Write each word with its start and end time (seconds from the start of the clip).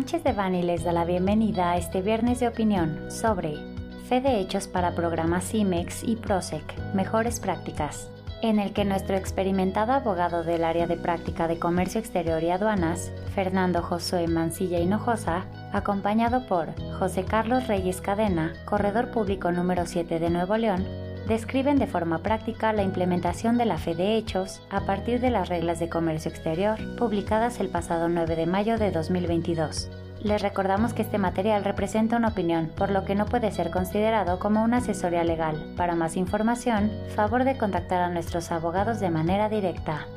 Sánchez 0.00 0.24
de 0.24 0.32
Bani 0.32 0.62
les 0.62 0.82
da 0.82 0.92
la 0.92 1.04
bienvenida 1.04 1.72
a 1.72 1.76
este 1.76 2.00
viernes 2.00 2.40
de 2.40 2.48
opinión 2.48 3.10
sobre 3.10 3.52
Fe 4.08 4.22
de 4.22 4.40
Hechos 4.40 4.66
para 4.66 4.94
programas 4.94 5.50
CIMEX 5.50 6.04
y 6.04 6.16
PROSEC, 6.16 6.64
mejores 6.94 7.38
prácticas, 7.38 8.08
en 8.40 8.58
el 8.58 8.72
que 8.72 8.86
nuestro 8.86 9.16
experimentado 9.16 9.92
abogado 9.92 10.42
del 10.42 10.64
área 10.64 10.86
de 10.86 10.96
práctica 10.96 11.48
de 11.48 11.58
comercio 11.58 12.00
exterior 12.00 12.42
y 12.42 12.48
aduanas, 12.48 13.12
Fernando 13.34 13.82
Josué 13.82 14.26
Mancilla 14.26 14.80
Hinojosa, 14.80 15.44
acompañado 15.70 16.46
por 16.46 16.68
José 16.98 17.26
Carlos 17.26 17.66
Reyes 17.66 18.00
Cadena, 18.00 18.54
corredor 18.64 19.10
público 19.10 19.52
número 19.52 19.84
7 19.84 20.18
de 20.18 20.30
Nuevo 20.30 20.56
León, 20.56 20.86
describen 21.30 21.78
de 21.78 21.86
forma 21.86 22.18
práctica 22.18 22.72
la 22.72 22.82
implementación 22.82 23.56
de 23.56 23.64
la 23.64 23.78
fe 23.78 23.94
de 23.94 24.16
hechos 24.16 24.60
a 24.68 24.80
partir 24.80 25.20
de 25.20 25.30
las 25.30 25.48
reglas 25.48 25.78
de 25.78 25.88
comercio 25.88 26.28
exterior 26.28 26.76
publicadas 26.98 27.60
el 27.60 27.68
pasado 27.68 28.08
9 28.08 28.34
de 28.34 28.46
mayo 28.46 28.78
de 28.78 28.90
2022. 28.90 29.88
Les 30.24 30.42
recordamos 30.42 30.92
que 30.92 31.02
este 31.02 31.18
material 31.18 31.62
representa 31.62 32.16
una 32.16 32.30
opinión, 32.30 32.72
por 32.76 32.90
lo 32.90 33.04
que 33.04 33.14
no 33.14 33.26
puede 33.26 33.52
ser 33.52 33.70
considerado 33.70 34.40
como 34.40 34.64
una 34.64 34.78
asesoría 34.78 35.22
legal. 35.22 35.72
Para 35.76 35.94
más 35.94 36.16
información, 36.16 36.90
favor 37.14 37.44
de 37.44 37.56
contactar 37.56 38.02
a 38.02 38.10
nuestros 38.10 38.50
abogados 38.50 38.98
de 38.98 39.10
manera 39.10 39.48
directa. 39.48 40.08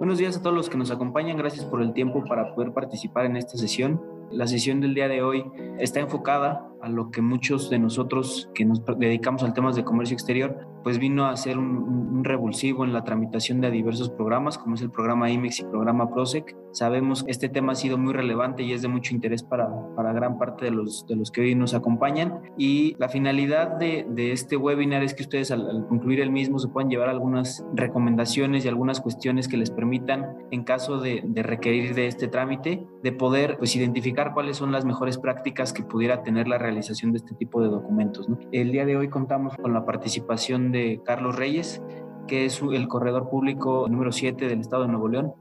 Buenos 0.00 0.18
días 0.18 0.36
a 0.36 0.42
todos 0.42 0.56
los 0.56 0.68
que 0.68 0.76
nos 0.76 0.90
acompañan, 0.90 1.36
gracias 1.36 1.64
por 1.64 1.80
el 1.80 1.92
tiempo 1.92 2.24
para 2.24 2.56
poder 2.56 2.72
participar 2.72 3.26
en 3.26 3.36
esta 3.36 3.56
sesión. 3.56 4.19
La 4.30 4.46
sesión 4.46 4.80
del 4.80 4.94
día 4.94 5.08
de 5.08 5.22
hoy 5.22 5.44
está 5.78 5.98
enfocada 6.00 6.70
a 6.80 6.88
lo 6.88 7.10
que 7.10 7.20
muchos 7.20 7.68
de 7.68 7.78
nosotros 7.80 8.48
que 8.54 8.64
nos 8.64 8.80
dedicamos 8.96 9.42
al 9.42 9.54
temas 9.54 9.74
de 9.74 9.84
comercio 9.84 10.14
exterior, 10.14 10.68
pues 10.82 10.98
vino 10.98 11.26
a 11.26 11.36
ser 11.36 11.58
un, 11.58 12.22
revulsivo 12.22 12.84
en 12.84 12.92
la 12.92 13.02
tramitación 13.02 13.60
de 13.60 13.70
diversos 13.70 14.10
programas, 14.10 14.58
como 14.58 14.74
es 14.74 14.82
el 14.82 14.90
programa 14.90 15.30
IMEX 15.30 15.60
y 15.60 15.64
programa 15.64 16.10
PROSEC. 16.10 16.54
Sabemos 16.72 17.24
que 17.24 17.30
este 17.30 17.48
tema 17.48 17.72
ha 17.72 17.74
sido 17.74 17.96
muy 17.96 18.12
relevante 18.12 18.62
y 18.62 18.72
es 18.72 18.82
de 18.82 18.88
mucho 18.88 19.14
interés 19.14 19.42
para, 19.42 19.68
para 19.96 20.12
gran 20.12 20.38
parte 20.38 20.66
de 20.66 20.70
los, 20.70 21.06
de 21.06 21.16
los 21.16 21.30
que 21.30 21.40
hoy 21.40 21.54
nos 21.54 21.72
acompañan. 21.72 22.40
Y 22.58 22.94
la 22.98 23.08
finalidad 23.08 23.78
de, 23.78 24.06
de 24.08 24.32
este 24.32 24.56
webinar 24.56 25.02
es 25.02 25.14
que 25.14 25.22
ustedes 25.22 25.50
al, 25.50 25.86
concluir 25.88 26.20
el 26.20 26.30
mismo 26.30 26.58
se 26.58 26.68
puedan 26.68 26.90
llevar 26.90 27.08
algunas 27.08 27.64
recomendaciones 27.74 28.64
y 28.64 28.68
algunas 28.68 29.00
cuestiones 29.00 29.48
que 29.48 29.56
les 29.56 29.70
permitan, 29.70 30.36
en 30.50 30.64
caso 30.64 30.98
de, 30.98 31.22
requerir 31.36 31.94
de 31.94 32.06
este 32.06 32.28
trámite, 32.28 32.86
de 33.02 33.12
poder 33.12 33.56
pues, 33.58 33.74
identificar 33.76 34.32
cuáles 34.34 34.56
son 34.56 34.72
las 34.72 34.84
mejores 34.84 35.18
prácticas 35.18 35.72
que 35.72 35.82
pudiera 35.82 36.22
tener 36.22 36.48
la 36.48 36.58
realización 36.58 37.12
de 37.12 37.18
este 37.18 37.34
tipo 37.34 37.62
de 37.62 37.68
documentos. 37.68 38.28
El 38.52 38.72
día 38.72 38.84
de 38.84 38.96
hoy 38.96 39.08
contamos 39.08 39.56
con 39.56 39.72
la 39.72 39.84
participación 39.84 40.69
de 40.72 41.00
Carlos 41.04 41.36
Reyes, 41.36 41.82
que 42.26 42.44
es 42.44 42.60
el 42.62 42.88
corredor 42.88 43.28
público 43.28 43.86
número 43.88 44.12
7 44.12 44.48
del 44.48 44.60
estado 44.60 44.82
de 44.82 44.88
Nuevo 44.88 45.08
León, 45.08 45.34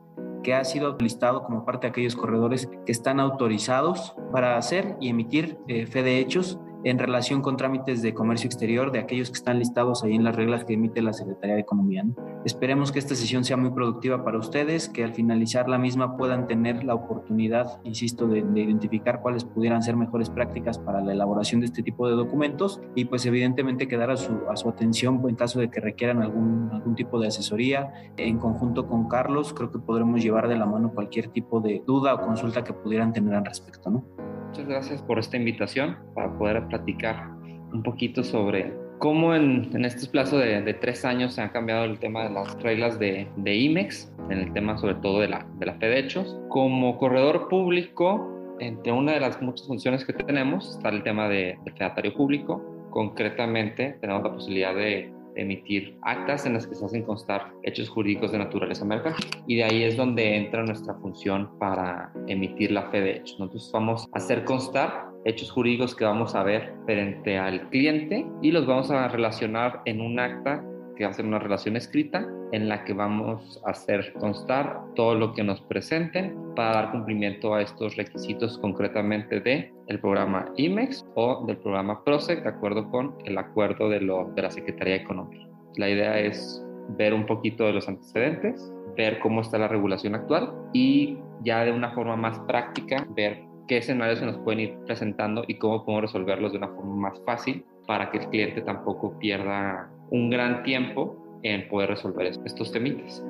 que 0.43 0.53
ha 0.53 0.63
sido 0.63 0.97
listado 0.99 1.43
como 1.43 1.65
parte 1.65 1.87
de 1.87 1.91
aquellos 1.91 2.15
corredores 2.15 2.69
que 2.85 2.91
están 2.91 3.19
autorizados 3.19 4.15
para 4.31 4.57
hacer 4.57 4.95
y 4.99 5.09
emitir 5.09 5.57
eh, 5.67 5.85
fe 5.85 6.03
de 6.03 6.19
hechos 6.19 6.59
en 6.83 6.97
relación 6.97 7.41
con 7.41 7.57
trámites 7.57 8.01
de 8.01 8.13
comercio 8.13 8.47
exterior 8.47 8.91
de 8.91 8.99
aquellos 8.99 9.29
que 9.29 9.37
están 9.37 9.59
listados 9.59 10.03
ahí 10.03 10.15
en 10.15 10.23
las 10.23 10.35
reglas 10.35 10.63
que 10.63 10.73
emite 10.73 11.01
la 11.01 11.13
Secretaría 11.13 11.55
de 11.55 11.61
Economía. 11.61 12.05
Esperemos 12.45 12.91
que 12.91 12.99
esta 12.99 13.15
sesión 13.15 13.43
sea 13.43 13.57
muy 13.57 13.71
productiva 13.71 14.23
para 14.23 14.37
ustedes, 14.37 14.87
que 14.87 15.03
al 15.03 15.13
finalizar 15.13 15.67
la 15.67 15.77
misma 15.77 16.15
puedan 16.15 16.47
tener 16.47 16.83
la 16.83 16.95
oportunidad, 16.95 17.81
insisto, 17.83 18.27
de, 18.27 18.39
identificar 18.39 19.21
cuáles 19.21 19.43
pudieran 19.43 19.83
ser 19.83 19.97
mejores 19.97 20.29
prácticas 20.29 20.77
para 20.77 21.01
la 21.01 21.11
elaboración 21.11 21.59
de 21.59 21.65
este 21.65 21.83
tipo 21.83 22.07
de 22.07 22.15
documentos 22.15 22.81
y 22.95 23.05
pues 23.05 23.25
evidentemente 23.25 23.87
quedar 23.87 24.11
a 24.11 24.17
su, 24.17 24.33
a 24.49 24.55
su 24.55 24.69
atención 24.69 25.21
en 25.27 25.35
caso 25.35 25.59
de 25.59 25.69
que 25.69 25.79
requieran 25.79 26.21
algún, 26.21 26.69
algún 26.71 26.95
tipo 26.95 27.19
de 27.19 27.27
asesoría. 27.27 27.91
En 28.17 28.37
conjunto 28.37 28.87
con 28.87 29.07
Carlos, 29.07 29.53
creo 29.53 29.71
que 29.71 29.79
podremos 29.79 30.21
llevar 30.21 30.47
de 30.47 30.57
la 30.57 30.65
mano 30.65 30.91
cualquier 30.93 31.29
tipo 31.29 31.59
de 31.59 31.83
duda 31.85 32.13
o 32.13 32.21
consulta 32.21 32.63
que 32.63 32.73
pudieran 32.73 33.11
tener 33.11 33.33
al 33.33 33.45
respecto. 33.45 33.89
¿no? 33.89 34.05
Muchas 34.49 34.67
gracias 34.67 35.01
por 35.03 35.19
esta 35.19 35.37
invitación 35.37 35.95
para 36.15 36.35
poder 36.35 36.67
platicar 36.69 37.29
un 37.71 37.83
poquito 37.83 38.23
sobre 38.23 38.73
cómo 38.97 39.35
en, 39.35 39.69
en 39.75 39.85
este 39.85 40.07
plazo 40.07 40.39
de, 40.39 40.63
de, 40.63 40.73
tres 40.73 41.05
años 41.05 41.35
se 41.35 41.43
ha 41.43 41.51
cambiado 41.51 41.83
el 41.83 41.99
tema 41.99 42.23
de 42.23 42.31
las 42.31 42.59
reglas 42.63 42.97
de, 42.97 43.27
de 43.37 43.55
IMEX, 43.55 44.11
en 44.31 44.39
el 44.39 44.51
tema 44.51 44.75
sobre 44.79 44.95
todo 44.95 45.19
de 45.19 45.27
la, 45.27 45.45
de 45.59 45.67
la 45.67 45.75
fe 45.75 45.85
de 45.85 45.99
hechos. 45.99 46.35
Como 46.49 46.97
corredor 46.97 47.47
público, 47.47 48.27
entre 48.59 48.91
una 48.91 49.11
de 49.13 49.19
las 49.19 49.39
muchas 49.39 49.67
funciones 49.67 50.03
que 50.03 50.13
tenemos 50.13 50.75
está 50.75 50.89
el 50.89 51.03
tema 51.03 51.29
de, 51.29 51.59
de 51.63 51.71
fedatario 51.73 52.15
público. 52.15 52.59
Concretamente, 52.89 53.99
tenemos 54.01 54.23
la 54.23 54.33
posibilidad 54.33 54.73
de 54.73 55.13
emitir 55.41 55.97
actas 56.01 56.45
en 56.45 56.53
las 56.53 56.67
que 56.67 56.75
se 56.75 56.85
hacen 56.85 57.03
constar 57.03 57.51
hechos 57.63 57.89
jurídicos 57.89 58.31
de 58.31 58.39
naturaleza 58.39 58.85
mercantil. 58.85 59.29
Y 59.47 59.57
de 59.57 59.63
ahí 59.63 59.83
es 59.83 59.97
donde 59.97 60.35
entra 60.35 60.63
nuestra 60.63 60.95
función 60.95 61.57
para 61.59 62.11
emitir 62.27 62.71
la 62.71 62.89
fe 62.89 63.01
de 63.01 63.11
hechos. 63.17 63.39
Nosotros 63.39 63.69
vamos 63.73 64.07
a 64.13 64.17
hacer 64.17 64.43
constar 64.45 65.09
hechos 65.25 65.51
jurídicos 65.51 65.95
que 65.95 66.05
vamos 66.05 66.35
a 66.35 66.43
ver 66.43 66.73
frente 66.85 67.37
al 67.37 67.69
cliente 67.69 68.25
y 68.41 68.51
los 68.51 68.65
vamos 68.65 68.89
a 68.91 69.07
relacionar 69.07 69.81
en 69.85 70.01
un 70.01 70.19
acta 70.19 70.63
que 70.99 71.05
va 71.05 71.15
una 71.23 71.39
relación 71.39 71.77
escrita 71.77 72.27
en 72.51 72.67
la 72.67 72.83
que 72.83 72.91
vamos 72.91 73.61
a 73.65 73.69
hacer 73.69 74.11
constar 74.19 74.81
todo 74.95 75.15
lo 75.15 75.33
que 75.33 75.43
nos 75.43 75.61
presenten 75.61 76.35
para 76.57 76.73
dar 76.73 76.91
cumplimiento 76.91 77.55
a 77.55 77.61
estos 77.61 77.95
requisitos 77.95 78.57
concretamente 78.57 79.39
de 79.39 79.73
el 79.87 79.99
programa 80.01 80.51
IMEX 80.57 81.05
o 81.15 81.45
del 81.45 81.55
programa 81.57 82.03
PROSEC 82.03 82.43
de 82.43 82.49
acuerdo 82.49 82.89
con 82.91 83.15
el 83.23 83.37
acuerdo 83.37 83.87
de, 83.87 84.01
lo, 84.01 84.25
de 84.35 84.41
la 84.41 84.51
Secretaría 84.51 84.95
de 84.95 85.03
Economía. 85.03 85.47
La 85.77 85.89
idea 85.89 86.19
es 86.19 86.61
ver 86.97 87.13
un 87.13 87.25
poquito 87.25 87.63
de 87.63 87.73
los 87.73 87.87
antecedentes, 87.87 88.69
ver 88.97 89.19
cómo 89.19 89.39
está 89.39 89.57
la 89.57 89.69
regulación 89.69 90.15
actual 90.15 90.51
y 90.73 91.17
ya 91.43 91.63
de 91.63 91.71
una 91.71 91.91
forma 91.91 92.17
más 92.17 92.37
práctica 92.39 93.07
ver 93.11 93.41
qué 93.69 93.77
escenarios 93.77 94.19
se 94.19 94.25
nos 94.25 94.37
pueden 94.39 94.59
ir 94.59 94.77
presentando 94.85 95.45
y 95.47 95.55
cómo 95.59 95.85
podemos 95.85 96.11
resolverlos 96.11 96.51
de 96.51 96.57
una 96.57 96.67
forma 96.67 97.09
más 97.09 97.21
fácil 97.25 97.63
para 97.87 98.11
que 98.11 98.17
el 98.17 98.27
cliente 98.27 98.61
tampoco 98.61 99.17
pierda 99.17 99.89
un 100.11 100.29
gran 100.29 100.63
tiempo 100.63 101.39
en 101.43 101.67
poder 101.67 101.89
resolver 101.89 102.27
estos 102.45 102.71
temitas. 102.71 103.23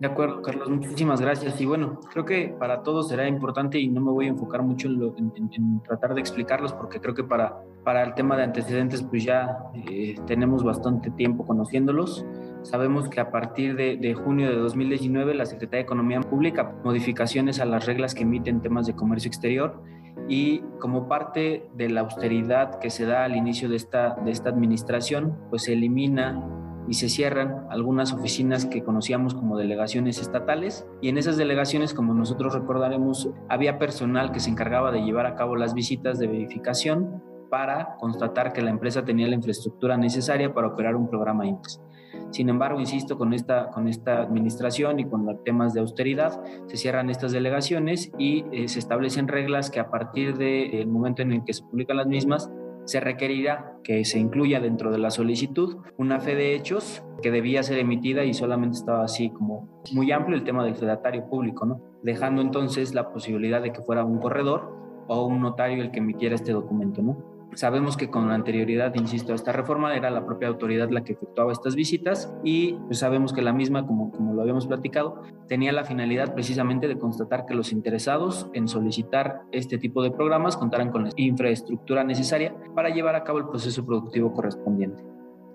De 0.00 0.06
acuerdo, 0.06 0.40
Carlos, 0.40 0.70
muchísimas 0.70 1.20
gracias. 1.20 1.60
Y 1.60 1.66
bueno, 1.66 2.00
creo 2.10 2.24
que 2.24 2.54
para 2.58 2.82
todos 2.82 3.08
será 3.08 3.28
importante 3.28 3.78
y 3.78 3.86
no 3.86 4.00
me 4.00 4.10
voy 4.10 4.26
a 4.26 4.28
enfocar 4.30 4.62
mucho 4.62 4.88
en, 4.88 4.98
lo, 4.98 5.14
en, 5.18 5.30
en 5.36 5.82
tratar 5.82 6.14
de 6.14 6.20
explicarlos 6.22 6.72
porque 6.72 7.00
creo 7.00 7.14
que 7.14 7.22
para, 7.22 7.62
para 7.84 8.02
el 8.02 8.14
tema 8.14 8.34
de 8.34 8.44
antecedentes 8.44 9.02
pues 9.02 9.24
ya 9.24 9.58
eh, 9.90 10.14
tenemos 10.26 10.64
bastante 10.64 11.10
tiempo 11.10 11.46
conociéndolos. 11.46 12.24
Sabemos 12.62 13.10
que 13.10 13.20
a 13.20 13.30
partir 13.30 13.76
de, 13.76 13.98
de, 13.98 14.14
junio 14.14 14.48
de 14.48 14.56
2019 14.56 15.34
la 15.34 15.44
Secretaría 15.44 15.80
de 15.80 15.84
Economía 15.84 16.20
publica 16.22 16.72
modificaciones 16.82 17.60
a 17.60 17.66
las 17.66 17.84
reglas 17.84 18.14
que 18.14 18.22
emiten 18.22 18.62
temas 18.62 18.86
de 18.86 18.94
comercio 18.94 19.28
exterior 19.28 19.82
y 20.28 20.60
como 20.78 21.08
parte 21.08 21.68
de 21.74 21.88
la 21.88 22.00
austeridad 22.02 22.78
que 22.78 22.90
se 22.90 23.06
da 23.06 23.24
al 23.24 23.36
inicio 23.36 23.68
de 23.68 23.76
esta, 23.76 24.16
de 24.24 24.30
esta 24.30 24.48
administración, 24.50 25.36
pues 25.50 25.64
se 25.64 25.72
elimina 25.72 26.46
y 26.88 26.94
se 26.94 27.08
cierran 27.08 27.66
algunas 27.70 28.12
oficinas 28.12 28.66
que 28.66 28.82
conocíamos 28.82 29.34
como 29.34 29.56
delegaciones 29.56 30.20
estatales 30.20 30.86
y 31.00 31.08
en 31.08 31.18
esas 31.18 31.36
delegaciones, 31.36 31.94
como 31.94 32.14
nosotros 32.14 32.54
recordaremos, 32.54 33.30
había 33.48 33.78
personal 33.78 34.32
que 34.32 34.40
se 34.40 34.50
encargaba 34.50 34.90
de 34.90 35.02
llevar 35.02 35.26
a 35.26 35.36
cabo 35.36 35.56
las 35.56 35.74
visitas 35.74 36.18
de 36.18 36.26
verificación 36.26 37.22
para 37.50 37.96
constatar 37.98 38.52
que 38.52 38.62
la 38.62 38.70
empresa 38.70 39.04
tenía 39.04 39.28
la 39.28 39.34
infraestructura 39.34 39.96
necesaria 39.96 40.54
para 40.54 40.68
operar 40.68 40.96
un 40.96 41.08
programa 41.08 41.46
INPEX. 41.46 41.80
Sin 42.30 42.48
embargo, 42.48 42.78
insisto, 42.80 43.18
con 43.18 43.32
esta, 43.32 43.70
con 43.70 43.88
esta 43.88 44.22
administración 44.22 45.00
y 45.00 45.04
con 45.04 45.26
los 45.26 45.42
temas 45.44 45.74
de 45.74 45.80
austeridad, 45.80 46.40
se 46.66 46.76
cierran 46.76 47.10
estas 47.10 47.32
delegaciones 47.32 48.12
y 48.18 48.44
eh, 48.52 48.68
se 48.68 48.78
establecen 48.78 49.28
reglas 49.28 49.70
que 49.70 49.80
a 49.80 49.90
partir 49.90 50.36
del 50.36 50.70
de 50.70 50.86
momento 50.86 51.22
en 51.22 51.32
el 51.32 51.44
que 51.44 51.52
se 51.52 51.62
publican 51.64 51.96
las 51.96 52.06
mismas, 52.06 52.50
se 52.84 53.00
requerirá 53.00 53.78
que 53.84 54.04
se 54.04 54.18
incluya 54.18 54.60
dentro 54.60 54.90
de 54.90 54.98
la 54.98 55.10
solicitud 55.10 55.76
una 55.96 56.18
fe 56.18 56.34
de 56.34 56.54
hechos 56.54 57.04
que 57.22 57.30
debía 57.30 57.62
ser 57.62 57.78
emitida 57.78 58.24
y 58.24 58.34
solamente 58.34 58.78
estaba 58.78 59.04
así 59.04 59.30
como 59.30 59.82
muy 59.92 60.10
amplio 60.12 60.36
el 60.36 60.44
tema 60.44 60.64
del 60.64 60.74
fedatario 60.74 61.28
público, 61.28 61.66
¿no? 61.66 61.80
Dejando 62.02 62.42
entonces 62.42 62.94
la 62.94 63.12
posibilidad 63.12 63.62
de 63.62 63.72
que 63.72 63.82
fuera 63.82 64.04
un 64.04 64.18
corredor 64.18 65.04
o 65.06 65.26
un 65.26 65.40
notario 65.40 65.82
el 65.82 65.90
que 65.90 65.98
emitiera 65.98 66.34
este 66.34 66.52
documento, 66.52 67.02
¿no? 67.02 67.29
Sabemos 67.54 67.96
que 67.96 68.10
con 68.10 68.30
anterioridad, 68.30 68.94
insisto, 68.94 69.32
a 69.32 69.34
esta 69.34 69.52
reforma 69.52 69.96
era 69.96 70.10
la 70.10 70.24
propia 70.24 70.48
autoridad 70.48 70.90
la 70.90 71.02
que 71.02 71.14
efectuaba 71.14 71.50
estas 71.50 71.74
visitas 71.74 72.32
y 72.44 72.74
pues 72.86 73.00
sabemos 73.00 73.32
que 73.32 73.42
la 73.42 73.52
misma, 73.52 73.86
como, 73.86 74.12
como 74.12 74.34
lo 74.34 74.42
habíamos 74.42 74.68
platicado, 74.68 75.22
tenía 75.48 75.72
la 75.72 75.84
finalidad 75.84 76.32
precisamente 76.32 76.86
de 76.86 76.96
constatar 76.96 77.46
que 77.46 77.54
los 77.54 77.72
interesados 77.72 78.48
en 78.52 78.68
solicitar 78.68 79.42
este 79.50 79.78
tipo 79.78 80.02
de 80.02 80.12
programas 80.12 80.56
contaran 80.56 80.90
con 80.90 81.04
la 81.04 81.10
infraestructura 81.16 82.04
necesaria 82.04 82.54
para 82.74 82.90
llevar 82.90 83.16
a 83.16 83.24
cabo 83.24 83.38
el 83.38 83.48
proceso 83.48 83.84
productivo 83.84 84.32
correspondiente. 84.32 85.02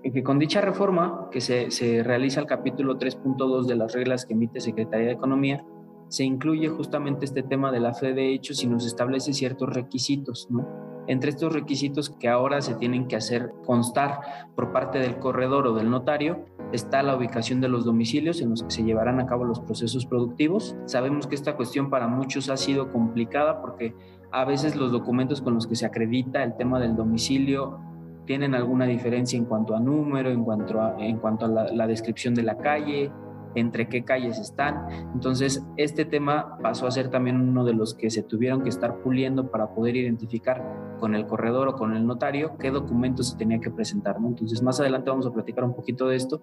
Y 0.03 0.11
que 0.11 0.21
con 0.21 0.37
dicha 0.37 0.61
reforma, 0.61 1.29
que 1.31 1.39
se, 1.39 1.71
se 1.71 2.03
realiza 2.03 2.41
el 2.41 2.45
capítulo 2.45 2.99
3.2 2.99 3.65
de 3.65 3.75
las 3.75 3.93
reglas 3.93 4.25
que 4.25 4.33
emite 4.33 4.59
Secretaría 4.59 5.07
de 5.07 5.13
Economía, 5.13 5.65
se 6.09 6.23
incluye 6.23 6.67
justamente 6.67 7.25
este 7.25 7.41
tema 7.41 7.71
de 7.71 7.79
la 7.79 7.93
fe 7.93 8.13
de 8.13 8.33
hechos 8.33 8.63
y 8.63 8.67
nos 8.67 8.85
establece 8.85 9.33
ciertos 9.33 9.73
requisitos, 9.73 10.47
¿no? 10.51 10.94
Entre 11.07 11.29
estos 11.29 11.53
requisitos 11.53 12.09
que 12.09 12.29
ahora 12.29 12.61
se 12.61 12.75
tienen 12.75 13.07
que 13.07 13.15
hacer 13.15 13.51
constar 13.65 14.19
por 14.55 14.71
parte 14.71 14.99
del 14.99 15.17
corredor 15.17 15.67
o 15.67 15.73
del 15.73 15.89
notario 15.89 16.45
está 16.71 17.03
la 17.03 17.15
ubicación 17.15 17.61
de 17.61 17.69
los 17.69 17.85
domicilios 17.85 18.41
en 18.41 18.49
los 18.49 18.63
que 18.63 18.71
se 18.71 18.83
llevarán 18.83 19.19
a 19.19 19.25
cabo 19.25 19.43
los 19.43 19.59
procesos 19.59 20.05
productivos. 20.05 20.75
Sabemos 20.85 21.27
que 21.27 21.35
esta 21.35 21.55
cuestión 21.55 21.89
para 21.89 22.07
muchos 22.07 22.49
ha 22.49 22.57
sido 22.57 22.91
complicada 22.91 23.61
porque 23.61 23.93
a 24.31 24.45
veces 24.45 24.75
los 24.75 24.91
documentos 24.91 25.41
con 25.41 25.53
los 25.53 25.67
que 25.67 25.75
se 25.75 25.85
acredita 25.85 26.43
el 26.43 26.55
tema 26.57 26.79
del 26.79 26.95
domicilio 26.95 27.79
tienen 28.25 28.55
alguna 28.55 28.85
diferencia 28.85 29.37
en 29.37 29.45
cuanto 29.45 29.75
a 29.75 29.79
número, 29.79 30.29
en 30.29 30.43
cuanto 30.43 30.81
a, 30.81 30.95
en 30.99 31.17
cuanto 31.17 31.45
a 31.45 31.47
la, 31.47 31.87
descripción 31.87 32.33
de 32.33 32.43
la 32.43 32.57
calle, 32.57 33.11
entre 33.55 33.87
qué 33.87 34.03
calles 34.03 34.39
están. 34.39 34.87
Entonces, 35.13 35.65
este 35.77 36.05
tema 36.05 36.57
pasó 36.61 36.87
a 36.87 36.91
ser 36.91 37.09
también 37.09 37.41
uno 37.41 37.65
de 37.65 37.73
los 37.73 37.93
que 37.93 38.09
se 38.09 38.23
tuvieron 38.23 38.61
que 38.61 38.69
estar 38.69 39.01
puliendo 39.01 39.49
para 39.49 39.73
poder 39.73 39.95
identificar 39.95 40.95
con 40.99 41.15
el 41.15 41.25
corredor 41.25 41.69
o 41.69 41.75
con 41.75 41.95
el 41.95 42.05
notario 42.05 42.57
qué 42.57 42.71
documentos 42.71 43.29
se 43.29 43.37
tenía 43.37 43.59
que 43.59 43.71
presentar. 43.71 44.17
Entonces, 44.23 44.61
más 44.61 44.79
adelante 44.79 45.09
vamos 45.09 45.25
a 45.25 45.31
platicar 45.31 45.63
un 45.63 45.73
poquito 45.73 46.07
de 46.07 46.15
esto, 46.15 46.41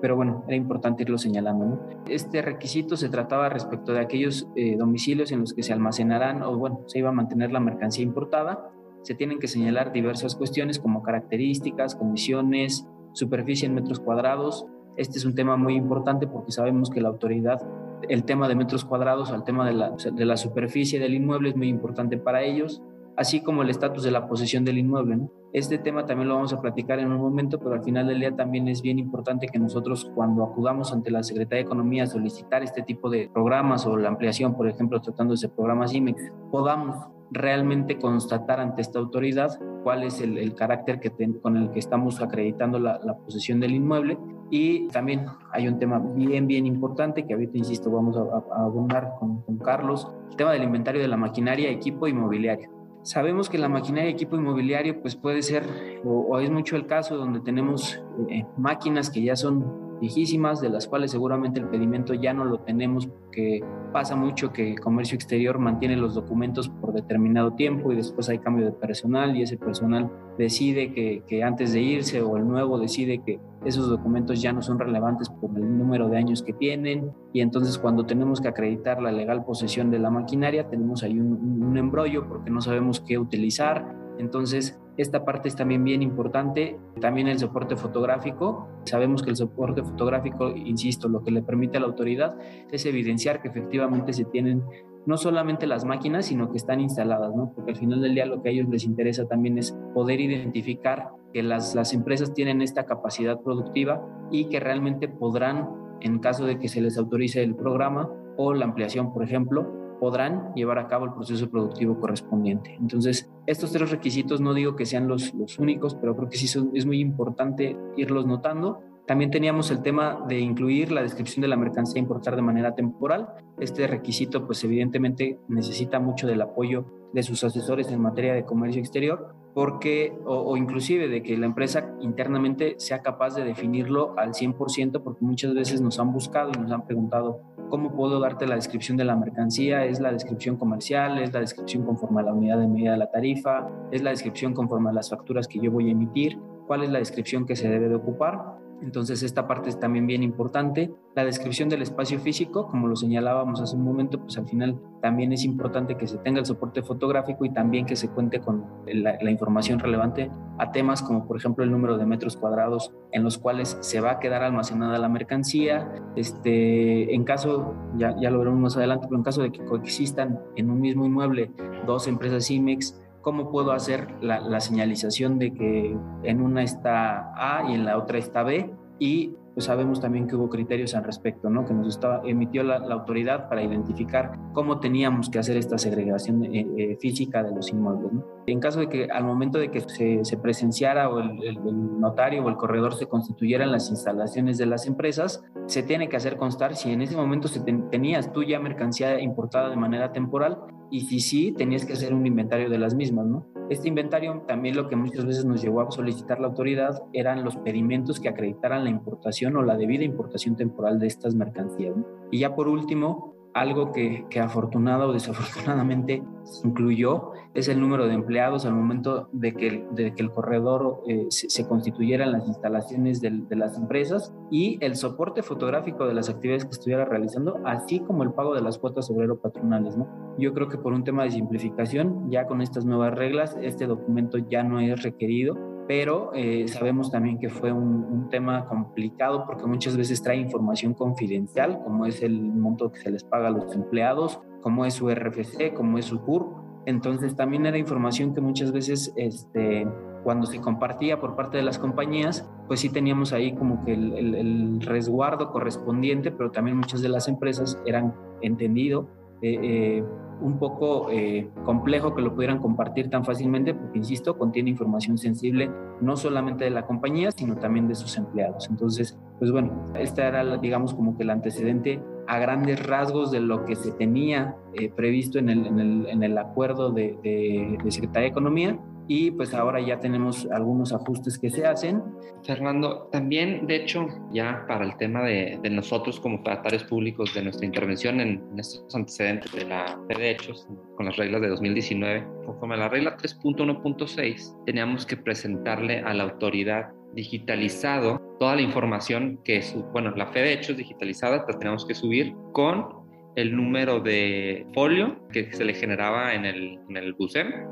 pero 0.00 0.16
bueno, 0.16 0.44
era 0.46 0.56
importante 0.56 1.02
irlo 1.02 1.18
señalando. 1.18 1.80
Este 2.08 2.42
requisito 2.42 2.96
se 2.96 3.08
trataba 3.08 3.48
respecto 3.48 3.92
de 3.92 4.00
aquellos 4.00 4.48
eh, 4.56 4.76
domicilios 4.76 5.32
en 5.32 5.40
los 5.40 5.52
que 5.52 5.62
se 5.62 5.72
almacenarán 5.72 6.42
o 6.42 6.56
bueno, 6.56 6.82
se 6.86 6.98
iba 6.98 7.10
a 7.10 7.12
mantener 7.12 7.52
la 7.52 7.60
mercancía 7.60 8.04
importada. 8.04 8.70
Se 9.02 9.14
tienen 9.14 9.38
que 9.38 9.48
señalar 9.48 9.92
diversas 9.92 10.36
cuestiones 10.36 10.78
como 10.78 11.02
características, 11.02 11.94
condiciones, 11.94 12.86
superficie 13.12 13.66
en 13.66 13.74
metros 13.74 14.00
cuadrados, 14.00 14.66
este 14.96 15.18
es 15.18 15.24
un 15.24 15.34
tema 15.34 15.56
muy 15.56 15.74
importante 15.74 16.26
porque 16.26 16.52
sabemos 16.52 16.90
que 16.90 17.00
la 17.00 17.08
autoridad, 17.08 17.60
el 18.08 18.24
tema 18.24 18.48
de 18.48 18.54
metros 18.54 18.84
cuadrados, 18.84 19.30
el 19.30 19.44
tema 19.44 19.66
de 19.66 19.74
la, 19.74 19.90
de 19.90 20.24
la 20.24 20.36
superficie 20.36 20.98
del 20.98 21.14
inmueble 21.14 21.50
es 21.50 21.56
muy 21.56 21.68
importante 21.68 22.18
para 22.18 22.42
ellos, 22.42 22.82
así 23.16 23.42
como 23.42 23.62
el 23.62 23.70
estatus 23.70 24.02
de 24.02 24.10
la 24.10 24.26
posesión 24.26 24.64
del 24.64 24.78
inmueble. 24.78 25.18
Este 25.52 25.78
tema 25.78 26.06
también 26.06 26.28
lo 26.28 26.36
vamos 26.36 26.52
a 26.52 26.60
platicar 26.60 27.00
en 27.00 27.10
un 27.10 27.18
momento, 27.18 27.58
pero 27.58 27.74
al 27.74 27.82
final 27.82 28.06
del 28.06 28.20
día 28.20 28.34
también 28.34 28.68
es 28.68 28.82
bien 28.82 28.98
importante 28.98 29.48
que 29.48 29.58
nosotros 29.58 30.10
cuando 30.14 30.44
acudamos 30.44 30.92
ante 30.92 31.10
la 31.10 31.22
Secretaría 31.22 31.62
de 31.62 31.66
Economía 31.66 32.04
a 32.04 32.06
solicitar 32.06 32.62
este 32.62 32.82
tipo 32.82 33.10
de 33.10 33.28
programas 33.32 33.84
o 33.86 33.96
la 33.96 34.08
ampliación, 34.08 34.54
por 34.54 34.68
ejemplo, 34.68 35.00
tratándose 35.00 35.48
de 35.48 35.54
programas 35.54 35.92
IMEX, 35.92 36.32
podamos 36.50 36.96
realmente 37.30 37.98
constatar 37.98 38.60
ante 38.60 38.82
esta 38.82 38.98
autoridad 38.98 39.50
cuál 39.82 40.02
es 40.02 40.20
el, 40.20 40.54
carácter 40.54 41.00
que 41.00 41.12
con 41.40 41.56
el 41.56 41.70
que 41.70 41.78
estamos 41.78 42.20
acreditando 42.20 42.78
la, 42.78 43.00
la 43.04 43.16
posesión 43.16 43.60
del 43.60 43.72
inmueble 43.72 44.18
y 44.50 44.88
también 44.88 45.26
hay 45.52 45.68
un 45.68 45.78
tema 45.78 45.98
bien, 45.98 46.46
bien 46.46 46.66
importante 46.66 47.24
que 47.24 47.34
ahorita, 47.34 47.56
insisto, 47.56 47.90
vamos 47.90 48.16
a, 48.16 48.62
abundar 48.62 49.14
con, 49.18 49.42
Carlos, 49.58 50.10
el 50.30 50.36
tema 50.36 50.52
del 50.52 50.64
inventario 50.64 51.00
de 51.00 51.08
la 51.08 51.16
maquinaria, 51.16 51.70
equipo 51.70 52.08
inmobiliario. 52.08 52.68
Sabemos 53.02 53.48
que 53.48 53.58
la 53.58 53.68
maquinaria, 53.68 54.10
equipo 54.10 54.36
inmobiliario, 54.36 55.00
pues 55.00 55.16
puede 55.16 55.42
ser, 55.42 55.64
o, 56.04 56.38
es 56.40 56.50
mucho 56.50 56.76
el 56.76 56.86
caso 56.86 57.16
donde 57.16 57.40
tenemos 57.40 58.02
eh, 58.28 58.44
máquinas 58.58 59.08
que 59.08 59.22
ya 59.22 59.36
son 59.36 59.89
viejísimas, 60.00 60.60
de 60.60 60.70
las 60.70 60.88
cuales 60.88 61.10
seguramente 61.10 61.60
el 61.60 61.66
pedimento 61.68 62.14
ya 62.14 62.32
no 62.32 62.44
lo 62.44 62.60
tenemos 62.60 63.06
porque 63.06 63.62
pasa 63.92 64.16
mucho 64.16 64.52
que 64.52 64.74
comercio 64.76 65.14
exterior 65.14 65.58
mantiene 65.58 65.96
los 65.96 66.14
documentos 66.14 66.68
por 66.68 66.92
determinado 66.92 67.52
tiempo 67.52 67.92
y 67.92 67.96
después 67.96 68.28
hay 68.28 68.38
cambio 68.38 68.64
de 68.64 68.72
personal 68.72 69.36
y 69.36 69.42
ese 69.42 69.56
personal 69.56 70.10
decide 70.38 70.92
que, 70.92 71.42
antes 71.42 71.72
de 71.72 71.80
irse 71.80 72.22
o 72.22 72.36
el 72.36 72.46
nuevo 72.46 72.78
decide 72.78 73.22
que 73.24 73.40
esos 73.64 73.88
documentos 73.88 74.40
ya 74.40 74.52
no 74.52 74.62
son 74.62 74.78
relevantes 74.78 75.28
por 75.28 75.50
el 75.56 75.78
número 75.78 76.08
de 76.08 76.16
años 76.16 76.42
que 76.42 76.52
tienen 76.52 77.12
y 77.32 77.40
entonces 77.40 77.78
cuando 77.78 78.06
tenemos 78.06 78.40
que 78.40 78.48
acreditar 78.48 79.02
la 79.02 79.12
legal 79.12 79.44
posesión 79.44 79.90
de 79.90 79.98
la 79.98 80.10
maquinaria 80.10 80.68
tenemos 80.68 81.02
ahí 81.02 81.18
un 81.18 81.76
embrollo 81.76 82.26
porque 82.26 82.50
no 82.50 82.60
sabemos 82.62 83.00
qué 83.00 83.18
utilizar. 83.18 84.00
Entonces, 84.18 84.78
esta 85.00 85.24
parte 85.24 85.48
es 85.48 85.56
también 85.56 85.82
bien 85.84 86.02
importante. 86.02 86.78
También 87.00 87.28
el 87.28 87.38
soporte 87.38 87.76
fotográfico. 87.76 88.68
Sabemos 88.84 89.22
que 89.22 89.30
el 89.30 89.36
soporte 89.36 89.82
fotográfico, 89.82 90.50
insisto, 90.50 91.08
lo 91.08 91.22
que 91.22 91.30
le 91.30 91.42
permite 91.42 91.78
a 91.78 91.80
la 91.80 91.86
autoridad 91.86 92.36
es 92.70 92.84
evidenciar 92.86 93.40
que 93.40 93.48
efectivamente 93.48 94.12
se 94.12 94.24
tienen 94.24 94.62
no 95.06 95.16
solamente 95.16 95.66
las 95.66 95.84
máquinas, 95.84 96.26
sino 96.26 96.50
que 96.50 96.58
están 96.58 96.80
instaladas, 96.80 97.34
¿no? 97.34 97.52
Porque 97.54 97.70
al 97.72 97.78
final 97.78 98.02
del 98.02 98.14
día 98.14 98.26
lo 98.26 98.42
que 98.42 98.50
a 98.50 98.52
ellos 98.52 98.68
les 98.68 98.84
interesa 98.84 99.26
también 99.26 99.56
es 99.56 99.72
poder 99.94 100.20
identificar 100.20 101.08
que 101.32 101.42
las, 101.42 101.74
las 101.74 101.94
empresas 101.94 102.34
tienen 102.34 102.60
esta 102.60 102.84
capacidad 102.84 103.40
productiva 103.40 104.06
y 104.30 104.48
que 104.50 104.60
realmente 104.60 105.08
podrán, 105.08 105.70
en 106.00 106.18
caso 106.18 106.44
de 106.44 106.58
que 106.58 106.68
se 106.68 106.82
les 106.82 106.98
autorice 106.98 107.42
el 107.42 107.54
programa 107.56 108.10
o 108.36 108.52
la 108.52 108.66
ampliación, 108.66 109.12
por 109.12 109.22
ejemplo, 109.22 109.89
podrán 110.00 110.52
llevar 110.54 110.78
a 110.78 110.88
cabo 110.88 111.04
el 111.04 111.12
proceso 111.12 111.48
productivo 111.50 112.00
correspondiente. 112.00 112.74
Entonces, 112.80 113.30
estos 113.46 113.70
tres 113.70 113.90
requisitos 113.90 114.40
no 114.40 114.54
digo 114.54 114.74
que 114.74 114.86
sean 114.86 115.06
los, 115.06 115.34
los 115.34 115.58
únicos, 115.58 115.94
pero 115.94 116.16
creo 116.16 116.28
que 116.28 116.38
sí 116.38 116.46
es 116.74 116.86
muy 116.86 116.98
importante 116.98 117.76
irlos 117.96 118.26
notando. 118.26 118.80
También 119.06 119.30
teníamos 119.30 119.70
el 119.70 119.82
tema 119.82 120.24
de 120.28 120.38
incluir 120.38 120.90
la 120.90 121.02
descripción 121.02 121.42
de 121.42 121.48
la 121.48 121.56
mercancía 121.56 122.00
a 122.00 122.02
importar 122.02 122.36
de 122.36 122.42
manera 122.42 122.74
temporal. 122.74 123.28
Este 123.58 123.86
requisito, 123.86 124.46
pues 124.46 124.62
evidentemente 124.64 125.38
necesita 125.48 126.00
mucho 126.00 126.26
del 126.26 126.40
apoyo 126.40 126.86
de 127.12 127.22
sus 127.22 127.42
asesores 127.44 127.90
en 127.90 128.00
materia 128.00 128.34
de 128.34 128.44
comercio 128.44 128.80
exterior, 128.80 129.34
porque, 129.52 130.16
o, 130.24 130.56
inclusive 130.56 131.08
de 131.08 131.22
que 131.22 131.36
la 131.36 131.46
empresa 131.46 131.92
internamente 132.00 132.76
sea 132.78 133.02
capaz 133.02 133.34
de 133.34 133.44
definirlo 133.44 134.14
al 134.16 134.32
100%, 134.32 135.02
porque 135.02 135.24
muchas 135.24 135.54
veces 135.54 135.80
nos 135.80 135.98
han 135.98 136.12
buscado 136.12 136.52
y 136.54 136.58
nos 136.60 136.70
han 136.70 136.86
preguntado, 136.86 137.40
¿cómo 137.70 137.92
puedo 137.92 138.20
darte 138.20 138.46
la 138.46 138.56
descripción 138.56 138.98
de 138.98 139.04
la 139.04 139.16
mercancía? 139.16 139.86
¿Es 139.86 140.00
la 140.00 140.12
descripción 140.12 140.56
comercial? 140.56 141.18
¿Es 141.18 141.32
la 141.32 141.40
descripción 141.40 141.84
conforme 141.84 142.20
a 142.20 142.24
la 142.24 142.34
unidad 142.34 142.58
de 142.58 142.66
medida 142.66 142.92
de 142.92 142.98
la 142.98 143.10
tarifa? 143.10 143.68
¿Es 143.90 144.02
la 144.02 144.10
descripción 144.10 144.52
conforme 144.52 144.90
a 144.90 144.92
las 144.92 145.08
facturas 145.08 145.48
que 145.48 145.60
yo 145.60 145.70
voy 145.70 145.88
a 145.88 145.92
emitir? 145.92 146.38
¿Cuál 146.66 146.82
es 146.82 146.90
la 146.90 146.98
descripción 146.98 147.46
que 147.46 147.56
se 147.56 147.68
debe 147.68 147.88
de 147.88 147.94
ocupar? 147.94 148.58
Entonces 148.82 149.22
esta 149.22 149.46
parte 149.46 149.68
es 149.68 149.78
también 149.78 150.06
bien 150.06 150.22
importante. 150.22 150.90
La 151.14 151.24
descripción 151.24 151.68
del 151.68 151.82
espacio 151.82 152.18
físico, 152.20 152.66
como 152.68 152.88
lo 152.88 152.96
señalábamos 152.96 153.60
hace 153.60 153.76
un 153.76 153.84
momento, 153.84 154.20
pues 154.20 154.38
al 154.38 154.48
final 154.48 154.80
también 155.02 155.32
es 155.32 155.44
importante 155.44 155.96
que 155.96 156.06
se 156.06 156.18
tenga 156.18 156.40
el 156.40 156.46
soporte 156.46 156.82
fotográfico 156.82 157.44
y 157.44 157.50
también 157.50 157.86
que 157.86 157.96
se 157.96 158.08
cuente 158.08 158.40
con 158.40 158.64
la, 158.86 159.30
información 159.30 159.78
relevante 159.78 160.30
a 160.58 160.72
temas 160.72 161.02
como 161.02 161.26
por 161.26 161.36
ejemplo 161.36 161.64
el 161.64 161.70
número 161.70 161.96
de 161.96 162.04
metros 162.04 162.36
cuadrados 162.36 162.92
en 163.12 163.22
los 163.22 163.38
cuales 163.38 163.78
se 163.80 164.00
va 164.00 164.12
a 164.12 164.18
quedar 164.18 164.42
almacenada 164.42 164.98
la 164.98 165.08
mercancía. 165.08 165.90
Este, 166.16 167.14
en 167.14 167.24
caso, 167.24 167.74
ya, 167.96 168.16
ya 168.20 168.30
lo 168.30 168.38
veremos 168.38 168.60
más 168.60 168.76
adelante, 168.76 169.06
pero 169.08 169.18
en 169.18 169.24
caso 169.24 169.42
de 169.42 169.52
que 169.52 169.64
coexistan 169.64 170.40
en 170.56 170.70
un 170.70 170.80
mismo 170.80 171.04
inmueble 171.04 171.50
dos 171.86 172.08
empresas 172.08 172.50
IMEX, 172.50 173.00
¿Cómo 173.22 173.50
puedo 173.50 173.72
hacer 173.72 174.08
la, 174.22 174.60
señalización 174.60 175.38
de 175.38 175.52
que 175.52 175.96
en 176.22 176.40
una 176.40 176.62
está 176.62 177.32
A 177.36 177.70
y 177.70 177.74
en 177.74 177.84
la 177.84 177.98
otra 177.98 178.18
está 178.18 178.42
B? 178.42 178.74
Y 178.98 179.34
pues 179.54 179.66
sabemos 179.66 180.00
también 180.00 180.26
que 180.26 180.36
hubo 180.36 180.48
criterios 180.48 180.94
al 180.94 181.04
respecto, 181.04 181.50
¿no? 181.50 181.66
Que 181.66 181.74
nos 181.74 181.88
estaba, 181.88 182.22
emitió 182.24 182.62
la, 182.62 182.76
autoridad 182.76 183.48
para 183.48 183.62
identificar 183.62 184.38
cómo 184.52 184.80
teníamos 184.80 185.28
que 185.28 185.38
hacer 185.38 185.56
esta 185.56 185.76
segregación 185.76 186.44
eh, 186.44 186.66
eh, 186.76 186.96
física 187.00 187.42
de 187.42 187.54
los 187.54 187.70
inmuebles. 187.70 188.12
En 188.52 188.60
caso 188.60 188.80
de 188.80 188.88
que 188.88 189.04
al 189.10 189.24
momento 189.24 189.58
de 189.58 189.70
que 189.70 189.80
se, 189.80 190.36
presenciara 190.38 191.08
o 191.08 191.20
el, 191.20 191.58
notario 192.00 192.44
o 192.44 192.48
el 192.48 192.56
corredor 192.56 192.94
se 192.94 193.06
constituyeran 193.06 193.70
las 193.70 193.90
instalaciones 193.90 194.58
de 194.58 194.66
las 194.66 194.86
empresas, 194.86 195.44
se 195.66 195.82
tiene 195.82 196.08
que 196.08 196.16
hacer 196.16 196.36
constar 196.36 196.74
si 196.74 196.90
en 196.90 197.02
ese 197.02 197.16
momento 197.16 197.48
se 197.48 197.60
tenías 197.60 198.32
tú 198.32 198.42
ya 198.42 198.58
mercancía 198.58 199.20
importada 199.20 199.70
de 199.70 199.76
manera 199.76 200.12
temporal 200.12 200.58
y 200.90 201.02
si 201.02 201.20
sí, 201.20 201.52
tenías 201.52 201.84
que 201.84 201.92
hacer 201.92 202.12
un 202.12 202.26
inventario 202.26 202.68
de 202.68 202.78
las 202.78 202.94
mismas, 202.94 203.24
¿no? 203.24 203.46
Este 203.68 203.86
inventario 203.86 204.42
también 204.48 204.76
lo 204.76 204.88
que 204.88 204.96
muchas 204.96 205.24
veces 205.24 205.44
nos 205.44 205.62
llevó 205.62 205.82
a 205.82 205.90
solicitar 205.92 206.40
la 206.40 206.48
autoridad 206.48 207.00
eran 207.12 207.44
los 207.44 207.56
pedimentos 207.58 208.18
que 208.18 208.28
acreditaran 208.28 208.82
la 208.82 208.90
importación 208.90 209.56
o 209.56 209.62
la 209.62 209.76
debida 209.76 210.02
importación 210.02 210.56
temporal 210.56 210.98
de 210.98 211.06
estas 211.06 211.36
mercancías. 211.36 211.94
Y 212.32 212.40
ya 212.40 212.56
por 212.56 212.66
último, 212.66 213.36
algo 213.54 213.92
que, 213.92 214.24
que 214.30 214.40
afortunado 214.40 215.08
o 215.08 215.12
desafortunadamente 215.12 216.22
incluyó 216.64 217.32
es 217.54 217.68
el 217.68 217.80
número 217.80 218.06
de 218.06 218.14
empleados 218.14 218.64
al 218.64 218.74
momento 218.74 219.28
de 219.32 219.52
que, 219.54 219.84
de 219.92 220.14
que 220.14 220.22
el 220.22 220.30
corredor 220.30 221.02
eh, 221.08 221.26
se, 221.30 221.66
constituyera 221.66 222.24
en 222.24 222.32
las 222.32 222.46
instalaciones 222.46 223.20
de, 223.20 223.30
de, 223.48 223.56
las 223.56 223.76
empresas 223.76 224.32
y 224.50 224.78
el 224.80 224.94
soporte 224.94 225.42
fotográfico 225.42 226.06
de 226.06 226.14
las 226.14 226.28
actividades 226.28 226.64
que 226.64 226.70
estuviera 226.70 227.04
realizando, 227.04 227.58
así 227.64 228.00
como 228.00 228.22
el 228.22 228.32
pago 228.32 228.54
de 228.54 228.62
las 228.62 228.78
cuotas 228.78 229.10
obrero 229.10 229.40
patronales. 229.40 229.96
¿no? 229.96 230.08
Yo 230.38 230.54
creo 230.54 230.68
que 230.68 230.78
por 230.78 230.92
un 230.92 231.02
tema 231.02 231.24
de 231.24 231.32
simplificación, 231.32 232.30
ya 232.30 232.46
con 232.46 232.62
estas 232.62 232.84
nuevas 232.84 233.14
reglas, 233.14 233.56
este 233.60 233.86
documento 233.86 234.38
ya 234.38 234.62
no 234.62 234.78
es 234.78 235.02
requerido 235.02 235.56
pero 235.90 236.30
eh, 236.34 236.68
sabemos 236.68 237.10
también 237.10 237.40
que 237.40 237.48
fue 237.48 237.72
un, 237.72 238.28
tema 238.30 238.66
complicado 238.66 239.44
porque 239.44 239.66
muchas 239.66 239.96
veces 239.96 240.22
trae 240.22 240.36
información 240.36 240.94
confidencial, 240.94 241.80
como 241.82 242.06
es 242.06 242.22
el 242.22 242.40
monto 242.40 242.92
que 242.92 243.00
se 243.00 243.10
les 243.10 243.24
paga 243.24 243.48
a 243.48 243.50
los 243.50 243.74
empleados, 243.74 244.40
como 244.60 244.84
es 244.84 244.94
su 244.94 245.10
RFC, 245.10 245.74
como 245.74 245.98
es 245.98 246.04
su 246.04 246.20
CUR. 246.20 246.46
Entonces 246.86 247.34
también 247.34 247.66
era 247.66 247.76
información 247.76 248.34
que 248.34 248.40
muchas 248.40 248.70
veces 248.70 249.12
este, 249.16 249.84
cuando 250.22 250.46
se 250.46 250.60
compartía 250.60 251.18
por 251.20 251.34
parte 251.34 251.56
de 251.56 251.64
las 251.64 251.80
compañías, 251.80 252.48
pues 252.68 252.78
sí 252.78 252.90
teníamos 252.90 253.32
ahí 253.32 253.52
como 253.56 253.84
que 253.84 253.92
el, 253.94 254.80
resguardo 254.82 255.50
correspondiente, 255.50 256.30
pero 256.30 256.52
también 256.52 256.76
muchas 256.76 257.02
de 257.02 257.08
las 257.08 257.26
empresas 257.26 257.82
eran 257.84 258.14
entendido. 258.42 259.08
Eh, 259.42 259.58
eh, 259.60 260.04
un 260.40 260.58
poco 260.58 261.10
eh, 261.10 261.48
complejo 261.64 262.14
que 262.14 262.22
lo 262.22 262.34
pudieran 262.34 262.58
compartir 262.58 263.10
tan 263.10 263.24
fácilmente, 263.24 263.74
porque, 263.74 263.98
insisto, 263.98 264.36
contiene 264.38 264.70
información 264.70 265.18
sensible 265.18 265.70
no 266.00 266.16
solamente 266.16 266.64
de 266.64 266.70
la 266.70 266.86
compañía, 266.86 267.30
sino 267.30 267.56
también 267.56 267.88
de 267.88 267.94
sus 267.94 268.16
empleados. 268.16 268.68
Entonces, 268.70 269.18
pues 269.38 269.50
bueno, 269.50 269.92
este 269.94 270.22
era, 270.22 270.56
digamos, 270.58 270.94
como 270.94 271.16
que 271.16 271.22
el 271.22 271.30
antecedente 271.30 272.02
a 272.26 272.38
grandes 272.38 272.86
rasgos 272.86 273.30
de 273.30 273.40
lo 273.40 273.64
que 273.64 273.74
se 273.74 273.90
tenía 273.92 274.56
eh, 274.74 274.88
previsto 274.88 275.38
en 275.38 275.48
el, 275.48 276.38
acuerdo 276.38 276.90
de, 276.90 277.18
de 277.22 277.90
Secretaría 277.90 278.22
de 278.22 278.28
Economía 278.28 278.78
y 279.10 279.32
pues 279.32 279.52
ahora 279.54 279.80
ya 279.80 279.98
tenemos 279.98 280.46
algunos 280.52 280.92
ajustes 280.92 281.36
que 281.36 281.50
se 281.50 281.66
hacen. 281.66 282.00
Fernando, 282.44 283.08
también 283.10 283.66
de 283.66 283.74
hecho 283.74 284.06
ya 284.32 284.64
para 284.68 284.84
el 284.84 284.96
tema 284.98 285.24
de, 285.24 285.58
de 285.60 285.68
nosotros 285.68 286.20
como 286.20 286.38
fedatarios 286.44 286.84
públicos 286.84 287.34
de 287.34 287.42
nuestra 287.42 287.66
intervención 287.66 288.20
en, 288.20 288.40
estos 288.56 288.94
antecedentes 288.94 289.50
de 289.50 289.64
la 289.64 289.98
de 290.08 290.14
derechos 290.14 290.68
con 290.96 291.06
las 291.06 291.16
reglas 291.16 291.40
de 291.40 291.48
2019, 291.48 292.24
conforme 292.46 292.76
a 292.76 292.78
la 292.78 292.88
regla 292.88 293.16
3.1.6 293.16 294.64
teníamos 294.64 295.04
que 295.04 295.16
presentarle 295.16 295.98
a 296.02 296.14
la 296.14 296.22
autoridad 296.22 296.92
digitalizado 297.12 298.20
toda 298.38 298.54
la 298.54 298.62
información 298.62 299.40
que, 299.42 299.60
su, 299.60 299.82
bueno, 299.86 300.12
la 300.12 300.28
fe 300.28 300.38
de 300.38 300.52
hechos 300.52 300.76
digitalizada 300.76 301.44
la 301.48 301.58
tenemos 301.58 301.84
que 301.84 301.94
subir 301.94 302.32
con 302.52 302.99
el 303.36 303.54
número 303.56 304.00
de 304.00 304.66
folio 304.74 305.16
que 305.32 305.52
se 305.52 305.64
le 305.64 305.74
generaba 305.74 306.34
en 306.34 306.44
el, 306.44 306.78
en 306.88 306.96
el 306.96 307.14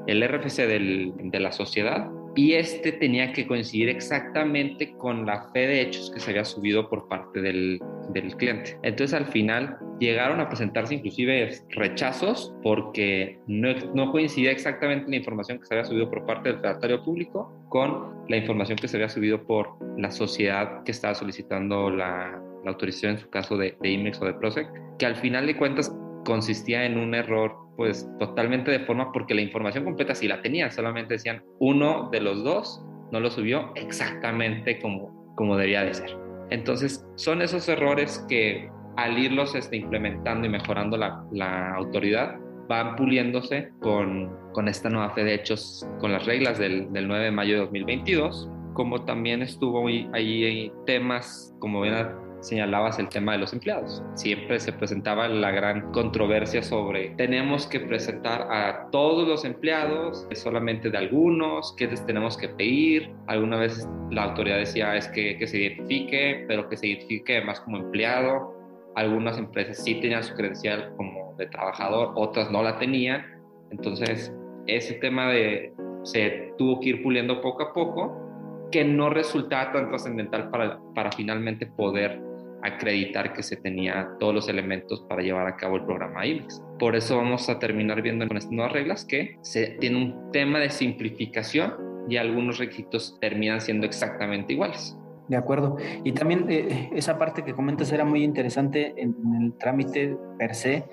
el 0.06 0.28
RFC 0.28 0.66
del, 0.66 1.12
de 1.16 1.40
la 1.40 1.52
sociedad, 1.52 2.10
y 2.38 2.54
este 2.54 2.92
tenía 2.92 3.32
que 3.32 3.46
coincidir 3.46 3.88
exactamente 3.88 4.92
con 4.92 5.26
la 5.26 5.50
fe 5.52 5.66
de 5.66 5.80
hechos 5.82 6.10
que 6.10 6.20
se 6.20 6.30
había 6.30 6.44
subido 6.44 6.88
por 6.88 7.08
parte 7.08 7.40
del, 7.40 7.80
del 8.10 8.36
cliente. 8.36 8.78
Entonces 8.84 9.18
al 9.18 9.26
final 9.26 9.76
llegaron 9.98 10.38
a 10.40 10.48
presentarse 10.48 10.94
inclusive 10.94 11.50
rechazos 11.70 12.54
porque 12.62 13.40
no, 13.48 13.74
no, 13.94 14.12
coincidía 14.12 14.52
exactamente 14.52 15.10
la 15.10 15.16
información 15.16 15.58
que 15.58 15.66
se 15.66 15.74
había 15.74 15.84
subido 15.84 16.08
por 16.08 16.26
parte 16.26 16.50
del 16.50 16.60
fedatario 16.60 17.02
público 17.02 17.52
con 17.70 18.14
la 18.28 18.36
información 18.36 18.78
que 18.78 18.86
se 18.86 18.98
había 18.98 19.08
subido 19.08 19.42
por 19.44 19.76
la 19.98 20.12
sociedad 20.12 20.84
que 20.84 20.92
estaba 20.92 21.16
solicitando 21.16 21.90
la, 21.90 22.40
la 22.64 22.72
autorización 22.72 23.12
en 23.12 23.18
su 23.18 23.30
caso 23.30 23.56
de, 23.56 23.76
de 23.80 23.90
IMEX 23.90 24.20
o 24.20 24.26
de 24.26 24.34
PROSEC, 24.34 24.68
que 24.98 25.06
al 25.06 25.16
final 25.16 25.46
de 25.46 25.56
cuentas 25.56 25.94
consistía 26.24 26.84
en 26.84 26.98
un 26.98 27.14
error 27.14 27.54
pues 27.76 28.10
totalmente 28.18 28.72
de 28.72 28.80
forma 28.80 29.12
porque 29.12 29.34
la 29.34 29.40
información 29.40 29.84
completa 29.84 30.14
sí 30.14 30.26
la 30.26 30.42
tenían, 30.42 30.72
solamente 30.72 31.14
decían 31.14 31.44
uno 31.60 32.08
de 32.10 32.20
los 32.20 32.42
dos 32.42 32.84
no 33.12 33.20
lo 33.20 33.30
subió 33.30 33.72
exactamente 33.76 34.80
como, 34.80 35.34
como 35.36 35.56
debía 35.56 35.84
de 35.84 35.94
ser. 35.94 36.16
Entonces 36.50 37.06
son 37.14 37.40
esos 37.40 37.68
errores 37.68 38.24
que 38.28 38.68
al 38.96 39.16
irlos 39.16 39.54
este, 39.54 39.76
implementando 39.76 40.46
y 40.46 40.50
mejorando 40.50 40.96
la, 40.96 41.24
la 41.30 41.74
autoridad 41.74 42.36
van 42.68 42.96
puliéndose 42.96 43.70
con, 43.80 44.30
con, 44.52 44.68
esta 44.68 44.90
nueva 44.90 45.10
fe 45.10 45.24
de 45.24 45.34
hechos, 45.34 45.88
con 46.00 46.12
las 46.12 46.26
reglas 46.26 46.58
del, 46.58 46.92
del 46.92 47.08
9 47.08 47.26
de 47.26 47.30
mayo 47.30 47.54
de 47.54 47.60
2022, 47.60 48.50
como 48.74 49.04
también 49.04 49.40
estuvo 49.40 49.86
ahí, 49.86 50.08
ahí 50.12 50.72
temas, 50.84 51.54
como 51.60 51.80
bien 51.80 51.94
señalabas 52.40 52.98
el 52.98 53.08
tema 53.08 53.32
de 53.32 53.38
los 53.38 53.52
empleados. 53.52 54.02
Siempre 54.14 54.58
se 54.60 54.72
presentaba 54.72 55.28
la 55.28 55.50
gran 55.50 55.92
controversia 55.92 56.62
sobre 56.62 57.10
tenemos 57.10 57.66
que 57.66 57.80
presentar 57.80 58.42
a 58.50 58.88
todos 58.90 59.26
los 59.26 59.44
empleados, 59.44 60.26
solamente 60.34 60.90
de 60.90 60.98
algunos, 60.98 61.74
qué 61.76 61.86
les 61.86 62.04
tenemos 62.06 62.36
que 62.36 62.48
pedir. 62.48 63.10
Alguna 63.26 63.56
vez 63.56 63.88
la 64.10 64.24
autoridad 64.24 64.58
decía 64.58 64.96
es 64.96 65.08
que, 65.08 65.36
que 65.36 65.46
se 65.46 65.58
identifique, 65.58 66.44
pero 66.48 66.68
que 66.68 66.76
se 66.76 66.88
identifique 66.88 67.40
más 67.42 67.60
como 67.60 67.78
empleado. 67.78 68.54
Algunas 68.94 69.38
empresas 69.38 69.82
sí 69.82 69.96
tenían 69.96 70.24
su 70.24 70.34
credencial 70.34 70.92
como 70.96 71.34
de 71.38 71.46
trabajador, 71.46 72.12
otras 72.16 72.50
no 72.50 72.62
la 72.62 72.78
tenían. 72.78 73.24
Entonces, 73.70 74.32
ese 74.66 74.94
tema 74.94 75.28
de 75.28 75.72
se 76.02 76.52
tuvo 76.56 76.80
que 76.80 76.90
ir 76.90 77.02
puliendo 77.02 77.40
poco 77.40 77.62
a 77.62 77.72
poco 77.72 78.28
que 78.70 78.84
no 78.84 79.10
resultaba 79.10 79.72
tan 79.72 79.88
trascendental 79.88 80.50
para, 80.50 80.78
para 80.94 81.10
finalmente 81.12 81.66
poder 81.66 82.20
acreditar 82.62 83.32
que 83.32 83.42
se 83.42 83.56
tenía 83.56 84.10
todos 84.18 84.34
los 84.34 84.48
elementos 84.48 85.00
para 85.08 85.22
llevar 85.22 85.46
a 85.46 85.56
cabo 85.56 85.76
el 85.76 85.84
programa 85.84 86.26
IMEX. 86.26 86.62
Por 86.78 86.96
eso 86.96 87.16
vamos 87.16 87.48
a 87.48 87.58
terminar 87.58 88.02
viendo 88.02 88.26
con 88.26 88.36
estas 88.36 88.52
nuevas 88.52 88.72
reglas 88.72 89.04
que 89.04 89.36
se 89.42 89.76
tiene 89.80 89.96
un 89.96 90.32
tema 90.32 90.58
de 90.58 90.70
simplificación 90.70 91.74
y 92.08 92.16
algunos 92.16 92.58
requisitos 92.58 93.18
terminan 93.20 93.60
siendo 93.60 93.86
exactamente 93.86 94.52
iguales. 94.52 94.96
De 95.28 95.36
acuerdo. 95.36 95.76
Y 96.04 96.12
también 96.12 96.46
eh, 96.48 96.90
esa 96.94 97.18
parte 97.18 97.44
que 97.44 97.52
comentas 97.52 97.92
era 97.92 98.04
muy 98.04 98.24
interesante 98.24 98.94
en, 98.96 99.14
el 99.42 99.52
trámite 99.58 100.16
per 100.38 100.54
se, 100.54 100.84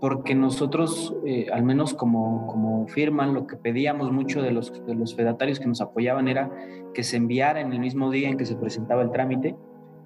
porque 0.00 0.34
nosotros, 0.34 1.14
eh, 1.26 1.46
al 1.52 1.64
menos 1.64 1.92
como, 1.92 2.46
como 2.46 2.86
firma, 2.86 3.26
lo 3.26 3.46
que 3.46 3.56
pedíamos 3.56 4.12
mucho 4.12 4.42
de 4.42 4.52
los, 4.52 4.72
de 4.86 4.94
los 4.94 5.16
fedatarios 5.16 5.58
que 5.58 5.66
nos 5.66 5.80
apoyaban 5.80 6.28
era 6.28 6.50
que 6.92 7.02
se 7.02 7.16
enviara 7.16 7.60
en 7.60 7.72
el 7.72 7.80
mismo 7.80 8.10
día 8.10 8.28
en 8.28 8.36
que 8.36 8.46
se 8.46 8.54
presentaba 8.54 9.02
el 9.02 9.10
trámite 9.10 9.56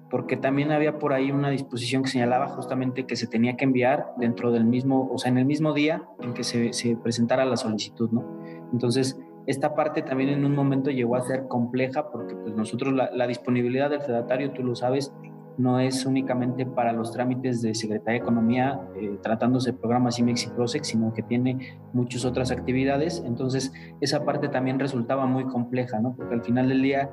porque 0.09 0.37
también 0.37 0.71
había 0.71 0.97
por 0.97 1.13
ahí 1.13 1.31
una 1.31 1.49
disposición 1.49 2.03
que 2.03 2.09
señalaba 2.09 2.47
justamente 2.47 3.05
que 3.05 3.15
se 3.15 3.27
tenía 3.27 3.55
que 3.55 3.65
enviar 3.65 4.07
dentro 4.17 4.51
del 4.51 4.65
mismo, 4.65 5.09
o 5.11 5.17
sea, 5.17 5.31
en 5.31 5.37
el 5.37 5.45
mismo 5.45 5.73
día 5.73 6.03
en 6.19 6.33
que 6.33 6.43
se, 6.43 6.73
se 6.73 6.95
presentara 6.95 7.45
la 7.45 7.57
solicitud, 7.57 8.09
¿no? 8.11 8.25
Entonces, 8.71 9.19
esta 9.45 9.75
parte 9.75 10.01
también 10.01 10.29
en 10.29 10.45
un 10.45 10.55
momento 10.55 10.91
llegó 10.91 11.15
a 11.15 11.21
ser 11.21 11.47
compleja 11.47 12.11
porque 12.11 12.35
pues 12.35 12.53
nosotros 12.55 12.93
la, 12.93 13.09
la 13.11 13.27
disponibilidad 13.27 13.89
del 13.89 14.01
fedatario, 14.01 14.51
tú 14.51 14.63
lo 14.63 14.75
sabes, 14.75 15.13
no 15.59 15.77
es 15.77 16.05
únicamente 16.05 16.65
para 16.65 16.93
los 16.93 17.11
trámites 17.11 17.61
de 17.61 17.75
Secretaría 17.75 18.19
de 18.19 18.25
Economía, 18.25 18.79
eh, 18.95 19.19
tratándose 19.21 19.73
de 19.73 19.77
programas 19.77 20.17
IMEX 20.17 20.45
y 20.45 20.49
PROSEC, 20.51 20.83
sino 20.85 21.13
que 21.13 21.21
tiene 21.21 21.77
muchas 21.91 22.23
otras 22.23 22.49
actividades. 22.49 23.21
Entonces, 23.25 23.73
esa 23.99 24.23
parte 24.23 24.47
también 24.47 24.79
resultaba 24.79 25.25
muy 25.25 25.43
compleja, 25.43 25.99
¿no? 25.99 26.15
Porque 26.15 26.35
al 26.35 26.43
final 26.43 26.69
del 26.69 26.81
día 26.81 27.09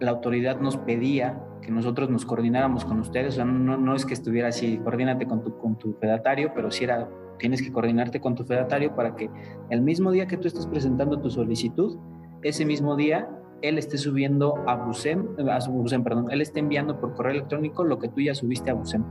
la 0.00 0.10
autoridad 0.10 0.60
nos 0.60 0.76
pedía 0.76 1.40
que 1.62 1.70
nosotros 1.70 2.10
nos 2.10 2.26
coordináramos 2.26 2.84
con 2.84 3.00
ustedes, 3.00 3.34
o 3.34 3.36
sea, 3.36 3.44
no, 3.44 3.94
es 3.94 4.04
que 4.04 4.14
estuviera 4.14 4.48
así, 4.48 4.78
coordínate 4.78 5.26
con 5.26 5.42
tu, 5.42 5.56
con 5.58 5.78
tu 5.78 5.94
fedatario, 5.94 6.52
pero 6.54 6.70
sí 6.70 6.84
era, 6.84 7.08
tienes 7.38 7.62
que 7.62 7.72
coordinarte 7.72 8.20
con 8.20 8.34
tu 8.34 8.44
fedatario 8.44 8.94
para 8.94 9.16
que 9.16 9.30
el 9.70 9.80
mismo 9.80 10.10
día 10.12 10.26
que 10.26 10.36
tú 10.36 10.48
estés 10.48 10.66
presentando 10.66 11.20
tu 11.20 11.30
solicitud, 11.30 11.98
ese 12.42 12.66
mismo 12.66 12.96
día 12.96 13.28
él 13.62 13.78
esté 13.78 13.96
subiendo 13.96 14.56
a 14.66 14.76
Busem, 14.76 15.26
a 15.50 15.58
Busem, 15.70 16.04
perdón, 16.04 16.26
él 16.30 16.42
esté 16.42 16.60
enviando 16.60 17.00
por 17.00 17.14
correo 17.14 17.32
electrónico 17.32 17.82
lo 17.82 17.98
que 17.98 18.08
tú 18.08 18.20
ya 18.20 18.34
subiste 18.34 18.70
a 18.70 18.74
Busem. 18.74 19.02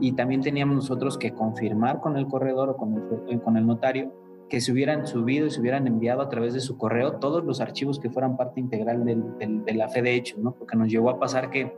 Y 0.00 0.12
también 0.12 0.40
teníamos 0.40 0.76
nosotros 0.76 1.18
que 1.18 1.34
confirmar 1.34 2.00
con 2.00 2.16
el 2.16 2.26
corredor 2.26 2.70
o 2.70 2.76
con 2.76 2.94
el, 3.28 3.40
con 3.42 3.56
el 3.58 3.66
notario 3.66 4.12
que 4.48 4.60
se 4.60 4.72
hubieran 4.72 5.06
subido 5.06 5.46
y 5.46 5.50
se 5.50 5.60
hubieran 5.60 5.86
enviado 5.86 6.22
a 6.22 6.28
través 6.28 6.54
de 6.54 6.60
su 6.60 6.78
correo 6.78 7.14
todos 7.14 7.44
los 7.44 7.60
archivos 7.60 7.98
que 8.00 8.10
fueran 8.10 8.36
parte 8.36 8.60
integral 8.60 9.04
de 9.04 9.74
la 9.74 9.88
fe 9.88 10.02
de 10.02 10.14
hecho, 10.14 10.36
¿no? 10.40 10.52
Porque 10.52 10.76
nos 10.76 10.88
llegó 10.88 11.10
a 11.10 11.18
pasar 11.18 11.50
que 11.50 11.74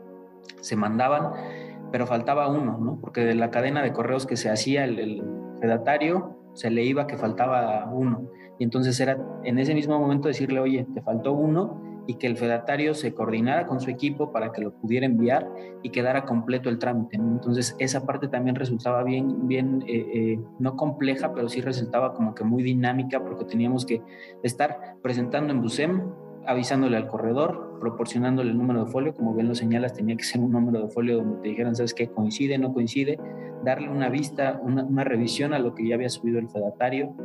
se 0.61 0.75
mandaban, 0.75 1.33
pero 1.91 2.07
faltaba 2.07 2.49
uno, 2.49 2.77
¿no? 2.77 2.99
Porque 3.01 3.21
de 3.21 3.35
la 3.35 3.51
cadena 3.51 3.81
de 3.81 3.91
correos 3.91 4.25
que 4.25 4.37
se 4.37 4.49
hacía 4.49 4.85
el, 4.85 4.99
el 4.99 5.23
se 6.53 6.69
le 6.69 6.83
iba 6.83 7.07
que 7.07 7.17
faltaba 7.17 7.89
uno. 7.91 8.29
Y 8.59 8.63
entonces 8.63 8.99
era 8.99 9.17
en 9.43 9.59
ese 9.59 9.73
mismo 9.73 9.99
momento 9.99 10.27
decirle, 10.27 10.59
oye, 10.59 10.85
te 10.93 11.01
faltó 11.01 11.33
uno, 11.33 11.81
y 12.07 12.15
que 12.15 12.27
el 12.27 12.37
fedatario 12.37 12.93
se 12.93 13.13
coordinara 13.13 13.67
con 13.67 13.79
su 13.79 13.89
equipo 13.89 14.31
para 14.31 14.51
que 14.51 14.61
lo 14.61 14.73
pudiera 14.73 15.05
enviar 15.05 15.47
y 15.83 15.89
quedara 15.89 16.25
completo 16.25 16.69
el 16.69 16.79
trámite. 16.79 17.17
Entonces, 17.17 17.75
esa 17.79 18.05
parte 18.05 18.27
también 18.27 18.55
resultaba 18.55 19.03
bien, 19.03 19.47
bien 19.47 19.83
eh, 19.87 20.05
eh, 20.13 20.39
no 20.59 20.75
compleja, 20.75 21.33
pero 21.33 21.47
sí 21.49 21.61
resultaba 21.61 22.13
como 22.13 22.33
que 22.33 22.43
muy 22.43 22.63
dinámica 22.63 23.23
porque 23.23 23.45
teníamos 23.45 23.85
que 23.85 24.01
estar 24.43 24.97
presentando 25.01 25.53
en 25.53 25.61
BUSEM, 25.61 26.01
avisándole 26.47 26.97
al 26.97 27.07
corredor, 27.07 27.77
proporcionándole 27.79 28.49
el 28.49 28.57
número 28.57 28.85
de 28.85 28.91
folio, 28.91 29.13
como 29.13 29.33
bien 29.33 29.47
lo 29.47 29.55
señalas, 29.55 29.93
tenía 29.93 30.15
que 30.15 30.23
ser 30.23 30.41
un 30.41 30.51
número 30.51 30.81
de 30.81 30.89
folio 30.89 31.17
donde 31.17 31.41
te 31.41 31.49
dijeran, 31.49 31.75
¿sabes 31.75 31.93
qué? 31.93 32.07
Coincide, 32.07 32.57
no 32.57 32.73
coincide, 32.73 33.19
darle 33.63 33.89
una 33.89 34.09
vista, 34.09 34.59
una, 34.63 34.83
una 34.83 35.03
revisión 35.03 35.53
a 35.53 35.59
lo 35.59 35.75
que 35.75 35.87
ya 35.87 35.95
había 35.95 36.09
subido 36.09 36.39
el 36.39 36.49
fedatario, 36.49 37.15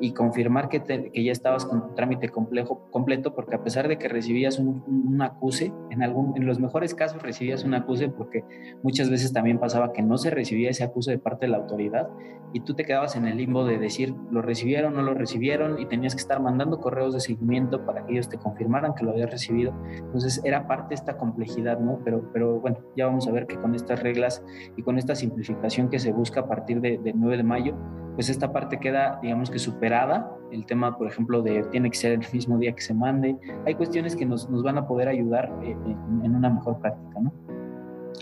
y 0.00 0.12
confirmar 0.12 0.68
que, 0.68 0.82
que, 0.82 1.24
ya 1.24 1.32
estabas 1.32 1.66
con 1.66 1.82
tu 1.82 1.94
trámite 1.94 2.28
complejo, 2.28 2.88
completo, 2.90 3.34
porque 3.34 3.56
a 3.56 3.62
pesar 3.62 3.88
de 3.88 3.98
que 3.98 4.08
recibías 4.08 4.58
un, 4.58 4.82
un, 4.86 5.22
acuse, 5.22 5.72
en, 5.90 6.02
algún, 6.02 6.36
en 6.36 6.46
los 6.46 6.58
mejores 6.58 6.94
casos 6.94 7.22
recibías 7.22 7.64
un 7.64 7.74
acuse, 7.74 8.08
porque 8.08 8.44
muchas 8.82 9.10
veces 9.10 9.32
también 9.32 9.58
pasaba 9.58 9.92
que 9.92 10.02
no 10.02 10.16
se 10.18 10.30
recibía 10.30 10.70
ese 10.70 10.84
acuse 10.84 11.10
de 11.10 11.18
parte 11.18 11.46
de 11.46 11.52
la 11.52 11.58
autoridad 11.58 12.08
y 12.52 12.60
tú 12.60 12.74
te 12.74 12.84
quedabas 12.84 13.16
en 13.16 13.26
el 13.26 13.36
limbo 13.36 13.64
de 13.64 13.78
decir, 13.78 14.14
lo 14.30 14.42
recibieron, 14.42 14.94
no 14.94 15.02
lo 15.02 15.14
recibieron, 15.14 15.78
y 15.78 15.86
tenías 15.86 16.14
que 16.14 16.20
estar 16.20 16.40
mandando 16.40 16.80
correos 16.80 17.14
de 17.14 17.20
seguimiento 17.20 17.84
para 17.84 18.04
que 18.04 18.12
ellos 18.12 18.28
te 18.28 18.38
confirmaran 18.38 18.94
que 18.94 19.04
lo 19.04 19.12
habías 19.12 19.30
recibido. 19.30 19.72
Entonces 19.92 20.40
era 20.44 20.66
parte 20.66 20.90
de 20.90 20.94
esta 20.96 21.16
complejidad, 21.16 21.78
¿no? 21.78 22.00
Pero, 22.04 22.28
pero 22.32 22.60
bueno, 22.60 22.78
ya 22.96 23.06
vamos 23.06 23.28
a 23.28 23.32
ver 23.32 23.46
que 23.46 23.56
con 23.56 23.74
estas 23.74 24.02
reglas 24.02 24.44
y 24.76 24.82
con 24.82 24.98
esta 24.98 25.14
simplificación 25.14 25.90
que 25.90 25.98
se 25.98 26.12
busca 26.12 26.40
a 26.40 26.48
partir 26.48 26.80
del 26.80 27.02
de 27.02 27.12
9 27.12 27.36
de 27.36 27.42
mayo, 27.42 27.76
pues 28.20 28.28
esta 28.28 28.52
parte 28.52 28.78
queda, 28.78 29.18
digamos 29.22 29.48
que 29.48 29.58
superada. 29.58 30.30
El 30.52 30.66
tema, 30.66 30.98
por 30.98 31.06
ejemplo, 31.06 31.40
de 31.40 31.62
tiene 31.70 31.88
que 31.88 31.96
ser 31.96 32.12
el 32.12 32.20
mismo 32.34 32.58
día 32.58 32.74
que 32.74 32.82
se 32.82 32.92
mande. 32.92 33.34
Hay 33.64 33.74
cuestiones 33.76 34.14
que 34.14 34.26
nos, 34.26 34.50
nos 34.50 34.62
van 34.62 34.76
a 34.76 34.86
poder 34.86 35.08
ayudar 35.08 35.50
en, 35.62 36.22
en 36.22 36.36
una 36.36 36.50
mejor 36.50 36.78
práctica, 36.80 37.18
¿no? 37.18 37.32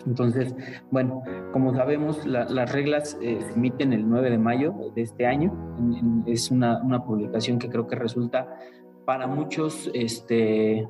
Entonces, 0.07 0.55
bueno, 0.93 1.25
como 1.53 1.75
sabemos, 1.75 2.25
las 2.25 2.73
reglas 2.73 3.19
eh, 3.21 3.41
se 3.41 3.55
emiten 3.55 3.93
el 3.93 4.09
9 4.09 4.31
de 4.31 4.39
mayo 4.39 4.73
de 4.95 5.03
este 5.03 5.27
año. 5.27 5.53
es 6.27 6.53
una, 6.53 6.81
una, 6.81 7.03
publicación 7.03 7.59
que 7.59 7.69
creo 7.69 7.89
que 7.89 7.97
resulta 7.97 8.47
para 9.05 9.27
muchos 9.27 9.91
este, 9.95 10.89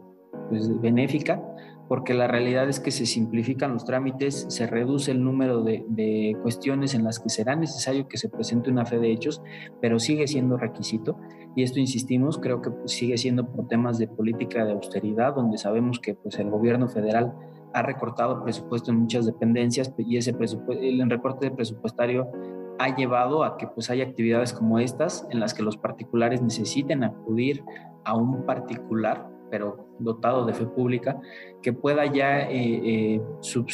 pues, 0.50 0.78
benéfica, 0.82 1.42
porque 1.88 2.12
la 2.12 2.26
realidad 2.28 2.68
es 2.68 2.80
que 2.80 2.90
se 2.90 3.06
simplifican 3.06 3.72
los 3.72 3.84
trámites, 3.86 4.44
se 4.48 4.66
reduce 4.66 5.10
el 5.10 5.24
número 5.24 5.62
de, 5.62 6.36
cuestiones 6.42 6.94
en 6.94 7.02
las 7.02 7.18
que 7.18 7.30
será 7.30 7.56
necesario 7.56 8.08
que 8.08 8.18
se 8.18 8.28
presente 8.28 8.70
una 8.70 8.84
fe 8.84 8.98
de 8.98 9.10
hechos, 9.10 9.42
pero 9.80 9.98
sigue 9.98 10.26
siendo 10.28 10.58
requisito. 10.58 11.18
Y 11.56 11.62
esto, 11.62 11.80
insistimos, 11.80 12.38
creo 12.38 12.60
que 12.60 12.70
sigue 12.84 13.16
siendo 13.16 13.50
por 13.50 13.66
temas 13.68 13.98
de 13.98 14.06
política 14.06 14.64
de 14.66 14.72
austeridad, 14.72 15.34
donde 15.34 15.56
sabemos 15.56 15.98
que 15.98 16.14
pues, 16.14 16.38
el 16.38 16.50
gobierno 16.50 16.88
federal 16.88 17.34
ha 17.72 17.82
recortado 17.82 18.42
presupuesto 18.44 18.90
en 18.90 18.98
muchas 18.98 19.26
dependencias 19.26 19.92
y 19.98 20.16
ese 20.16 20.30
el 20.30 21.10
recorte 21.10 21.50
presupuestario 21.50 22.30
ha 22.78 22.96
llevado 22.96 23.44
a 23.44 23.56
que 23.56 23.66
pues 23.66 23.90
haya 23.90 24.04
actividades 24.04 24.52
como 24.52 24.78
estas 24.78 25.26
en 25.30 25.40
las 25.40 25.52
que 25.52 25.62
los 25.62 25.76
particulares 25.76 26.40
necesiten 26.40 27.04
acudir 27.04 27.62
a 28.04 28.16
un 28.16 28.46
particular 28.46 29.28
pero 29.50 29.88
dotado 29.98 30.44
de 30.46 30.54
fe 30.54 30.66
pública, 30.66 31.20
que 31.62 31.72
pueda 31.72 32.06
ya 32.06 32.40
eh, 32.42 33.16
eh, 33.16 33.22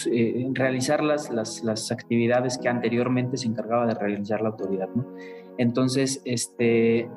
eh, 0.06 0.50
realizar 0.52 1.02
las, 1.02 1.30
las, 1.30 1.62
las, 1.64 1.92
actividades 1.92 2.58
que 2.58 2.68
anteriormente 2.68 3.36
se 3.36 3.48
encargaba 3.48 3.86
de 3.86 3.94
realizar 3.94 4.40
la 4.40 4.50
autoridad. 4.50 4.88
Entonces, 5.58 6.20
este, 6.24 7.08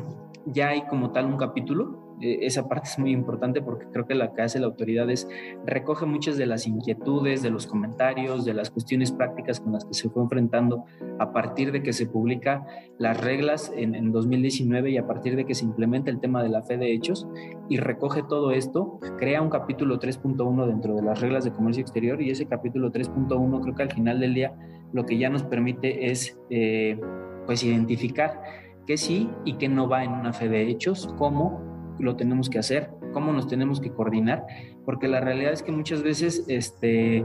ya 0.46 0.68
hay 0.68 0.82
como 0.82 1.12
tal 1.12 1.26
un 1.26 1.36
capítulo 1.36 2.05
eh, 2.20 2.38
esa 2.42 2.68
parte 2.68 2.88
es 2.88 2.98
muy 2.98 3.12
importante 3.12 3.60
porque 3.62 3.86
creo 3.92 4.06
que 4.06 4.14
lo 4.14 4.32
que 4.32 4.42
hace 4.42 4.58
la 4.58 4.66
autoridad 4.66 5.08
es 5.10 5.28
recoge 5.64 6.06
muchas 6.06 6.36
de 6.36 6.46
las 6.46 6.66
inquietudes, 6.66 7.42
de 7.42 7.50
los 7.50 7.66
comentarios, 7.66 8.44
de 8.44 8.54
las 8.54 8.70
cuestiones 8.70 9.12
prácticas 9.12 9.60
con 9.60 9.72
las 9.72 9.84
que 9.84 9.94
se 9.94 10.08
fue 10.08 10.22
enfrentando 10.22 10.84
a 11.18 11.32
partir 11.32 11.72
de 11.72 11.82
que 11.82 11.92
se 11.92 12.06
publica 12.06 12.66
las 12.98 13.20
reglas 13.20 13.72
en, 13.76 13.94
en 13.94 14.12
2019 14.12 14.90
y 14.90 14.98
a 14.98 15.06
partir 15.06 15.36
de 15.36 15.44
que 15.44 15.54
se 15.54 15.64
implementa 15.64 16.10
el 16.10 16.20
tema 16.20 16.42
de 16.42 16.48
la 16.48 16.62
fe 16.62 16.76
de 16.76 16.92
hechos 16.92 17.26
y 17.68 17.78
recoge 17.78 18.22
todo 18.22 18.50
esto, 18.50 18.98
crea 19.18 19.42
un 19.42 19.50
capítulo 19.50 19.98
3.1 19.98 20.66
dentro 20.66 20.94
de 20.94 21.02
las 21.02 21.20
reglas 21.20 21.44
de 21.44 21.52
comercio 21.52 21.82
exterior 21.82 22.20
y 22.22 22.30
ese 22.30 22.46
capítulo 22.46 22.90
3.1 22.92 23.60
creo 23.60 23.74
que 23.74 23.82
al 23.82 23.92
final 23.92 24.20
del 24.20 24.34
día 24.34 24.54
lo 24.92 25.04
que 25.04 25.18
ya 25.18 25.28
nos 25.28 25.42
permite 25.42 26.10
es 26.10 26.38
eh, 26.50 26.98
pues 27.46 27.62
identificar 27.64 28.40
qué 28.86 28.96
sí 28.96 29.28
y 29.44 29.54
qué 29.54 29.68
no 29.68 29.88
va 29.88 30.04
en 30.04 30.12
una 30.12 30.32
fe 30.32 30.48
de 30.48 30.68
hechos, 30.68 31.12
cómo 31.18 31.75
lo 31.98 32.16
tenemos 32.16 32.50
que 32.50 32.58
hacer, 32.58 32.90
cómo 33.12 33.32
nos 33.32 33.48
tenemos 33.48 33.80
que 33.80 33.90
coordinar, 33.90 34.46
porque 34.84 35.08
la 35.08 35.20
realidad 35.20 35.52
es 35.52 35.62
que 35.62 35.72
muchas 35.72 36.02
veces 36.02 36.44
este, 36.48 37.24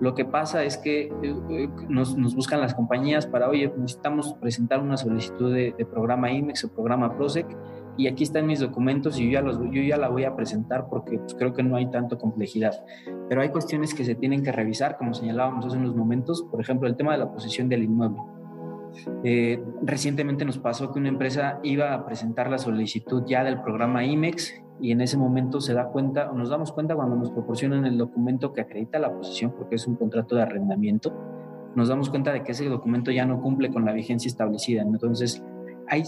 lo 0.00 0.14
que 0.14 0.24
pasa 0.24 0.64
es 0.64 0.76
que 0.76 1.12
eh, 1.22 1.68
nos, 1.88 2.16
buscan 2.34 2.60
las 2.60 2.74
compañías 2.74 3.26
para, 3.26 3.48
oye, 3.48 3.72
necesitamos 3.76 4.34
presentar 4.34 4.80
una 4.80 4.96
solicitud 4.96 5.52
de, 5.52 5.72
programa 5.90 6.32
IMEX 6.32 6.64
o 6.64 6.72
programa 6.72 7.14
PROSEC 7.16 7.46
y 7.96 8.08
aquí 8.08 8.24
están 8.24 8.46
mis 8.46 8.58
documentos 8.58 9.18
y 9.20 9.26
yo 9.26 9.32
ya, 9.32 9.40
los, 9.40 9.58
yo 9.70 9.82
ya 9.82 9.96
la 9.96 10.08
voy 10.08 10.24
a 10.24 10.34
presentar 10.34 10.88
porque 10.88 11.18
pues, 11.18 11.34
creo 11.34 11.52
que 11.52 11.62
no 11.62 11.76
hay 11.76 11.90
tanto 11.90 12.18
complejidad. 12.18 12.84
Pero 13.28 13.40
hay 13.40 13.50
cuestiones 13.50 13.94
que 13.94 14.04
se 14.04 14.16
tienen 14.16 14.42
que 14.42 14.50
revisar, 14.50 14.96
como 14.96 15.14
señalábamos 15.14 15.66
hace 15.66 15.76
unos 15.76 15.94
momentos, 15.94 16.42
por 16.50 16.60
ejemplo, 16.60 16.88
el 16.88 16.96
tema 16.96 17.12
de 17.12 17.18
la 17.18 17.30
posesión 17.30 17.68
del 17.68 17.84
inmueble. 17.84 18.20
Eh, 19.24 19.62
recientemente 19.82 20.44
nos 20.44 20.58
pasó 20.58 20.92
que 20.92 20.98
una 20.98 21.08
empresa 21.08 21.60
iba 21.62 21.94
a 21.94 22.06
presentar 22.06 22.50
la 22.50 22.58
solicitud 22.58 23.24
ya 23.26 23.44
del 23.44 23.60
programa 23.60 24.04
IMEX 24.04 24.54
y 24.80 24.92
en 24.92 25.00
ese 25.00 25.16
momento 25.16 25.60
se 25.60 25.74
da 25.74 25.88
cuenta, 25.88 26.30
o 26.30 26.34
nos 26.34 26.50
damos 26.50 26.72
cuenta 26.72 26.94
cuando 26.94 27.16
nos 27.16 27.30
proporcionan 27.30 27.86
el 27.86 27.96
documento 27.96 28.52
que 28.52 28.60
acredita 28.60 28.98
la 28.98 29.12
posesión, 29.12 29.52
porque 29.56 29.76
es 29.76 29.86
un 29.86 29.96
contrato 29.96 30.34
de 30.36 30.42
arrendamiento, 30.42 31.12
nos 31.74 31.88
damos 31.88 32.10
cuenta 32.10 32.32
de 32.32 32.42
que 32.42 32.52
ese 32.52 32.68
documento 32.68 33.10
ya 33.10 33.26
no 33.26 33.40
cumple 33.40 33.70
con 33.70 33.84
la 33.84 33.92
vigencia 33.92 34.28
establecida. 34.28 34.82
Entonces, 34.82 35.42
hay 35.88 36.02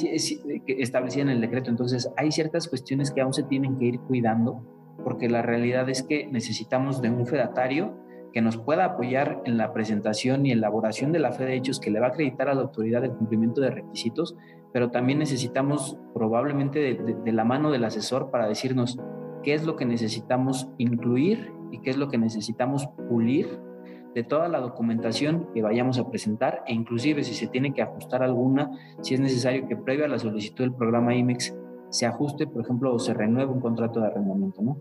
establecida 0.67 1.23
en 1.23 1.31
el 1.31 1.41
decreto. 1.41 1.71
Entonces, 1.71 2.11
hay 2.17 2.31
ciertas 2.33 2.69
cuestiones 2.69 3.11
que 3.11 3.21
aún 3.21 3.33
se 3.33 3.43
tienen 3.43 3.77
que 3.77 3.87
ir 3.87 4.01
cuidando, 4.01 4.63
porque 5.05 5.29
la 5.29 5.43
realidad 5.43 5.89
es 5.89 6.03
que 6.03 6.27
necesitamos 6.27 7.03
de 7.03 7.11
un 7.11 7.27
fedatario 7.27 7.95
que 8.37 8.43
nos 8.43 8.59
pueda 8.59 8.85
apoyar 8.85 9.41
en 9.47 9.57
la 9.57 9.73
presentación 9.73 10.45
y 10.45 10.53
elaboración 10.53 11.11
de 11.11 11.21
la 11.21 11.33
fe 11.33 11.47
de 11.47 11.55
hechos 11.55 11.81
que 11.81 11.91
le 11.91 12.01
va 12.01 12.09
a 12.09 12.11
acreditar 12.11 12.51
a 12.51 12.55
la 12.55 12.61
autoridad 12.61 13.03
el 13.03 13.13
cumplimiento 13.13 13.63
de 13.63 13.71
requisitos, 13.71 14.37
pero 14.75 14.91
también 14.91 15.19
necesitamos 15.19 15.99
probablemente 16.13 16.81
de, 16.81 17.33
la 17.33 17.45
mano 17.45 17.71
del 17.71 17.85
asesor 17.85 18.31
para 18.31 18.47
decirnos 18.47 18.99
qué 19.43 19.55
es 19.55 19.65
lo 19.65 19.77
que 19.77 19.87
necesitamos 19.87 20.69
incluir 20.77 21.51
y 21.71 21.79
qué 21.79 21.89
es 21.89 21.97
lo 21.97 22.11
que 22.11 22.19
necesitamos 22.19 22.87
pulir 23.09 23.59
de 24.15 24.23
toda 24.23 24.49
la 24.49 24.61
documentación 24.61 25.49
que 25.55 25.63
vayamos 25.63 25.99
a 25.99 26.07
presentar 26.11 26.63
e 26.67 26.75
inclusive 26.75 27.25
si 27.25 27.33
se 27.33 27.47
tiene 27.47 27.73
que 27.73 27.81
ajustar 27.81 28.23
alguna, 28.23 28.71
si 29.01 29.15
es 29.15 29.21
necesario 29.21 29.67
que 29.67 29.79
previo 29.79 30.05
a 30.05 30.09
la 30.09 30.19
solicitud 30.19 30.63
del 30.63 30.75
programa 30.75 31.15
IMEX 31.15 31.57
se 31.89 32.05
ajuste, 32.05 32.47
por 32.47 32.61
ejemplo, 32.61 32.93
o 32.93 32.99
se 32.99 33.15
renueve 33.15 33.51
un 33.51 33.61
contrato 33.61 33.99
de 33.99 34.09
arrendamiento, 34.09 34.61
¿no? 34.61 34.77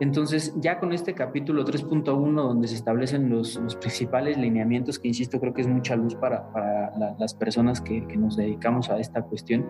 Entonces, 0.00 0.54
ya 0.56 0.80
con 0.80 0.92
este 0.92 1.14
capítulo 1.14 1.64
3.1, 1.64 2.34
donde 2.34 2.68
se 2.68 2.74
establecen 2.74 3.30
los, 3.30 3.60
principales 3.80 4.36
lineamientos, 4.36 4.98
que 4.98 5.08
insisto, 5.08 5.38
creo 5.38 5.54
que 5.54 5.62
es 5.62 5.68
mucha 5.68 5.96
luz 5.96 6.14
para, 6.14 6.50
las 7.18 7.34
personas 7.34 7.80
que, 7.80 8.00
nos 8.16 8.36
dedicamos 8.36 8.90
a 8.90 8.98
esta 8.98 9.22
cuestión, 9.22 9.64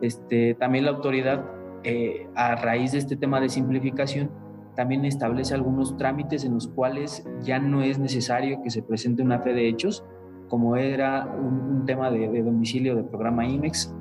este, 0.00 0.54
también 0.54 0.84
la 0.84 0.90
autoridad, 0.90 1.44
eh, 1.84 2.28
a 2.34 2.56
raíz 2.56 2.92
de 2.92 2.98
este 2.98 3.16
tema 3.16 3.40
de 3.40 3.48
simplificación, 3.48 4.30
también 4.74 5.04
establece 5.04 5.54
algunos 5.54 5.96
trámites 5.96 6.44
en 6.44 6.54
los 6.54 6.68
cuales 6.68 7.26
ya 7.42 7.58
no 7.58 7.82
es 7.82 7.98
necesario 7.98 8.62
que 8.62 8.70
se 8.70 8.82
presente 8.82 9.22
una 9.22 9.38
fe 9.40 9.52
de 9.52 9.68
hechos, 9.68 10.04
como 10.48 10.76
era 10.76 11.26
un, 11.26 11.84
tema 11.86 12.10
de, 12.10 12.28
de, 12.28 12.42
domicilio 12.42 12.94
de 12.94 13.02
programa 13.02 13.46
IMEX 13.46 13.94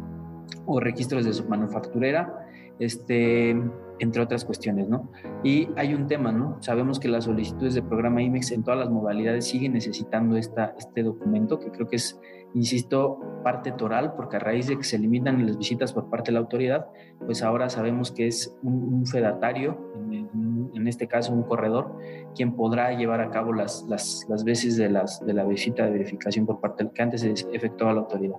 o 0.66 0.80
registros 0.80 1.26
de 1.26 1.34
submanufacturera, 1.34 2.46
este, 2.80 3.56
entre 4.02 4.22
otras 4.22 4.44
cuestiones, 4.44 4.90
¿no? 4.90 5.12
Y 5.44 5.70
hay 5.76 5.94
un 5.94 6.08
tema, 6.08 6.32
¿no? 6.32 6.58
Sabemos 6.60 7.00
que 7.00 7.08
las 7.08 7.26
solicitudes 7.26 7.76
de 7.76 7.84
programa 7.84 8.22
IMEX 8.22 8.52
en 8.52 8.64
todas 8.64 8.80
las 8.80 8.90
modalidades 8.90 9.48
siguen 9.48 9.74
necesitando 9.74 10.38
esta, 10.38 10.74
este 10.78 11.04
documento, 11.04 11.60
que 11.60 11.72
creo 11.72 11.88
que 11.88 11.98
es, 11.98 12.20
insisto, 12.54 13.20
parte 13.44 13.72
toral, 13.72 14.14
porque 14.16 14.38
a 14.38 14.40
raíz 14.40 14.68
de 14.68 14.78
que 14.78 14.84
se 14.84 15.00
limitan 15.00 15.46
las 15.46 15.58
visitas 15.58 15.94
por 15.94 16.10
parte 16.10 16.32
de 16.32 16.34
la 16.34 16.40
autoridad, 16.40 16.88
pues 17.26 17.44
ahora 17.44 17.70
sabemos 17.70 18.12
que 18.12 18.28
es 18.28 18.56
un, 18.64 19.06
fedatario, 19.06 19.78
en, 20.12 20.88
este 20.88 21.08
caso 21.08 21.32
un 21.32 21.44
corredor, 21.44 21.96
quien 22.36 22.56
podrá 22.56 22.92
llevar 22.94 23.22
a 23.22 23.30
cabo 23.30 23.54
las, 23.54 23.86
las, 23.88 24.26
las 24.28 24.44
veces 24.44 24.78
de, 24.78 24.90
las, 24.90 25.24
de 25.24 25.34
la 25.34 25.46
visita 25.46 25.86
de 25.86 25.92
verificación 25.92 26.46
por 26.46 26.60
parte 26.60 26.84
del 26.84 26.92
que 26.92 27.02
antes 27.04 27.22
se 27.22 27.34
efectuaba 27.54 27.94
la 27.94 28.02
autoridad. 28.02 28.38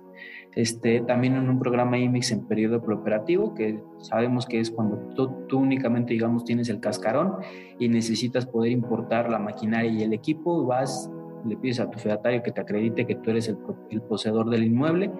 Este, 0.55 1.01
también 1.01 1.35
en 1.35 1.49
un 1.49 1.57
programa 1.57 1.97
IMEX 1.97 2.31
en 2.31 2.45
periodo 2.45 2.81
preoperativo, 2.81 3.55
que 3.55 3.81
sabemos 3.97 4.45
que 4.45 4.59
es 4.59 4.69
cuando 4.69 4.97
tú, 5.15 5.57
únicamente, 5.57 6.13
digamos, 6.13 6.43
tienes 6.43 6.69
el 6.69 6.79
cascarón 6.79 7.37
y 7.79 7.87
necesitas 7.87 8.45
poder 8.45 8.71
importar 8.71 9.29
la 9.29 9.39
maquinaria 9.39 9.91
y 9.91 10.03
el 10.03 10.13
equipo, 10.13 10.65
vas, 10.65 11.09
le 11.45 11.57
pides 11.57 11.79
a 11.79 11.89
tu 11.89 11.99
fedatario 11.99 12.43
que 12.43 12.51
te 12.51 12.61
acredite 12.61 13.05
que 13.05 13.15
tú 13.15 13.31
eres 13.31 13.47
el, 13.47 13.57
el 13.89 14.01
poseedor 14.01 14.49
del 14.49 14.63
inmueble, 14.63 15.11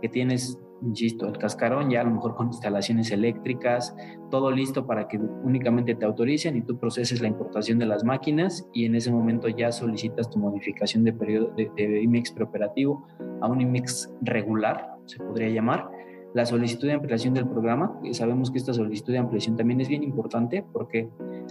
que 0.00 0.08
tienes 0.08 0.58
insisto, 0.82 1.26
el 1.26 1.38
cascarón 1.38 1.90
ya 1.90 2.00
a 2.00 2.04
lo 2.04 2.10
mejor 2.12 2.34
con 2.34 2.48
instalaciones 2.48 3.10
eléctricas, 3.10 3.94
todo 4.30 4.50
listo 4.50 4.86
para 4.86 5.08
que 5.08 5.18
únicamente 5.18 5.94
te 5.94 6.04
autoricen 6.04 6.56
y 6.56 6.62
tú 6.62 6.78
proceses 6.78 7.20
la 7.20 7.28
importación 7.28 7.78
de 7.78 7.86
las 7.86 8.04
máquinas 8.04 8.68
y 8.72 8.84
en 8.84 8.94
ese 8.94 9.10
momento 9.10 9.48
ya 9.48 9.72
solicitas 9.72 10.30
tu 10.30 10.38
modificación 10.38 11.04
de 11.04 11.12
periodo 11.12 11.52
de, 11.56 11.70
de 11.76 12.02
IMEX 12.02 12.32
preoperativo 12.32 13.06
a 13.40 13.48
un 13.48 13.60
IMEX 13.60 14.10
regular, 14.22 14.96
se 15.06 15.18
podría 15.18 15.48
llamar. 15.48 15.99
La 16.32 16.46
solicitud 16.46 16.86
de 16.86 16.94
ampliación 16.94 17.34
del 17.34 17.48
programa, 17.48 17.98
sabemos 18.12 18.52
que 18.52 18.58
esta 18.58 18.72
solicitud 18.72 19.12
de 19.12 19.18
ampliación 19.18 19.56
también 19.56 19.80
es 19.80 19.88
bien 19.88 20.04
importante 20.04 20.64
porque 20.72 21.08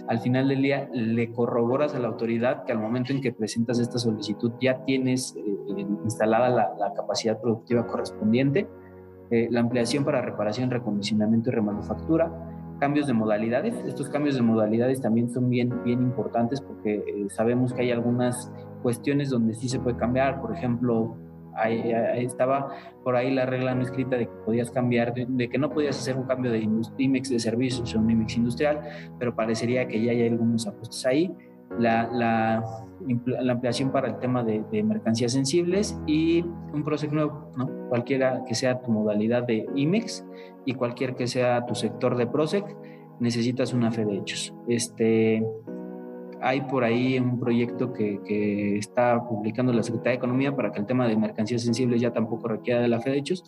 al 0.08 0.20
final 0.20 0.48
del 0.48 0.62
día 0.62 0.88
le 0.92 1.30
corroboras 1.32 1.94
a 1.94 1.98
la 1.98 2.08
autoridad 2.08 2.64
que 2.64 2.72
al 2.72 2.78
momento 2.78 3.12
en 3.12 3.20
que 3.20 3.32
presentas 3.32 3.78
esta 3.78 3.98
solicitud 3.98 4.52
ya 4.58 4.82
tienes 4.84 5.36
eh, 5.36 5.86
instalada 6.04 6.48
la, 6.48 6.92
capacidad 6.94 7.38
productiva 7.40 7.86
correspondiente 7.86 8.66
eh, 9.30 9.48
la 9.50 9.60
ampliación 9.60 10.04
para 10.04 10.22
reparación, 10.22 10.70
recondicionamiento 10.70 11.50
y 11.50 11.52
remanufactura, 11.52 12.32
cambios 12.80 13.06
de 13.06 13.12
modalidades. 13.12 13.74
Estos 13.86 14.08
cambios 14.08 14.34
de 14.34 14.42
modalidades 14.42 15.00
también 15.00 15.30
son 15.30 15.48
bien, 15.48 15.84
bien 15.84 16.02
importantes 16.02 16.60
porque 16.60 16.96
eh, 16.96 17.26
sabemos 17.28 17.72
que 17.72 17.82
hay 17.82 17.92
algunas 17.92 18.50
cuestiones 18.82 19.30
donde 19.30 19.54
sí 19.54 19.68
se 19.68 19.78
puede 19.78 19.96
cambiar, 19.96 20.40
por 20.40 20.52
ejemplo, 20.52 21.16
ahí, 21.56 21.92
estaba 22.16 22.68
por 23.04 23.16
ahí 23.16 23.32
la 23.32 23.46
regla 23.46 23.74
no 23.74 23.82
escrita 23.82 24.16
de 24.16 24.26
que 24.26 24.34
podías 24.44 24.70
cambiar, 24.70 25.14
de, 25.14 25.48
que 25.48 25.58
no 25.58 25.70
podías 25.70 25.98
hacer 25.98 26.16
un 26.16 26.24
cambio 26.24 26.50
de 26.50 26.68
IMEX 26.98 27.30
de 27.30 27.38
servicios 27.38 27.94
o 27.94 27.98
un 27.98 28.10
IMEX 28.10 28.36
industrial, 28.36 28.80
pero 29.18 29.34
parecería 29.34 29.86
que 29.86 30.02
ya 30.02 30.12
hay 30.12 30.28
algunos 30.28 30.66
ajustes 30.66 31.06
ahí. 31.06 31.32
La, 31.78 32.08
la 32.12 32.64
la 33.26 33.52
ampliación 33.52 33.90
para 33.92 34.08
el 34.08 34.18
tema 34.18 34.42
de, 34.44 34.82
mercancías 34.82 35.32
sensibles 35.32 35.98
y 36.06 36.42
un 36.72 36.82
PROSEC 36.84 37.12
nuevo, 37.12 37.50
¿no? 37.56 37.88
cualquiera 37.88 38.42
que 38.46 38.54
sea 38.54 38.80
tu 38.80 38.90
modalidad 38.90 39.44
de 39.44 39.66
IMEX 39.74 40.24
y 40.64 40.74
cualquier 40.74 41.14
que 41.14 41.26
sea 41.26 41.64
tu 41.66 41.74
sector 41.74 42.16
de 42.16 42.26
PROSEC, 42.26 42.64
necesitas 43.18 43.72
una 43.72 43.90
fe 43.90 44.04
de 44.04 44.16
hechos. 44.16 44.54
Este, 44.68 45.44
hay 46.42 46.62
por 46.62 46.84
ahí 46.84 47.18
un 47.18 47.38
proyecto 47.38 47.92
que, 47.92 48.20
que, 48.24 48.78
está 48.78 49.26
publicando 49.26 49.72
la 49.72 49.82
Secretaría 49.82 50.12
de 50.12 50.16
Economía 50.16 50.56
para 50.56 50.72
que 50.72 50.80
el 50.80 50.86
tema 50.86 51.06
de 51.06 51.16
mercancías 51.16 51.62
sensibles 51.62 52.00
ya 52.00 52.12
tampoco 52.12 52.48
requiera 52.48 52.80
de 52.80 52.88
la 52.88 53.00
fe 53.00 53.10
de 53.10 53.18
hechos, 53.18 53.44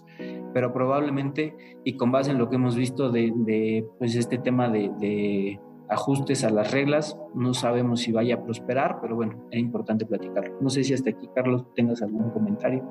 pero 0.53 0.73
probablemente, 0.73 1.55
y 1.85 1.97
con 1.97 2.13
base 2.13 2.31
en 2.31 2.39
lo 2.39 2.49
que 2.49 2.57
hemos 2.57 2.77
visto 2.77 3.11
de, 3.11 3.33
de 3.35 3.87
pues 3.99 4.15
este 4.15 4.39
tema 4.39 4.69
de, 4.69 4.91
de, 4.99 5.61
ajustes 5.93 6.43
a 6.45 6.51
las 6.51 6.73
reglas, 6.73 7.19
no 7.35 7.55
sabemos 7.55 8.01
si 8.01 8.13
vaya 8.13 8.37
a 8.37 8.43
prosperar, 8.43 8.99
pero 9.01 9.15
bueno, 9.17 9.47
es 9.51 9.61
importante 9.61 10.07
platicarlo. 10.07 10.59
No 10.61 10.71
sé 10.71 10.85
si 10.85 10.95
hasta 10.95 11.11
aquí, 11.11 11.29
Carlos, 11.35 11.67
tengas 11.75 12.03
algún 12.03 12.31
comentario. 12.31 12.83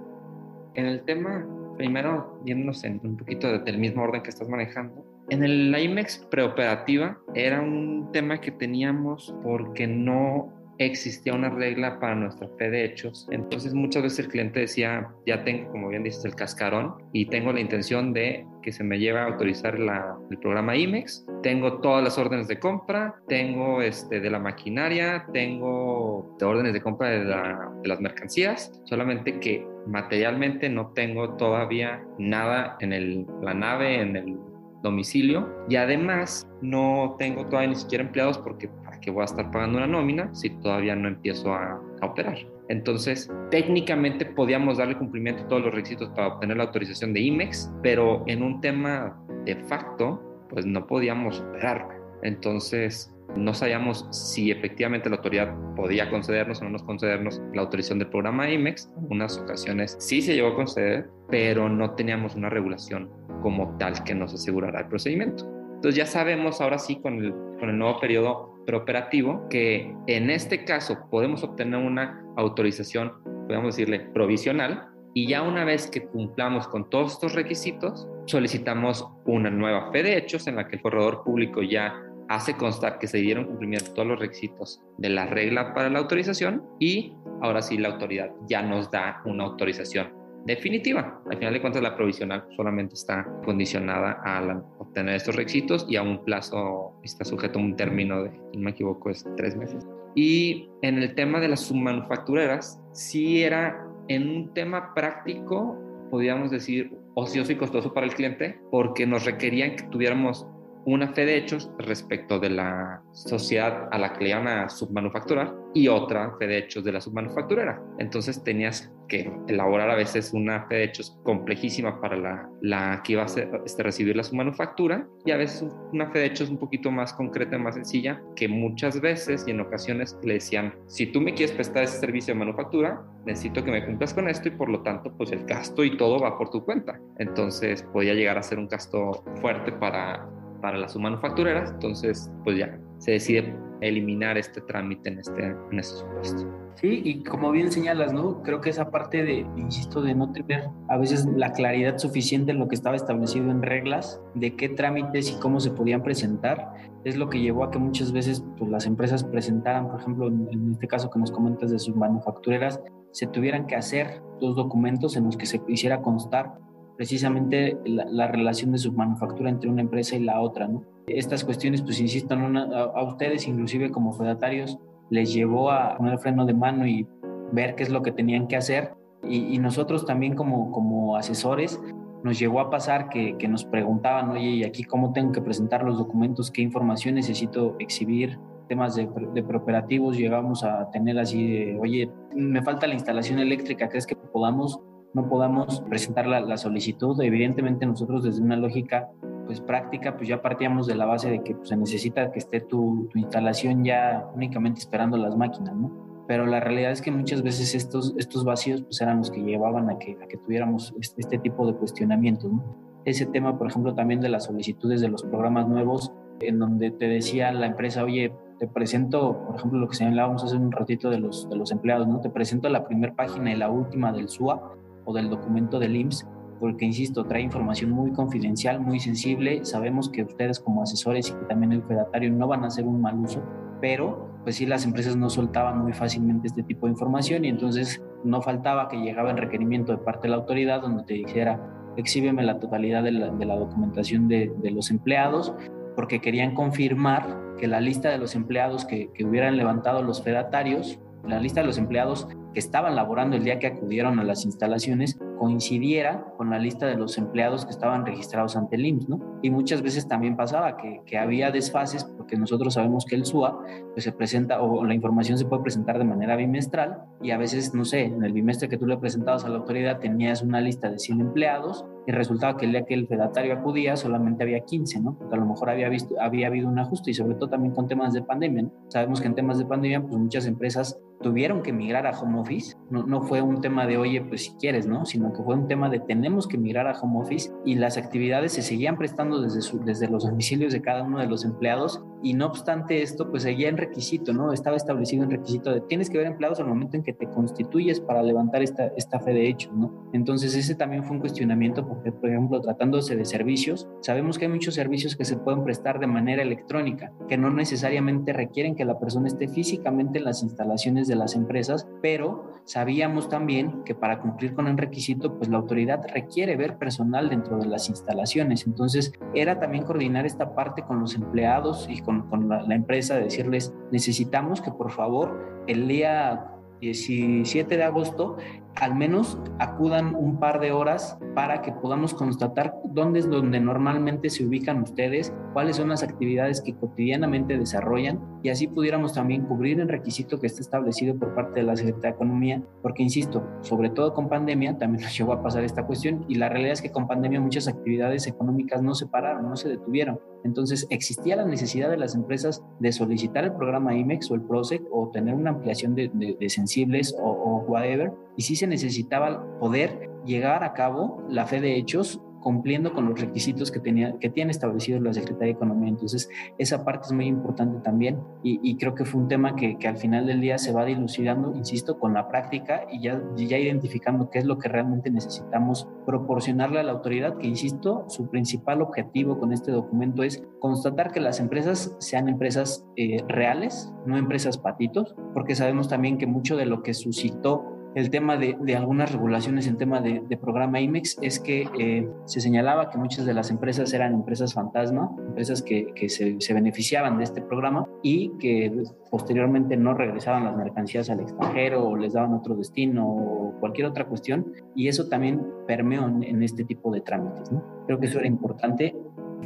En 0.76 0.86
el 0.86 1.04
tema, 1.04 1.48
primero, 1.78 2.40
yéndonos 2.46 2.84
en 2.84 3.02
un 3.04 3.18
poquito 3.18 3.48
del 3.60 3.78
mismo 3.78 4.04
orden 4.04 4.22
que 4.22 4.30
estás 4.30 4.48
manejando, 4.48 5.04
en 5.32 5.46
el, 5.46 5.74
IMEX 5.76 6.28
preoperativa 6.30 7.18
era 7.34 7.62
un 7.62 8.10
tema 8.12 8.42
que 8.42 8.52
teníamos 8.52 9.34
porque 9.42 9.88
no 9.88 10.54
existía 10.78 11.34
una 11.34 11.50
regla 11.50 12.00
para 12.00 12.16
nuestra 12.16 12.50
fe 12.58 12.70
de 12.70 12.84
hechos. 12.84 13.28
Entonces 13.32 13.74
muchas 13.74 14.04
veces 14.04 14.20
el 14.20 14.28
cliente 14.28 14.60
decía, 14.62 15.08
ya 15.26 15.44
tengo, 15.46 15.72
como 15.72 15.88
bien 15.88 16.04
dices, 16.04 16.26
el 16.26 16.36
cascarón 16.36 16.96
y 17.14 17.28
tengo 17.28 17.54
la 17.54 17.62
intención 17.62 18.12
de 18.12 18.46
que 18.62 18.74
se 18.74 18.84
me 18.84 19.00
lleve 19.00 19.20
a 19.20 19.26
autorizar 19.28 19.80
la, 19.80 20.18
el 20.30 20.38
programa 20.40 20.76
IMEX. 20.76 21.26
Tengo 21.44 21.80
todas 21.80 22.04
las 22.04 22.18
órdenes 22.18 22.50
de 22.50 22.60
compra, 22.60 23.16
tengo 23.30 23.82
este, 23.82 24.20
de 24.20 24.30
la 24.30 24.40
maquinaria, 24.40 25.28
tengo 25.32 26.36
de 26.40 26.46
órdenes 26.46 26.74
de 26.74 26.82
compra 26.82 27.10
de, 27.10 27.24
la, 27.24 27.72
de 27.82 27.88
las 27.88 28.02
mercancías, 28.02 28.82
solamente 28.84 29.40
que 29.40 29.66
materialmente 29.88 30.68
no 30.68 30.92
tengo 30.94 31.36
todavía 31.38 32.04
nada 32.18 32.76
en 32.82 32.92
el, 32.92 33.26
la 33.42 33.54
nave, 33.54 34.02
en 34.02 34.16
el 34.18 34.51
domicilio 34.82 35.48
y 35.70 35.76
además 35.76 36.48
no 36.62 37.16
tengo 37.20 37.46
todavía 37.46 37.70
ni 37.70 37.76
siquiera 37.76 38.04
empleados 38.04 38.38
porque 38.38 38.68
para 38.68 39.00
qué 39.00 39.12
voy 39.12 39.22
a 39.22 39.26
estar 39.26 39.52
pagando 39.52 39.78
una 39.78 39.88
nómina 39.88 40.34
si 40.34 40.50
todavía 40.50 40.96
no 40.96 41.08
empiezo 41.08 41.54
a, 41.54 41.82
a 42.02 42.06
operar. 42.06 42.38
Entonces, 42.70 43.30
técnicamente 43.50 44.26
podíamos 44.26 44.78
darle 44.78 44.98
cumplimiento 44.98 45.44
a 45.44 45.48
todos 45.48 45.64
los 45.64 45.74
requisitos 45.74 46.10
para 46.10 46.28
obtener 46.28 46.58
la 46.58 46.64
autorización 46.64 47.14
de 47.14 47.20
IMEX, 47.20 47.70
pero 47.84 48.24
en 48.28 48.42
un 48.42 48.62
tema 48.62 49.22
de 49.46 49.56
facto, 49.56 50.22
pues 50.50 50.66
no 50.66 50.88
podíamos 50.88 51.42
operar. 51.42 51.86
Entonces, 52.24 53.11
no 53.36 53.54
sabíamos 53.54 54.06
si 54.12 54.52
efectivamente 54.52 55.10
la 55.10 55.18
autoridad 55.18 55.54
podía 55.76 56.10
concedernos 56.10 56.62
o 56.62 56.66
no 56.66 56.72
nos 56.72 56.84
concedernos 56.84 57.42
la 57.54 57.62
autorización 57.62 58.00
del 58.00 58.10
programa 58.10 58.50
IMEX. 58.50 58.90
En 58.98 59.08
unas 59.10 59.38
ocasiones 59.38 59.98
sí 60.00 60.22
se 60.22 60.36
llegó 60.36 60.50
a 60.50 60.56
conceder, 60.56 61.10
pero 61.30 61.70
no 61.70 61.96
teníamos 61.96 62.36
una 62.36 62.50
regulación 62.50 63.10
como 63.42 63.78
tal 63.78 64.04
que 64.04 64.14
nos 64.14 64.34
asegurara 64.34 64.82
el 64.82 64.88
procedimiento. 64.88 65.46
Entonces 65.76 65.96
ya 65.96 66.06
sabemos 66.06 66.62
ahora 66.62 66.78
sí 66.78 66.98
con 67.02 67.24
el, 67.24 67.34
con 67.60 67.70
el 67.70 67.78
nuevo 67.78 68.00
periodo 68.00 68.56
preoperativo 68.66 69.48
que 69.50 69.92
en 70.08 70.30
este 70.30 70.64
caso 70.64 70.98
podemos 71.10 71.44
obtener 71.44 71.80
una 71.80 72.24
autorización, 72.38 73.14
podemos 73.48 73.76
decirle, 73.76 74.02
provisional, 74.14 74.88
y 75.14 75.28
ya 75.28 75.42
una 75.42 75.66
vez 75.66 75.90
que 75.90 76.06
cumplamos 76.06 76.68
con 76.68 76.90
todos 76.90 77.14
estos 77.14 77.34
requisitos, 77.34 78.08
solicitamos 78.26 79.06
una 79.26 79.50
nueva 79.50 79.92
fe 79.92 80.04
de 80.04 80.18
hechos 80.18 80.48
en 80.48 80.56
la 80.56 80.68
que 80.68 80.78
el 80.78 80.82
corredor 80.82 81.24
público 81.24 81.62
ya 81.62 81.94
hace 82.36 82.56
constar 82.56 82.98
que 82.98 83.08
se 83.08 83.18
dieron 83.18 83.46
cumplimiento 83.46 83.92
todos 83.94 84.08
los 84.08 84.20
requisitos 84.20 84.82
de 84.98 85.10
la 85.10 85.26
regla 85.26 85.74
para 85.74 85.90
la 85.90 86.00
autorización 86.00 86.64
y 86.80 87.14
ahora 87.42 87.62
sí 87.62 87.78
la 87.78 87.90
autoridad 87.90 88.32
ya 88.48 88.62
nos 88.62 88.90
da 88.90 89.22
una 89.26 89.44
autorización 89.44 90.14
definitiva. 90.46 91.22
Al 91.30 91.38
final 91.38 91.54
de 91.54 91.62
cuentas, 91.62 91.84
la 91.84 91.96
provisional 91.96 92.46
solamente 92.56 92.96
está 92.96 93.28
condicionada 93.46 94.22
a 94.24 94.64
obtener 94.80 95.16
estos 95.16 95.36
requisitos 95.36 95.86
y 95.90 95.98
a 95.98 96.02
un 96.02 96.24
plazo, 96.24 96.94
está 97.04 97.26
sujeto 97.26 97.60
a 97.60 97.62
un 97.62 97.76
término 97.76 98.24
de, 98.24 98.32
si 98.52 98.58
no 98.58 98.64
me 98.64 98.72
equivoco, 98.72 99.10
es 99.10 99.26
tres 99.38 99.56
meses. 99.56 99.86
Y 100.16 100.70
en 100.82 100.98
el 100.98 101.14
tema 101.16 101.40
de 101.40 101.50
las 101.50 101.62
submanufactureras, 101.62 102.82
sí 102.92 103.44
era 103.44 103.86
en 104.08 104.30
un 104.30 104.54
tema 104.54 104.94
práctico, 104.94 105.78
podríamos 106.10 106.50
decir, 106.50 106.92
ocioso 107.14 107.52
y 107.52 107.56
costoso 107.56 107.94
para 107.94 108.06
el 108.06 108.14
cliente, 108.14 108.60
porque 108.72 109.06
nos 109.06 109.26
requerían 109.26 109.76
que 109.76 109.84
tuviéramos 109.84 110.48
una 110.86 111.10
fe 111.14 111.26
de 111.26 111.38
hechos 111.38 111.72
respecto 111.78 112.40
de 112.40 112.50
la 112.50 113.02
sociedad 113.12 113.88
a 113.92 113.98
la 113.98 114.14
que 114.14 114.24
le 114.24 114.30
iban 114.32 114.48
a 114.48 114.70
submanufacturar 114.70 115.54
y 115.74 115.88
otra 115.88 116.36
fe 116.38 116.48
de 116.48 116.58
hechos 116.60 116.84
de 116.84 116.92
la 116.92 117.02
submanufacturera. 117.02 117.82
Entonces 118.00 118.44
tenías 118.44 118.92
que 119.08 119.32
elaborar 119.48 119.90
a 119.90 119.96
veces 119.96 120.32
una 120.34 120.66
fe 120.68 120.76
de 120.76 120.84
hechos 120.86 121.20
complejísima 121.24 122.00
para 122.00 122.50
la, 122.62 123.02
que 123.04 123.14
iba 123.14 123.24
a 123.24 123.26
este, 123.66 123.84
recibir 123.84 124.16
la 124.16 124.24
submanufactura 124.24 125.06
y 125.26 125.32
a 125.32 125.38
veces 125.38 125.68
una 125.92 126.10
fe 126.12 126.20
de 126.20 126.26
hechos 126.28 126.50
un 126.50 126.58
poquito 126.58 126.92
más 126.92 127.14
concreta 127.14 127.58
y 127.58 127.60
más 127.60 127.76
sencilla 127.76 128.22
que 128.38 128.48
muchas 128.48 129.02
veces 129.02 129.44
y 129.48 129.52
en 129.52 129.60
ocasiones 129.60 130.18
le 130.24 130.36
decían, 130.36 130.74
si 130.88 131.08
tú 131.08 131.20
me 131.20 131.34
quieres 131.34 131.54
prestar 131.54 131.84
ese 131.84 132.00
servicio 132.00 132.34
de 132.34 132.40
manufactura, 132.40 133.04
necesito 133.26 133.64
que 133.64 133.72
me 133.72 133.86
cumplas 133.86 134.14
con 134.14 134.30
esto 134.30 134.48
y 134.48 134.52
por 134.52 134.70
lo 134.70 134.82
tanto 134.82 135.12
pues 135.18 135.32
el 135.34 135.44
gasto 135.44 135.84
y 135.84 135.98
todo 135.98 136.20
va 136.20 136.38
por 136.38 136.50
tu 136.50 136.64
cuenta. 136.64 136.98
Entonces 137.20 137.84
podía 137.92 138.14
llegar 138.14 138.38
a 138.38 138.44
ser 138.44 138.60
un 138.60 138.70
gasto 138.70 139.24
fuerte 139.42 139.74
para 139.74 140.26
para 140.62 140.78
las 140.78 140.96
manufactureras, 140.96 141.72
entonces 141.72 142.32
pues 142.44 142.58
ya 142.58 142.80
se 143.00 143.12
decide 143.12 143.56
eliminar 143.82 144.38
este 144.38 144.62
trámite 144.62 145.10
en 145.10 145.20
este, 145.20 145.44
en 145.44 145.80
este 145.80 146.00
supuesto. 146.00 146.48
Sí, 146.76 147.02
y 147.04 147.24
como 147.24 147.52
bien 147.52 147.72
señalas, 147.72 148.14
¿no? 148.14 148.42
Creo 148.44 148.62
que 148.62 148.70
esa 148.70 148.90
parte 148.92 149.24
de, 149.24 149.46
insisto, 149.58 150.02
de 150.02 150.16
no 150.16 150.32
tener 150.32 150.70
a 150.88 150.98
veces 150.98 151.28
la 151.36 151.52
claridad 151.52 151.98
suficiente 151.98 152.52
en 152.52 152.60
lo 152.60 152.68
que 152.68 152.76
estaba 152.76 152.96
establecido 152.96 153.50
en 153.52 153.62
reglas, 153.62 154.22
de 154.36 154.56
qué 154.56 154.70
trámites 154.70 155.32
y 155.32 155.40
cómo 155.40 155.60
se 155.60 155.72
podían 155.72 156.04
presentar, 156.04 156.74
es 157.04 157.18
lo 157.18 157.30
que 157.30 157.40
llevó 157.40 157.64
a 157.64 157.72
que 157.72 157.80
muchas 157.80 158.12
veces 158.12 158.44
pues, 158.58 158.70
las 158.70 158.86
empresas 158.86 159.24
presentaran, 159.24 159.90
por 159.90 160.00
ejemplo, 160.00 160.28
en, 160.28 160.72
este 160.72 160.88
caso 160.88 161.10
que 161.10 161.20
nos 161.20 161.32
comentas 161.32 161.72
de 161.72 161.80
sus 161.80 161.96
manufactureras, 161.96 162.80
se 163.12 163.28
tuvieran 163.28 163.68
que 163.68 163.76
hacer 163.76 164.22
dos 164.40 164.56
documentos 164.56 165.18
en 165.18 165.26
los 165.26 165.36
que 165.36 165.46
se 165.46 165.62
hiciera 165.68 166.02
constar 166.02 166.54
precisamente 166.98 167.78
la, 167.86 168.28
relación 168.28 168.72
de 168.72 168.78
submanufactura 168.78 169.50
entre 169.50 169.70
una 169.70 169.82
empresa 169.82 170.16
y 170.16 170.24
la 170.24 170.40
otra. 170.40 170.70
Estas 171.08 171.44
cuestiones, 171.44 171.82
pues 171.82 172.00
insisto, 172.00 172.36
a, 172.36 173.04
ustedes 173.04 173.48
inclusive 173.48 173.92
como 173.92 174.14
fedatarios 174.14 174.78
les 175.10 175.34
llevó 175.34 175.72
a 175.72 175.98
poner 175.98 176.20
freno 176.20 176.46
de 176.46 176.54
mano 176.54 176.88
y 176.88 177.08
ver 177.52 177.76
qué 177.76 177.84
es 177.84 177.90
lo 177.90 178.02
que 178.02 178.12
tenían 178.12 178.48
que 178.48 178.56
hacer. 178.56 178.94
Y, 179.28 179.60
nosotros 179.60 180.06
también 180.06 180.36
como, 180.36 180.72
como 180.72 181.16
asesores 181.16 181.80
nos 182.24 182.40
llegó 182.40 182.60
a 182.60 182.70
pasar 182.70 183.10
que, 183.10 183.36
nos 183.48 183.66
preguntaban, 183.66 184.30
oye, 184.30 184.50
¿y 184.50 184.64
aquí 184.64 184.84
cómo 184.84 185.12
tengo 185.12 185.32
que 185.32 185.42
presentar 185.42 185.84
los 185.84 185.98
documentos? 185.98 186.52
¿Qué 186.52 186.62
información 186.62 187.16
necesito 187.16 187.76
exhibir? 187.80 188.40
Temas 188.68 188.96
de, 188.96 189.10
de 189.34 189.44
preoperativos 189.44 190.18
llegamos 190.18 190.64
a 190.64 190.90
tener 190.92 191.20
así 191.20 191.48
de, 191.48 191.80
oye, 191.80 192.10
me 192.36 192.62
falta 192.62 192.88
la 192.88 192.94
instalación 192.94 193.40
eléctrica, 193.40 193.90
¿crees 193.90 194.08
que 194.08 194.16
podamos 194.16 194.80
no 195.14 195.28
podamos 195.28 195.82
presentar 195.90 196.28
la, 196.28 196.58
solicitud. 196.58 197.20
Evidentemente 197.22 197.86
nosotros 197.86 198.24
desde 198.24 198.42
una 198.42 198.56
lógica 198.56 199.10
pues 199.46 199.60
práctica 199.60 200.16
pues 200.16 200.30
ya 200.30 200.42
partíamos 200.42 200.88
de 200.88 200.96
la 200.96 201.06
base 201.06 201.30
de 201.30 201.44
que 201.44 201.56
pues, 201.56 201.70
se 201.70 201.78
necesita 201.78 202.32
que 202.32 202.40
esté 202.40 202.62
tu, 202.62 203.10
instalación 203.16 203.84
ya 203.84 204.26
únicamente 204.36 204.80
esperando 204.80 205.18
las 205.18 205.36
máquinas, 205.36 205.76
¿no? 205.76 205.92
Pero 206.28 206.46
la 206.46 206.62
realidad 206.62 206.92
es 206.92 207.02
que 207.02 207.12
muchas 207.12 207.42
veces 207.42 207.76
estos, 207.76 208.16
estos 208.18 208.46
vacíos 208.46 208.84
pues 208.84 209.02
eran 209.02 209.18
los 209.18 209.32
que 209.32 209.42
llevaban 209.42 209.90
a 209.90 209.98
que, 209.98 210.18
a 210.24 210.28
que 210.28 210.38
tuviéramos 210.38 210.94
este, 211.00 211.22
este 211.22 211.38
tipo 211.40 211.68
de 211.68 211.74
cuestionamientos, 211.74 212.52
¿no? 212.52 212.64
Ese 213.04 213.26
tema, 213.26 213.58
por 213.58 213.68
ejemplo, 213.68 213.96
también 213.96 214.22
de 214.22 214.30
las 214.30 214.46
solicitudes 214.46 215.02
de 215.02 215.10
los 215.10 215.24
programas 215.24 215.68
nuevos, 215.68 216.14
en 216.40 216.60
donde 216.60 216.92
te 216.92 217.08
decía 217.08 217.52
la 217.52 217.66
empresa, 217.66 218.04
oye, 218.04 218.32
te 218.60 218.68
presento, 218.68 219.44
por 219.48 219.56
ejemplo, 219.56 219.80
lo 219.80 219.88
que 219.88 219.96
señalábamos 219.96 220.44
hace 220.44 220.56
un 220.56 220.72
ratito 220.72 221.10
de 221.10 221.20
los, 221.20 221.50
de 221.50 221.56
los 221.56 221.72
empleados, 221.72 222.08
¿no? 222.08 222.22
Te 222.22 222.30
presento 222.30 222.70
la 222.70 222.86
primera 222.88 223.14
página 223.16 223.52
y 223.52 223.56
la 223.56 223.72
última 223.72 224.14
del 224.14 224.30
SUA 224.30 224.78
o 225.06 225.14
del 225.14 225.30
documento 225.30 225.80
del 225.80 225.96
IMSS, 225.96 226.28
porque, 226.60 226.86
insisto, 226.86 227.26
trae 227.26 227.42
información 227.42 227.90
muy 227.90 228.12
confidencial, 228.12 228.80
muy 228.80 229.00
sensible. 229.00 229.66
Sabemos 229.66 230.10
que 230.10 230.24
ustedes 230.24 230.60
como 230.60 230.84
asesores 230.84 231.30
y 231.30 231.34
que 231.34 231.46
también 231.46 231.72
el 231.72 231.84
fedatario 231.84 232.32
no 232.32 232.48
van 232.48 232.64
a 232.64 232.68
hacer 232.68 232.86
un 232.86 233.02
mal 233.02 233.18
uso, 233.18 233.42
pero 233.82 234.30
pues 234.44 234.56
sí 234.56 234.66
las 234.66 234.86
empresas 234.86 235.16
no 235.16 235.30
soltaban 235.30 235.80
muy 235.80 235.94
fácilmente 235.94 236.48
este 236.48 236.64
tipo 236.64 236.86
de 236.86 236.94
información 236.94 237.46
y 237.46 237.50
entonces 237.50 238.04
no 238.24 238.42
faltaba 238.42 238.88
que 238.88 238.98
llegaba 238.98 239.32
el 239.32 239.38
requerimiento 239.38 239.92
de 239.92 240.00
parte 240.00 240.28
de 240.28 240.30
la 240.30 240.38
autoridad 240.38 240.82
donde 240.82 241.04
te 241.04 241.16
dijera, 241.16 241.60
exhíbeme 241.98 242.44
la 242.44 242.60
totalidad 242.60 243.04
de 243.04 243.12
la, 243.12 243.32
de 243.32 243.46
la 243.46 243.56
documentación 243.56 244.28
de, 244.28 244.52
de, 244.62 244.72
los 244.72 244.92
empleados, 244.92 245.54
porque 245.96 246.22
querían 246.22 246.54
confirmar 246.54 247.56
que 247.60 247.68
la 247.68 247.82
lista 247.82 248.10
de 248.10 248.18
los 248.18 248.36
empleados 248.36 248.86
que, 248.86 249.12
que 249.14 249.26
hubieran 249.26 249.58
levantado 249.58 250.02
los 250.02 250.24
fedatarios, 250.24 251.00
la 251.28 251.40
lista 251.40 251.62
de 251.62 251.68
los 251.68 251.78
empleados 251.78 252.28
que 252.54 252.60
estaban 252.60 252.96
laborando 252.96 253.36
el 253.36 253.44
día 253.44 253.60
que 253.60 253.68
acudieron 253.68 254.20
a 254.20 254.24
las 254.24 254.46
instalaciones 254.46 255.20
coincidiera 255.42 256.24
con 256.38 256.52
la 256.52 256.60
lista 256.60 256.86
de 256.86 256.96
los 256.96 257.18
empleados 257.18 257.66
que 257.66 257.72
estaban 257.72 258.06
registrados 258.06 258.56
ante 258.56 258.76
el 258.76 258.86
IMSS, 258.86 259.10
¿no? 259.10 259.40
Y 259.42 259.50
muchas 259.50 259.82
veces 259.82 260.08
también 260.08 260.36
pasaba 260.36 260.78
que, 260.78 261.18
había 261.18 261.52
desfases 261.52 262.04
porque 262.04 262.38
nosotros 262.38 262.76
sabemos 262.76 263.06
que 263.06 263.16
el 263.16 263.26
SUA 263.26 263.60
pues, 263.94 264.04
se 264.04 264.12
presenta 264.12 264.62
o 264.62 264.86
la 264.86 264.94
información 264.94 265.38
se 265.38 265.46
puede 265.46 265.64
presentar 265.64 265.98
de 265.98 266.04
manera 266.04 266.36
bimestral 266.36 267.04
y 267.22 267.32
a 267.32 267.38
veces, 267.38 267.74
no 267.74 267.86
sé, 267.86 268.06
en 268.06 268.24
el 268.24 268.34
bimestre 268.34 268.70
que 268.70 268.78
tú 268.78 268.86
le 268.86 268.98
presentabas 268.98 269.44
a 269.44 269.50
la 269.50 269.58
autoridad 269.58 270.00
tenías 270.00 270.42
una 270.42 270.62
lista 270.62 270.90
de 270.90 271.00
100 271.00 271.22
empleados 271.22 271.86
y 272.08 272.12
resultaba 272.12 272.58
que 272.58 272.66
el 272.66 272.72
día 272.72 272.86
que 272.86 272.94
el 272.94 273.08
fedatario 273.08 273.54
acudía 273.54 273.96
solamente 273.96 274.44
había 274.44 274.60
15, 274.62 275.02
¿no? 275.02 275.18
Porque 275.18 275.36
a 275.36 275.40
lo 275.40 275.46
mejor 275.46 275.70
había, 275.70 275.90
visto, 275.90 276.16
había 276.20 276.48
habido 276.48 276.68
un 276.68 276.80
ajuste 276.80 277.12
y 277.12 277.14
sobre 277.14 277.36
todo 277.36 277.50
también 277.50 277.74
con 277.74 277.88
temas 277.88 278.14
de 278.14 278.22
pandemia. 278.22 278.68
Sabemos 278.88 279.22
que 279.22 279.28
en 279.28 279.36
temas 279.36 279.58
de 279.58 279.66
pandemia, 279.66 280.02
pues 280.02 280.18
muchas 280.18 280.46
empresas 280.46 281.00
tuvieron 281.22 281.62
que 281.62 281.74
migrar 281.74 282.08
a 282.08 282.18
home 282.18 282.40
office. 282.40 282.76
No, 282.90 283.04
no 283.04 283.22
fue 283.22 283.42
un 283.42 283.62
tema 283.62 283.86
de, 283.88 283.98
oye, 283.98 284.22
pues 284.22 284.46
si 284.46 284.52
quieres, 284.54 284.88
¿no? 284.88 285.06
Sino 285.06 285.34
que 285.34 285.44
fue 285.44 285.56
un 285.56 285.68
tema 285.68 285.90
de 285.90 286.00
tenemos 286.00 286.48
que 286.48 286.58
migrar 286.58 286.88
a 286.88 287.00
home 287.00 287.20
office 287.20 287.52
y 287.66 287.76
las 287.76 287.98
actividades 287.98 288.54
se 288.54 288.62
seguían 288.62 288.98
prestando 288.98 289.42
desde, 289.42 289.60
desde 289.86 290.08
los 290.08 290.24
domicilios 290.24 290.74
de 290.74 290.82
cada 290.82 291.04
uno 291.04 291.20
de 291.20 291.28
los 291.28 291.46
empleados 291.46 292.04
y 292.24 292.34
no 292.34 292.48
obstante 292.48 293.02
esto, 293.02 293.30
pues 293.30 293.44
seguía 293.44 293.70
en 293.70 293.78
requisito, 293.78 294.34
¿no? 294.34 294.54
Estaba 294.54 294.78
establecido 294.78 295.24
en 295.24 295.32
requisito 295.32 295.72
de 295.72 295.82
tienes 295.82 296.10
que 296.10 296.18
ver 296.18 296.28
empleados 296.28 296.60
al 296.60 296.68
momento 296.68 296.98
en 296.98 297.04
que 297.04 297.14
te 297.14 297.28
constituyes 297.28 298.00
para 298.00 298.22
levantar 298.22 298.62
esta, 298.62 298.88
esta 298.98 299.20
fe 299.20 299.34
de 299.34 299.48
hechos, 299.48 299.74
¿no? 299.74 300.10
Entonces 300.14 300.56
ese 300.56 300.76
también 300.76 301.04
fue 301.04 301.16
un 301.16 301.22
cuestionamiento 301.22 301.88
porque, 301.88 302.12
por 302.12 302.30
ejemplo, 302.30 302.62
tratándose 302.62 303.16
de 303.16 303.26
servicios, 303.26 303.88
sabemos 304.02 304.38
que 304.38 304.46
hay 304.46 304.52
muchos 304.52 304.76
servicios 304.76 305.16
que 305.16 305.26
se 305.26 305.38
pueden 305.38 305.64
prestar 305.64 306.00
de 306.00 306.08
manera 306.08 306.42
electrónica, 306.42 307.12
que 307.28 307.38
no 307.38 307.50
necesariamente 307.50 308.34
requieren 308.34 308.76
que 308.76 308.86
la 308.86 309.00
persona 309.00 309.28
esté 309.28 309.48
físicamente 309.48 310.20
en 310.20 310.26
las 310.26 310.44
instalaciones 310.44 311.08
de 311.08 311.16
las 311.16 311.36
empresas, 311.36 311.88
pero 312.02 312.52
sabíamos 312.66 313.30
también 313.30 313.84
que 313.84 313.96
para 313.96 314.20
cumplir 314.20 314.54
con 314.54 314.68
el 314.68 314.78
requisito, 314.78 315.38
pues 315.38 315.50
la 315.50 315.58
autoridad 315.58 316.02
requiere 316.14 316.56
ver 316.56 316.78
personal 316.78 317.30
dentro 317.30 317.58
de 317.58 317.68
las 317.68 317.90
instalaciones. 317.90 318.66
Entonces 318.68 319.14
era 319.34 319.60
también 319.60 319.84
coordinar 319.84 320.26
esta 320.26 320.54
parte 320.54 320.84
con 320.84 321.00
los 321.00 321.16
empleados 321.16 321.88
y 321.90 322.02
con 322.02 322.11
con, 322.30 322.50
la, 322.50 322.62
la, 322.64 322.76
empresa, 322.76 323.16
de 323.16 323.24
decirles, 323.24 323.74
necesitamos 323.92 324.62
que 324.62 324.72
por 324.72 324.92
favor 324.92 325.64
el 325.68 325.88
día 325.88 326.52
17 326.82 327.78
de 327.78 327.84
agosto 327.84 328.38
al 328.76 328.96
menos 328.96 329.38
acudan 329.60 330.16
un 330.16 330.40
par 330.40 330.60
de 330.60 330.72
horas 330.72 331.18
para 331.36 331.62
que 331.62 331.72
podamos 331.72 332.14
constatar 332.14 332.76
dónde 332.86 333.20
es 333.20 333.30
donde 333.30 333.60
normalmente 333.60 334.30
se 334.30 334.46
ubican 334.46 334.82
ustedes, 334.82 335.34
cuáles 335.54 335.78
son 335.78 335.90
las 335.90 336.04
actividades 336.04 336.62
que 336.62 336.76
cotidianamente 336.76 337.58
desarrollan 337.58 338.20
y 338.44 338.50
así 338.50 338.68
pudiéramos 338.68 339.14
también 339.14 339.46
cubrir 339.46 339.80
el 339.80 339.88
requisito 339.88 340.40
que 340.40 340.48
está 340.48 340.62
establecido 340.62 341.16
por 341.18 341.36
parte 341.36 341.60
de 341.60 341.66
la 341.66 341.76
Secretaría 341.76 342.12
de 342.12 342.16
Economía, 342.16 342.64
porque 342.82 343.04
insisto, 343.04 343.46
sobre 343.62 343.90
todo 343.90 344.14
con 344.14 344.30
pandemia 344.30 344.78
también 344.78 345.04
nos 345.06 345.18
llegó 345.18 345.34
a 345.34 345.44
pasar 345.44 345.64
esta 345.64 345.86
cuestión 345.86 346.26
y 346.28 346.36
la 346.36 346.50
realidad 346.50 346.74
es 346.74 346.82
que 346.82 346.92
con 346.92 347.08
pandemia 347.08 347.40
muchas 347.40 347.68
actividades 347.68 348.28
económicas 348.28 348.82
no 348.82 348.96
se 348.96 349.08
pararon, 349.08 349.48
no 349.48 349.56
se 349.56 349.70
detuvieron. 349.70 350.20
Entonces 350.44 350.88
existía 350.90 351.36
la 351.36 351.46
necesidad 351.46 351.90
de 351.92 351.98
las 351.98 352.16
empresas 352.16 352.64
de 352.80 352.92
solicitar 352.92 353.44
el 353.44 353.54
programa 353.54 353.96
IMEX 353.96 354.32
o 354.32 354.36
el 354.36 354.42
PROSEC 354.42 354.82
o 354.92 355.12
tener 355.12 355.36
una 355.36 355.52
ampliación 355.52 355.94
de, 355.94 356.10
sensibles 356.50 357.16
o 357.22 357.64
whatever 357.68 358.12
y 358.38 358.44
sí 358.44 358.56
se 358.56 358.68
necesitaba 358.68 359.60
poder 359.60 360.10
llegar 360.26 360.64
a 360.64 360.74
cabo 360.74 361.24
la 361.30 361.46
fe 361.46 361.62
de 361.62 361.76
hechos 361.76 362.22
cumpliendo 362.42 362.94
con 362.94 363.08
los 363.08 363.20
requisitos 363.22 363.72
que, 363.72 363.80
tenía, 363.80 364.18
que 364.20 364.30
tiene 364.30 364.52
establecidos 364.52 365.02
la 365.02 365.14
Secretaría 365.14 365.54
de 365.54 365.58
Economía. 365.58 365.90
Entonces, 365.90 366.30
esa 366.58 366.84
parte 366.84 367.06
es 367.06 367.14
muy 367.14 367.28
importante 367.28 367.80
también 367.82 368.20
y, 368.44 368.76
creo 368.78 368.96
que 368.96 369.06
fue 369.06 369.22
un 369.22 369.28
tema 369.28 369.56
que, 369.56 369.78
que, 369.78 369.88
al 369.88 369.98
final 369.98 370.26
del 370.26 370.42
día 370.42 370.58
se 370.58 370.74
va 370.74 370.84
dilucidando, 370.84 371.54
insisto, 371.56 372.00
con 372.00 372.14
la 372.14 372.28
práctica 372.28 372.86
y 372.92 373.02
ya, 373.02 373.22
ya 373.36 373.58
identificando 373.58 374.30
qué 374.30 374.40
es 374.40 374.46
lo 374.46 374.58
que 374.58 374.68
realmente 374.68 375.12
necesitamos 375.12 375.88
proporcionarle 376.06 376.80
a 376.80 376.84
la 376.84 376.92
autoridad, 376.92 377.38
que, 377.38 377.48
insisto, 377.48 378.06
su 378.08 378.28
principal 378.30 378.82
objetivo 378.82 379.40
con 379.40 379.54
este 379.54 379.72
documento 379.72 380.24
es 380.24 380.44
constatar 380.60 381.12
que 381.12 381.20
las 381.20 381.40
empresas 381.40 381.96
sean 382.00 382.28
empresas 382.28 382.88
eh, 382.96 383.24
reales, 383.28 383.94
no 384.06 384.18
empresas 384.18 384.58
patitos, 384.58 385.14
porque 385.34 385.56
sabemos 385.56 385.88
también 385.88 386.18
que 386.18 386.26
mucho 386.26 386.58
de 386.58 386.66
lo 386.66 386.82
que 386.82 386.96
suscitó 386.96 387.81
el 387.94 388.10
tema 388.10 388.38
de, 388.38 388.56
algunas 388.76 389.12
regulaciones 389.12 389.68
en 389.68 389.78
tema 389.78 390.00
de, 390.02 390.22
programa 390.38 390.80
IMEX 390.80 391.18
es 391.22 391.40
que 391.40 391.68
eh, 391.78 392.10
se 392.26 392.40
señalaba 392.40 392.90
que 392.90 392.98
muchas 392.98 393.26
de 393.26 393.34
las 393.34 393.52
empresas 393.52 393.94
eran 393.94 394.14
empresas 394.14 394.54
fantasma, 394.54 395.12
empresas 395.28 395.62
que, 395.62 395.94
se, 396.08 396.54
beneficiaban 396.54 397.18
de 397.18 397.26
este 397.26 397.42
programa 397.42 397.88
y 398.02 398.32
que 398.40 398.72
posteriormente 399.10 399.76
no 399.78 399.94
regresaban 399.94 400.46
las 400.46 400.56
mercancías 400.56 401.10
al 401.10 401.20
extranjero 401.20 401.88
o 401.88 401.98
les 401.98 402.14
daban 402.14 402.34
otro 402.34 402.56
destino 402.56 403.08
o 403.08 403.60
cualquier 403.60 403.88
otra 403.88 404.06
cuestión 404.06 404.54
y 404.76 404.88
eso 404.88 405.10
también 405.10 405.42
permeó 405.68 406.08
en, 406.08 406.42
este 406.42 406.64
tipo 406.64 406.92
de 406.92 407.02
trámites. 407.02 407.52
Creo 407.86 408.00
que 408.00 408.08
eso 408.08 408.20
era 408.20 408.28
importante 408.28 408.96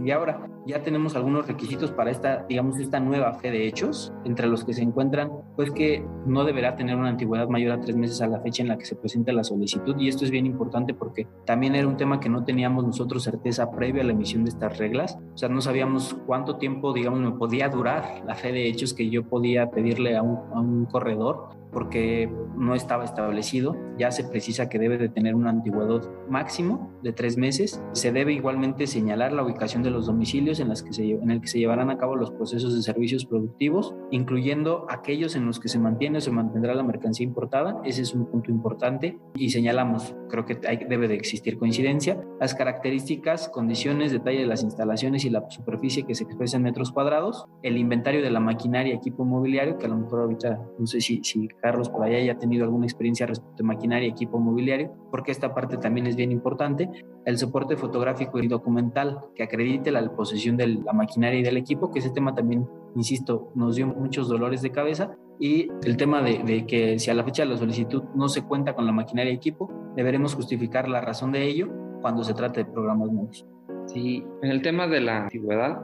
y 0.04 0.12
ahora 0.12 0.48
ya 0.66 0.82
tenemos 0.82 1.16
algunos 1.16 1.48
requisitos 1.48 1.92
para 1.92 2.12
esta, 2.12 2.46
digamos, 2.50 2.80
esta 2.80 3.00
nueva 3.00 3.34
fe 3.34 3.52
de 3.52 3.68
hechos, 3.68 4.12
entre 4.24 4.48
los 4.48 4.64
que 4.64 4.74
se 4.74 4.82
encuentran, 4.82 5.32
pues 5.56 5.72
que 5.72 6.04
no 6.26 6.44
deberá 6.44 6.76
tener 6.76 6.96
una 6.96 7.10
antigüedad 7.10 7.48
mayor 7.48 7.74
a 7.74 7.82
tres 7.82 7.96
meses 7.96 8.22
a 8.22 8.28
la 8.28 8.40
fecha 8.40 8.64
en 8.64 8.70
la 8.70 8.78
que 8.78 8.86
se 8.86 8.96
presenta 8.96 9.32
la 9.32 9.44
solicitud. 9.44 9.96
Y 10.00 10.08
esto 10.08 10.26
es 10.26 10.32
bien 10.32 10.46
importante 10.46 10.94
porque 10.94 11.28
también 11.46 11.76
era 11.76 11.88
un 11.88 11.98
tema 11.98 12.20
que 12.20 12.30
no 12.30 12.44
teníamos 12.44 12.84
nosotros 12.86 13.24
certeza 13.24 13.72
previa 13.72 14.02
a 14.02 14.06
la 14.06 14.14
emisión 14.14 14.44
de 14.44 14.50
estas 14.50 14.78
reglas. 14.78 15.18
O 15.34 15.38
sea, 15.38 15.50
no 15.50 15.62
sabíamos 15.62 16.16
cuánto 16.26 16.58
tiempo, 16.58 16.94
digamos, 16.94 17.20
me 17.20 17.32
podía 17.32 17.70
durar 17.70 18.24
la 18.26 18.36
fe 18.36 18.52
de 18.52 18.68
hechos 18.68 18.94
que 18.94 19.10
yo 19.10 19.24
podía 19.24 19.70
pedirle 19.70 20.18
a 20.18 20.24
un, 20.24 20.38
a 20.54 20.60
un 20.60 20.86
corredor 20.86 21.50
porque 21.76 22.32
no 22.56 22.74
estaba 22.74 23.04
establecido. 23.04 23.76
Ya 24.00 24.10
se 24.10 24.24
precisa 24.24 24.70
que 24.70 24.80
debe 24.80 24.98
de 24.98 25.10
tener 25.10 25.36
un 25.36 25.46
antigüedad 25.46 26.10
máximo 26.30 26.90
de 27.04 27.12
tres 27.12 27.36
meses. 27.38 27.84
Se 27.92 28.14
debe 28.14 28.32
igualmente 28.32 28.88
señalar 28.88 29.34
la 29.34 29.44
ubicación 29.44 29.84
de 29.84 29.92
los 29.92 30.06
domicilios 30.06 30.62
en, 30.62 30.70
las 30.70 30.82
que 30.82 30.94
se, 30.94 31.04
en 31.04 31.30
el 31.30 31.42
que 31.42 31.48
se 31.48 31.60
llevarán 31.60 31.90
a 31.90 31.98
cabo 31.98 32.16
los 32.16 32.32
procesos 32.32 32.74
de 32.74 32.82
servicios 32.82 33.26
productivos, 33.26 33.94
incluyendo 34.10 34.86
aquellos 34.90 35.36
en 35.36 35.46
los 35.46 35.60
que 35.60 35.68
se 35.68 35.78
mantiene 35.78 36.20
o 36.20 36.22
se 36.22 36.32
mantendrá 36.32 36.74
la 36.76 36.84
mercancía 36.84 37.26
importada. 37.26 37.82
Ese 37.84 38.04
es 38.04 38.14
un 38.14 38.26
punto 38.26 38.52
importante. 38.52 39.20
Y 39.36 39.50
señalamos, 39.50 40.16
creo 40.30 40.46
que 40.46 40.58
hay, 40.66 40.78
debe 40.78 41.10
de 41.10 41.16
existir 41.16 41.58
coincidencia, 41.60 42.24
las 42.40 42.56
características, 42.56 43.50
condiciones, 43.50 44.14
detalle 44.14 44.40
de 44.40 44.48
las 44.48 44.64
instalaciones 44.64 45.26
y 45.26 45.30
la 45.30 45.50
superficie 45.50 46.04
que 46.04 46.16
se 46.16 46.24
expresa 46.24 46.56
en 46.56 46.64
metros 46.64 46.94
cuadrados, 46.94 47.46
el 47.64 47.78
inventario 47.78 48.22
de 48.22 48.30
la 48.32 48.40
maquinaria, 48.40 48.96
equipo 48.96 49.26
mobiliario, 49.26 49.78
que 49.78 49.88
a 49.88 49.90
lo 49.90 49.98
mejor 49.98 50.22
ahorita 50.22 50.58
no 50.80 50.88
sé 50.88 51.02
si, 51.02 51.20
si 51.22 51.50
Carlos 51.66 51.90
por 51.90 52.04
allá 52.04 52.18
haya 52.18 52.38
tenido 52.38 52.64
alguna 52.64 52.86
experiencia 52.86 53.26
respecto 53.26 53.64
a 53.64 53.66
maquinaria 53.66 54.08
y 54.08 54.12
equipo 54.12 54.38
mobiliario, 54.38 54.92
porque 55.10 55.32
esta 55.32 55.56
parte 55.56 55.78
también 55.78 56.06
es 56.06 56.16
bien 56.16 56.32
importante. 56.32 56.88
El 57.26 57.40
soporte 57.40 57.76
fotográfico 57.76 58.38
y 58.38 58.48
documental 58.48 59.18
que 59.34 59.42
acredite 59.42 59.90
la 59.90 60.08
posesión 60.16 60.58
de 60.58 60.68
la 60.68 60.94
maquinaria 60.94 61.40
y 61.40 61.44
del 61.44 61.58
equipo, 61.58 61.92
que 61.92 61.98
ese 61.98 62.12
tema 62.12 62.36
también, 62.36 62.68
insisto, 62.96 63.52
nos 63.56 63.78
dio 63.78 63.88
muchos 63.88 64.30
dolores 64.30 64.62
de 64.62 64.70
cabeza. 64.70 65.18
Y 65.40 65.70
el 65.84 65.98
tema 65.98 66.22
de, 66.22 66.44
de 66.44 66.68
que 66.68 67.00
si 67.00 67.10
a 67.10 67.16
la 67.16 67.24
fecha 67.24 67.42
de 67.42 67.50
la 67.50 67.58
solicitud 67.58 68.04
no 68.14 68.30
se 68.30 68.44
cuenta 68.44 68.76
con 68.76 68.86
la 68.86 68.92
maquinaria 68.92 69.34
y 69.34 69.36
equipo, 69.36 69.72
deberemos 69.96 70.36
justificar 70.36 70.88
la 70.88 71.02
razón 71.02 71.32
de 71.32 71.46
ello 71.46 71.68
cuando 72.02 72.24
se 72.24 72.36
trate 72.36 72.64
de 72.64 72.72
programas 72.72 73.12
nuevos. 73.12 73.44
Sí, 73.88 74.24
en 74.44 74.52
el 74.52 74.62
tema 74.62 74.86
de 74.86 75.02
la 75.02 75.24
antigüedad, 75.24 75.82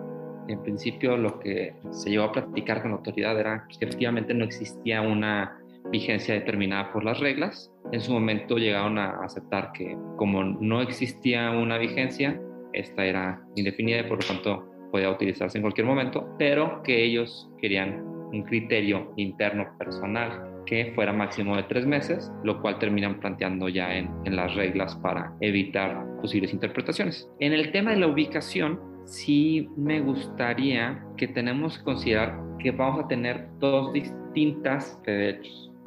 en 0.47 0.61
principio 0.61 1.17
lo 1.17 1.39
que 1.39 1.73
se 1.89 2.11
llevó 2.11 2.25
a 2.25 2.31
platicar 2.31 2.81
con 2.81 2.91
la 2.91 2.97
autoridad 2.97 3.39
era 3.39 3.65
que 3.67 3.83
efectivamente 3.83 4.33
no 4.35 4.45
existía 4.45 5.01
una 5.01 5.60
vigencia 5.91 6.33
determinada 6.33 6.91
por 6.91 7.03
las 7.03 7.19
reglas. 7.19 7.71
En 7.91 8.01
su 8.01 8.11
momento 8.11 8.57
llegaron 8.57 8.97
a 8.97 9.23
aceptar 9.23 9.71
que 9.73 9.97
como 10.17 10.43
no 10.43 10.81
existía 10.81 11.51
una 11.51 11.77
vigencia, 11.77 12.39
esta 12.73 13.05
era 13.05 13.41
indefinida 13.55 13.99
y 13.99 14.03
por 14.03 14.21
lo 14.21 14.27
tanto 14.27 14.71
podía 14.91 15.09
utilizarse 15.09 15.57
en 15.57 15.63
cualquier 15.63 15.87
momento, 15.87 16.27
pero 16.37 16.81
que 16.83 17.03
ellos 17.03 17.49
querían 17.59 18.03
un 18.31 18.43
criterio 18.43 19.13
interno 19.17 19.67
personal 19.77 20.51
que 20.65 20.91
fuera 20.95 21.11
máximo 21.11 21.55
de 21.57 21.63
tres 21.63 21.85
meses, 21.85 22.31
lo 22.43 22.61
cual 22.61 22.79
terminan 22.79 23.19
planteando 23.19 23.67
ya 23.67 23.95
en, 23.95 24.09
en, 24.25 24.35
las 24.35 24.53
reglas 24.55 24.95
para 24.97 25.33
evitar 25.41 26.05
posibles 26.21 26.53
interpretaciones. 26.53 27.29
En 27.39 27.51
el 27.51 27.71
tema 27.71 27.91
de 27.91 27.97
la 27.97 28.07
ubicación, 28.07 28.79
sí 29.05 29.69
me 29.75 29.99
gustaría 30.01 31.03
que 31.17 31.27
tenemos 31.27 31.77
que 31.77 31.83
considerar 31.83 32.39
que 32.59 32.71
vamos 32.71 33.05
a 33.05 33.07
tener 33.07 33.47
dos 33.59 33.91
distintas 33.91 35.01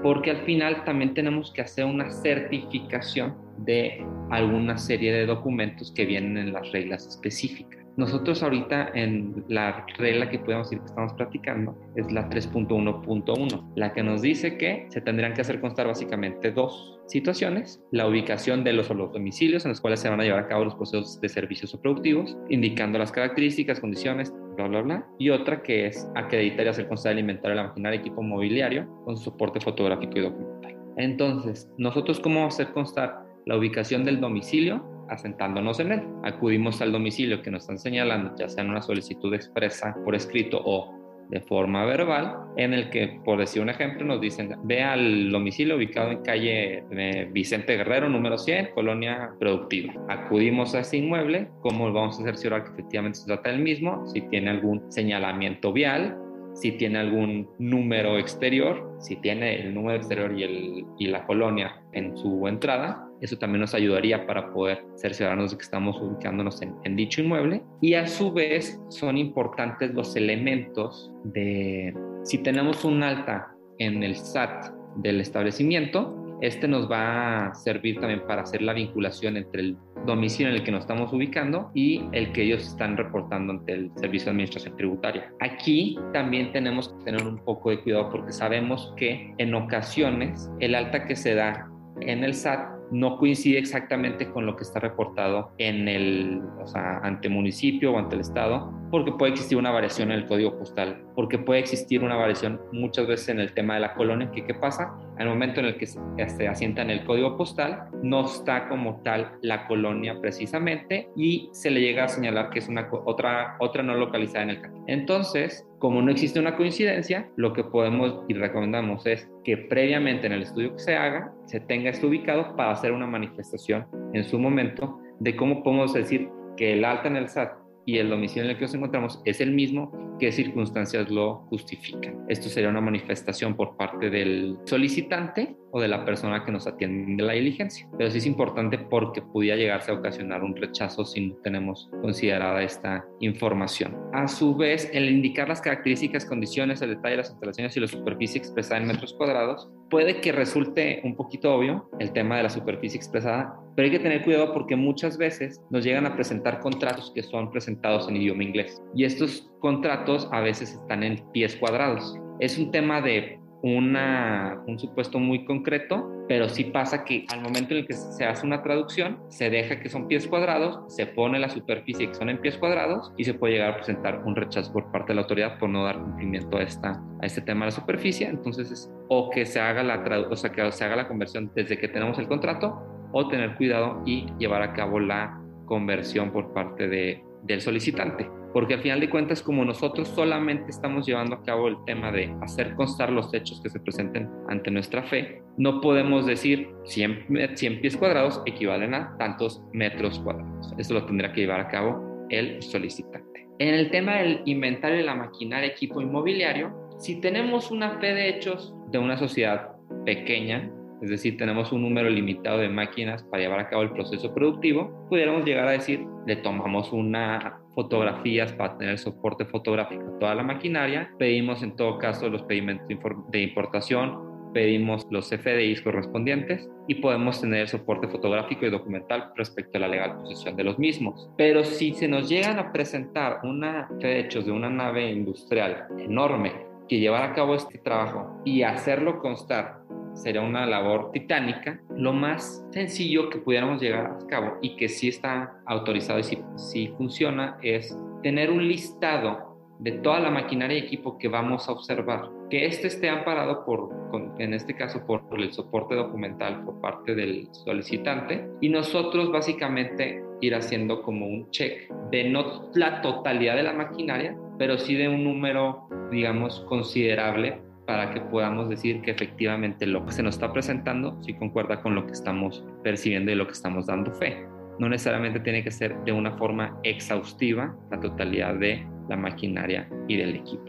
porque 0.04 0.32
al 0.32 0.44
final 0.44 0.84
también 0.84 1.14
tenemos 1.14 1.50
que 1.50 1.62
hacer 1.62 1.86
una 1.86 2.10
certificación 2.10 3.34
de 3.56 4.04
alguna 4.30 4.76
serie 4.76 5.10
de 5.14 5.24
documentos 5.24 5.90
que 5.92 6.04
vienen 6.04 6.36
en 6.36 6.52
las 6.52 6.70
reglas 6.72 7.06
específicas. 7.06 7.83
Nosotros 7.96 8.42
ahorita 8.42 8.90
en 8.94 9.44
la 9.48 9.86
regla 9.98 10.28
que 10.28 10.40
podemos 10.40 10.68
decir 10.68 10.80
que 10.80 10.86
estamos 10.86 11.12
practicando 11.12 11.78
es 11.94 12.10
la 12.10 12.28
3.1.1, 12.28 13.72
la 13.76 13.92
que 13.92 14.02
nos 14.02 14.20
dice 14.20 14.58
que 14.58 14.86
se 14.88 15.00
tendrían 15.00 15.32
que 15.32 15.42
hacer 15.42 15.60
constar 15.60 15.86
básicamente 15.86 16.50
dos 16.50 16.98
situaciones, 17.06 17.80
la 17.92 18.08
ubicación 18.08 18.64
de 18.64 18.72
los, 18.72 18.90
los 18.90 19.12
domicilios 19.12 19.64
en 19.64 19.70
los 19.70 19.80
cuales 19.80 20.00
se 20.00 20.08
van 20.08 20.20
a 20.20 20.24
llevar 20.24 20.40
a 20.40 20.48
cabo 20.48 20.64
los 20.64 20.74
procesos 20.74 21.20
de 21.20 21.28
servicios 21.28 21.72
o 21.74 21.80
productivos, 21.80 22.36
indicando 22.48 22.98
las 22.98 23.12
características, 23.12 23.78
condiciones, 23.78 24.32
bla, 24.56 24.66
bla, 24.66 24.82
bla, 24.82 25.06
y 25.20 25.30
otra 25.30 25.62
que 25.62 25.86
es 25.86 26.08
acreditar 26.16 26.66
y 26.66 26.70
hacer 26.70 26.88
constar 26.88 27.12
el 27.12 27.20
inventario 27.20 27.56
de 27.56 27.62
la 27.62 27.68
maquinaria 27.68 28.00
equipo 28.00 28.22
mobiliario 28.22 28.88
con 29.04 29.16
soporte 29.16 29.60
fotográfico 29.60 30.18
y 30.18 30.22
documental. 30.22 30.76
Entonces, 30.96 31.70
nosotros 31.78 32.18
cómo 32.18 32.46
hacer 32.46 32.72
constar 32.72 33.24
la 33.46 33.56
ubicación 33.56 34.04
del 34.04 34.20
domicilio 34.20 34.93
asentándonos 35.08 35.80
en 35.80 35.92
él. 35.92 36.02
Acudimos 36.22 36.80
al 36.80 36.92
domicilio 36.92 37.42
que 37.42 37.50
nos 37.50 37.62
están 37.62 37.78
señalando, 37.78 38.34
ya 38.36 38.48
sea 38.48 38.64
en 38.64 38.70
una 38.70 38.82
solicitud 38.82 39.32
expresa 39.34 39.96
por 40.04 40.14
escrito 40.14 40.60
o 40.64 41.04
de 41.28 41.40
forma 41.40 41.84
verbal, 41.84 42.36
en 42.56 42.74
el 42.74 42.90
que, 42.90 43.20
por 43.24 43.38
decir 43.38 43.62
un 43.62 43.70
ejemplo, 43.70 44.04
nos 44.04 44.20
dicen, 44.20 44.54
ve 44.64 44.82
al 44.82 45.30
domicilio 45.30 45.76
ubicado 45.76 46.10
en 46.10 46.22
calle 46.22 46.84
eh, 46.90 47.28
Vicente 47.32 47.76
Guerrero, 47.76 48.08
número 48.08 48.38
100, 48.38 48.70
Colonia 48.74 49.30
Productiva. 49.38 49.94
Acudimos 50.08 50.74
a 50.74 50.80
ese 50.80 50.98
inmueble, 50.98 51.48
¿cómo 51.60 51.92
vamos 51.92 52.20
a 52.20 52.24
cerciorar 52.24 52.64
que 52.64 52.70
efectivamente 52.72 53.18
se 53.18 53.26
trata 53.26 53.50
del 53.50 53.60
mismo? 53.60 54.06
Si 54.06 54.20
tiene 54.22 54.50
algún 54.50 54.90
señalamiento 54.92 55.72
vial, 55.72 56.18
si 56.54 56.72
tiene 56.72 56.98
algún 56.98 57.48
número 57.58 58.18
exterior, 58.18 58.96
si 59.00 59.16
tiene 59.16 59.60
el 59.60 59.74
número 59.74 59.96
exterior 59.96 60.32
y, 60.38 60.44
el, 60.44 60.84
y 60.98 61.06
la 61.08 61.26
colonia 61.26 61.82
en 61.92 62.16
su 62.16 62.46
entrada, 62.46 63.08
eso 63.24 63.38
también 63.38 63.62
nos 63.62 63.74
ayudaría 63.74 64.26
para 64.26 64.52
poder 64.52 64.84
cerciorarnos 64.96 65.50
de 65.50 65.56
que 65.56 65.62
estamos 65.62 65.96
ubicándonos 66.00 66.60
en, 66.60 66.74
en, 66.84 66.94
dicho 66.94 67.22
inmueble. 67.22 67.62
Y 67.80 67.94
a 67.94 68.06
su 68.06 68.32
vez 68.32 68.78
son 68.88 69.16
importantes 69.16 69.94
los 69.94 70.14
elementos 70.14 71.10
de 71.24 71.94
si 72.22 72.38
tenemos 72.38 72.84
un 72.84 73.02
alta 73.02 73.54
en 73.78 74.02
el 74.02 74.14
SAT 74.14 74.72
del 74.96 75.20
establecimiento, 75.20 76.20
este 76.40 76.68
nos 76.68 76.90
va 76.90 77.46
a 77.46 77.54
servir 77.54 78.00
también 78.00 78.26
para 78.26 78.42
hacer 78.42 78.60
la 78.60 78.74
vinculación 78.74 79.38
entre 79.38 79.62
el 79.62 79.76
domicilio 80.04 80.50
en 80.50 80.56
el 80.56 80.62
que 80.62 80.72
nos 80.72 80.82
estamos 80.82 81.10
ubicando 81.12 81.70
y 81.74 82.02
el 82.12 82.32
que 82.32 82.42
ellos 82.42 82.66
están 82.66 82.98
reportando 82.98 83.54
ante 83.54 83.72
el 83.72 83.90
Servicio 83.96 84.26
de 84.26 84.30
Administración 84.32 84.76
Tributaria. 84.76 85.32
Aquí 85.40 85.98
también 86.12 86.52
tenemos 86.52 86.90
que 86.90 87.04
tener 87.04 87.26
un 87.26 87.38
poco 87.38 87.70
de 87.70 87.80
cuidado 87.80 88.10
porque 88.10 88.32
sabemos 88.32 88.92
que 88.98 89.34
en 89.38 89.54
ocasiones 89.54 90.50
el 90.60 90.74
alta 90.74 91.06
que 91.06 91.16
se 91.16 91.34
da 91.34 91.70
en 92.00 92.24
el 92.24 92.34
SAT 92.34 92.73
no 92.94 93.18
coincide 93.18 93.58
exactamente 93.58 94.30
con 94.30 94.46
lo 94.46 94.54
que 94.54 94.62
está 94.62 94.78
reportado 94.78 95.50
en 95.58 95.88
el, 95.88 96.42
o 96.62 96.66
sea, 96.66 96.98
ante 96.98 97.28
municipio 97.28 97.92
o 97.92 97.98
ante 97.98 98.14
el 98.14 98.20
estado, 98.20 98.72
porque 98.94 99.10
puede 99.10 99.32
existir 99.32 99.58
una 99.58 99.72
variación 99.72 100.12
en 100.12 100.20
el 100.20 100.26
código 100.26 100.56
postal, 100.56 101.02
porque 101.16 101.36
puede 101.36 101.58
existir 101.58 102.04
una 102.04 102.14
variación 102.14 102.60
muchas 102.70 103.08
veces 103.08 103.30
en 103.30 103.40
el 103.40 103.52
tema 103.52 103.74
de 103.74 103.80
la 103.80 103.92
colonia, 103.94 104.30
que 104.30 104.46
qué 104.46 104.54
pasa, 104.54 104.94
al 105.18 105.26
momento 105.26 105.58
en 105.58 105.66
el 105.66 105.76
que 105.76 105.88
se 105.88 106.46
asienta 106.46 106.82
en 106.82 106.90
el 106.90 107.04
código 107.04 107.36
postal, 107.36 107.88
no 108.04 108.24
está 108.24 108.68
como 108.68 109.02
tal 109.02 109.32
la 109.42 109.66
colonia 109.66 110.20
precisamente 110.20 111.08
y 111.16 111.48
se 111.50 111.72
le 111.72 111.80
llega 111.80 112.04
a 112.04 112.08
señalar 112.08 112.50
que 112.50 112.60
es 112.60 112.68
una 112.68 112.88
otra, 113.04 113.56
otra 113.58 113.82
no 113.82 113.96
localizada 113.96 114.44
en 114.44 114.50
el 114.50 114.60
campo. 114.60 114.84
Entonces, 114.86 115.66
como 115.80 116.00
no 116.00 116.12
existe 116.12 116.38
una 116.38 116.54
coincidencia, 116.54 117.28
lo 117.34 117.52
que 117.52 117.64
podemos 117.64 118.22
y 118.28 118.34
recomendamos 118.34 119.06
es 119.06 119.28
que 119.42 119.56
previamente 119.56 120.28
en 120.28 120.34
el 120.34 120.42
estudio 120.42 120.72
que 120.72 120.78
se 120.78 120.94
haga, 120.94 121.32
se 121.46 121.58
tenga 121.58 121.90
esto 121.90 122.06
ubicado 122.06 122.54
para 122.54 122.70
hacer 122.70 122.92
una 122.92 123.08
manifestación 123.08 123.88
en 124.12 124.22
su 124.22 124.38
momento 124.38 125.00
de 125.18 125.34
cómo 125.34 125.64
podemos 125.64 125.92
decir 125.94 126.28
que 126.56 126.74
el 126.74 126.84
alta 126.84 127.08
en 127.08 127.16
el 127.16 127.28
SAT 127.28 127.63
y 127.86 127.98
el 127.98 128.10
domicilio 128.10 128.44
en 128.44 128.50
el 128.50 128.56
que 128.56 128.62
nos 128.62 128.74
encontramos 128.74 129.20
es 129.24 129.40
el 129.40 129.52
mismo, 129.52 129.92
qué 130.18 130.32
circunstancias 130.32 131.10
lo 131.10 131.46
justifican. 131.48 132.24
Esto 132.28 132.48
sería 132.48 132.70
una 132.70 132.80
manifestación 132.80 133.56
por 133.56 133.76
parte 133.76 134.10
del 134.10 134.56
solicitante 134.64 135.56
o 135.70 135.80
de 135.80 135.88
la 135.88 136.04
persona 136.04 136.44
que 136.44 136.52
nos 136.52 136.66
atiende 136.66 137.22
la 137.22 137.32
diligencia. 137.32 137.88
Pero 137.98 138.10
sí 138.10 138.18
es 138.18 138.26
importante 138.26 138.78
porque 138.78 139.22
pudiera 139.22 139.56
llegarse 139.56 139.90
a 139.90 139.94
ocasionar 139.94 140.42
un 140.42 140.54
rechazo 140.54 141.04
si 141.04 141.28
no 141.28 141.34
tenemos 141.42 141.90
considerada 142.00 142.62
esta 142.62 143.04
información. 143.20 143.96
A 144.12 144.28
su 144.28 144.54
vez, 144.54 144.88
el 144.92 145.08
indicar 145.08 145.48
las 145.48 145.60
características, 145.60 146.24
condiciones, 146.24 146.80
el 146.80 146.90
detalle 146.90 147.12
de 147.12 147.16
las 147.18 147.30
instalaciones 147.30 147.76
y 147.76 147.80
la 147.80 147.88
superficie 147.88 148.38
expresada 148.38 148.80
en 148.80 148.86
metros 148.86 149.14
cuadrados, 149.14 149.68
puede 149.90 150.20
que 150.20 150.32
resulte 150.32 151.00
un 151.04 151.16
poquito 151.16 151.54
obvio 151.54 151.88
el 151.98 152.12
tema 152.12 152.36
de 152.36 152.44
la 152.44 152.50
superficie 152.50 152.96
expresada, 152.96 153.60
pero 153.76 153.86
hay 153.86 153.90
que 153.90 153.98
tener 153.98 154.22
cuidado 154.22 154.52
porque 154.52 154.76
muchas 154.76 155.18
veces 155.18 155.60
nos 155.70 155.84
llegan 155.84 156.06
a 156.06 156.14
presentar 156.14 156.60
contratos 156.60 157.12
que 157.14 157.22
son 157.22 157.50
presentados 157.50 158.08
en 158.08 158.16
idioma 158.16 158.44
inglés 158.44 158.82
y 158.94 159.04
estos 159.04 159.50
contratos 159.60 160.28
a 160.32 160.40
veces 160.40 160.72
están 160.72 161.02
en 161.02 161.24
pies 161.32 161.56
cuadrados. 161.56 162.18
Es 162.40 162.58
un 162.58 162.70
tema 162.70 163.00
de 163.00 163.38
una, 163.64 164.62
un 164.66 164.78
supuesto 164.78 165.18
muy 165.18 165.46
concreto, 165.46 166.06
pero 166.28 166.50
sí 166.50 166.64
pasa 166.64 167.02
que 167.02 167.24
al 167.32 167.40
momento 167.40 167.72
en 167.72 167.80
el 167.80 167.86
que 167.86 167.94
se 167.94 168.26
hace 168.26 168.46
una 168.46 168.62
traducción, 168.62 169.18
se 169.28 169.48
deja 169.48 169.80
que 169.80 169.88
son 169.88 170.06
pies 170.06 170.26
cuadrados, 170.26 170.94
se 170.94 171.06
pone 171.06 171.38
la 171.38 171.48
superficie 171.48 172.08
que 172.08 172.14
son 172.14 172.28
en 172.28 172.42
pies 172.42 172.58
cuadrados 172.58 173.10
y 173.16 173.24
se 173.24 173.32
puede 173.32 173.54
llegar 173.54 173.70
a 173.70 173.76
presentar 173.76 174.22
un 174.26 174.36
rechazo 174.36 174.70
por 174.70 174.92
parte 174.92 175.08
de 175.08 175.14
la 175.14 175.22
autoridad 175.22 175.58
por 175.58 175.70
no 175.70 175.82
dar 175.82 175.98
cumplimiento 175.98 176.58
a, 176.58 176.62
esta, 176.62 177.02
a 177.22 177.26
este 177.26 177.40
tema 177.40 177.64
de 177.64 177.70
la 177.70 177.76
superficie. 177.76 178.28
Entonces, 178.28 178.70
es, 178.70 178.92
o 179.08 179.30
que 179.30 179.46
se 179.46 179.58
haga 179.58 179.82
la 179.82 180.04
o 180.30 180.36
sea, 180.36 180.52
que 180.52 180.70
se 180.70 180.84
haga 180.84 180.96
la 180.96 181.08
conversión 181.08 181.50
desde 181.54 181.78
que 181.78 181.88
tenemos 181.88 182.18
el 182.18 182.28
contrato, 182.28 182.93
o 183.14 183.28
tener 183.28 183.54
cuidado 183.54 184.02
y 184.04 184.26
llevar 184.38 184.60
a 184.60 184.74
cabo 184.74 185.00
la 185.00 185.40
conversión 185.64 186.30
por 186.30 186.52
parte 186.52 186.88
de, 186.88 187.24
del 187.44 187.62
solicitante 187.62 188.28
porque 188.54 188.74
al 188.74 188.80
final 188.80 189.00
de 189.00 189.10
cuentas 189.10 189.42
como 189.42 189.64
nosotros 189.64 190.08
solamente 190.08 190.70
estamos 190.70 191.04
llevando 191.04 191.34
a 191.34 191.42
cabo 191.42 191.66
el 191.66 191.76
tema 191.84 192.12
de 192.12 192.32
hacer 192.40 192.74
constar 192.76 193.10
los 193.10 193.34
hechos 193.34 193.60
que 193.60 193.68
se 193.68 193.80
presenten 193.80 194.30
ante 194.48 194.70
nuestra 194.70 195.02
fe, 195.02 195.42
no 195.58 195.80
podemos 195.80 196.24
decir 196.24 196.68
100, 196.84 197.56
100 197.56 197.80
pies 197.80 197.96
cuadrados 197.96 198.40
equivalen 198.46 198.94
a 198.94 199.16
tantos 199.18 199.60
metros 199.72 200.20
cuadrados. 200.20 200.72
Eso 200.78 200.94
lo 200.94 201.04
tendrá 201.04 201.32
que 201.32 201.40
llevar 201.40 201.60
a 201.60 201.68
cabo 201.68 202.26
el 202.30 202.62
solicitante. 202.62 203.48
En 203.58 203.74
el 203.74 203.90
tema 203.90 204.18
del 204.18 204.42
inventario 204.46 204.98
de 204.98 205.04
la 205.04 205.16
maquinaria, 205.16 205.68
equipo 205.68 206.00
inmobiliario, 206.00 206.72
si 206.98 207.20
tenemos 207.20 207.72
una 207.72 207.98
fe 207.98 208.14
de 208.14 208.28
hechos 208.28 208.72
de 208.92 208.98
una 208.98 209.16
sociedad 209.16 209.72
pequeña, 210.04 210.70
es 211.04 211.10
decir, 211.10 211.36
tenemos 211.36 211.70
un 211.70 211.82
número 211.82 212.08
limitado 212.08 212.58
de 212.58 212.68
máquinas 212.68 213.22
para 213.24 213.42
llevar 213.42 213.60
a 213.60 213.68
cabo 213.68 213.82
el 213.82 213.90
proceso 213.90 214.32
productivo, 214.34 215.06
pudiéramos 215.10 215.44
llegar 215.44 215.68
a 215.68 215.72
decir, 215.72 216.06
le 216.26 216.36
tomamos 216.36 216.92
una 216.92 217.60
fotografías 217.74 218.52
para 218.52 218.78
tener 218.78 218.98
soporte 218.98 219.44
fotográfico 219.44 220.02
a 220.02 220.18
toda 220.18 220.34
la 220.34 220.42
maquinaria. 220.42 221.10
Pedimos 221.18 221.62
en 221.62 221.76
todo 221.76 221.98
caso 221.98 222.28
los 222.30 222.42
pedimentos 222.44 222.86
de 223.30 223.42
importación, 223.42 224.52
pedimos 224.54 225.06
los 225.10 225.28
FDIs 225.28 225.82
correspondientes 225.82 226.70
y 226.86 226.94
podemos 226.96 227.40
tener 227.40 227.68
soporte 227.68 228.08
fotográfico 228.08 228.64
y 228.64 228.70
documental 228.70 229.32
respecto 229.36 229.76
a 229.76 229.80
la 229.82 229.88
legal 229.88 230.16
posesión 230.18 230.56
de 230.56 230.64
los 230.64 230.78
mismos. 230.78 231.28
Pero 231.36 231.64
si 231.64 231.92
se 231.92 232.08
nos 232.08 232.28
llegan 232.30 232.58
a 232.58 232.72
presentar 232.72 233.40
una 233.42 233.88
hechos 234.00 234.46
de 234.46 234.52
una 234.52 234.70
nave 234.70 235.10
industrial 235.10 235.88
enorme 235.98 236.52
que 236.88 237.00
llevar 237.00 237.22
a 237.22 237.34
cabo 237.34 237.54
este 237.54 237.78
trabajo 237.78 238.40
y 238.44 238.62
hacerlo 238.62 239.18
constar 239.18 239.83
sería 240.14 240.40
una 240.40 240.66
labor 240.66 241.10
titánica. 241.12 241.80
Lo 241.96 242.12
más 242.12 242.66
sencillo 242.70 243.28
que 243.30 243.38
pudiéramos 243.38 243.80
llegar 243.80 244.06
a 244.06 244.26
cabo 244.26 244.58
y 244.62 244.76
que 244.76 244.88
sí 244.88 245.08
está 245.08 245.60
autorizado 245.66 246.18
y 246.18 246.24
sí, 246.56 246.92
funciona 246.96 247.58
es 247.62 247.98
tener 248.22 248.50
un 248.50 248.66
listado 248.66 249.54
de 249.80 249.92
toda 249.92 250.20
la 250.20 250.30
maquinaria 250.30 250.78
y 250.78 250.82
equipo 250.82 251.18
que 251.18 251.28
vamos 251.28 251.68
a 251.68 251.72
observar, 251.72 252.30
que 252.48 252.64
este 252.66 252.86
esté 252.86 253.08
amparado 253.08 253.64
por, 253.64 253.90
en 254.38 254.54
este 254.54 254.74
caso, 254.74 255.04
por 255.04 255.22
el 255.36 255.52
soporte 255.52 255.94
documental 255.94 256.64
por 256.64 256.80
parte 256.80 257.14
del 257.14 257.48
solicitante 257.52 258.48
y 258.60 258.68
nosotros 258.68 259.32
básicamente 259.32 260.22
ir 260.40 260.54
haciendo 260.54 261.02
como 261.02 261.26
un 261.26 261.50
check 261.50 261.90
de 262.10 262.30
no 262.30 262.70
la 262.74 263.02
totalidad 263.02 263.56
de 263.56 263.62
la 263.64 263.72
maquinaria, 263.72 264.36
pero 264.58 264.78
sí 264.78 264.94
de 264.94 265.08
un 265.08 265.24
número, 265.24 265.88
digamos, 266.10 266.60
considerable 266.68 267.60
para 267.86 268.10
que 268.10 268.20
podamos 268.20 268.68
decir 268.68 269.02
que 269.02 269.10
efectivamente 269.10 269.86
lo 269.86 270.04
que 270.06 270.12
se 270.12 270.22
nos 270.22 270.36
está 270.36 270.52
presentando 270.52 271.22
sí 271.22 271.34
concuerda 271.34 271.82
con 271.82 271.94
lo 271.94 272.06
que 272.06 272.12
estamos 272.12 272.64
percibiendo 272.82 273.30
y 273.30 273.34
lo 273.34 273.46
que 273.46 273.52
estamos 273.52 273.86
dando 273.86 274.12
fe. 274.12 274.46
No 274.78 274.88
necesariamente 274.88 275.40
tiene 275.40 275.62
que 275.62 275.70
ser 275.70 275.96
de 276.04 276.12
una 276.12 276.32
forma 276.32 276.78
exhaustiva 276.82 277.76
la 277.90 278.00
totalidad 278.00 278.54
de 278.54 278.86
la 279.08 279.16
maquinaria 279.16 279.88
y 280.08 280.16
del 280.16 280.36
equipo. 280.36 280.64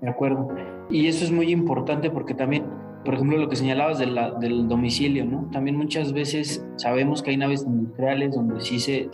De 0.00 0.10
acuerdo. 0.10 0.48
Y 0.90 1.06
eso 1.06 1.24
es 1.24 1.30
muy 1.30 1.50
importante 1.52 2.10
porque 2.10 2.34
también, 2.34 2.64
por 3.04 3.14
ejemplo, 3.14 3.38
lo 3.38 3.48
que 3.48 3.56
señalabas 3.56 3.98
del 4.00 4.68
domicilio, 4.68 5.24
¿no? 5.24 5.48
También 5.52 5.76
muchas 5.76 6.12
veces 6.12 6.66
sabemos 6.76 7.22
que 7.22 7.30
hay 7.30 7.36
naves 7.36 7.64
industriales 7.64 8.34
donde 8.34 8.60
sí 8.60 8.80
se, 8.80 9.08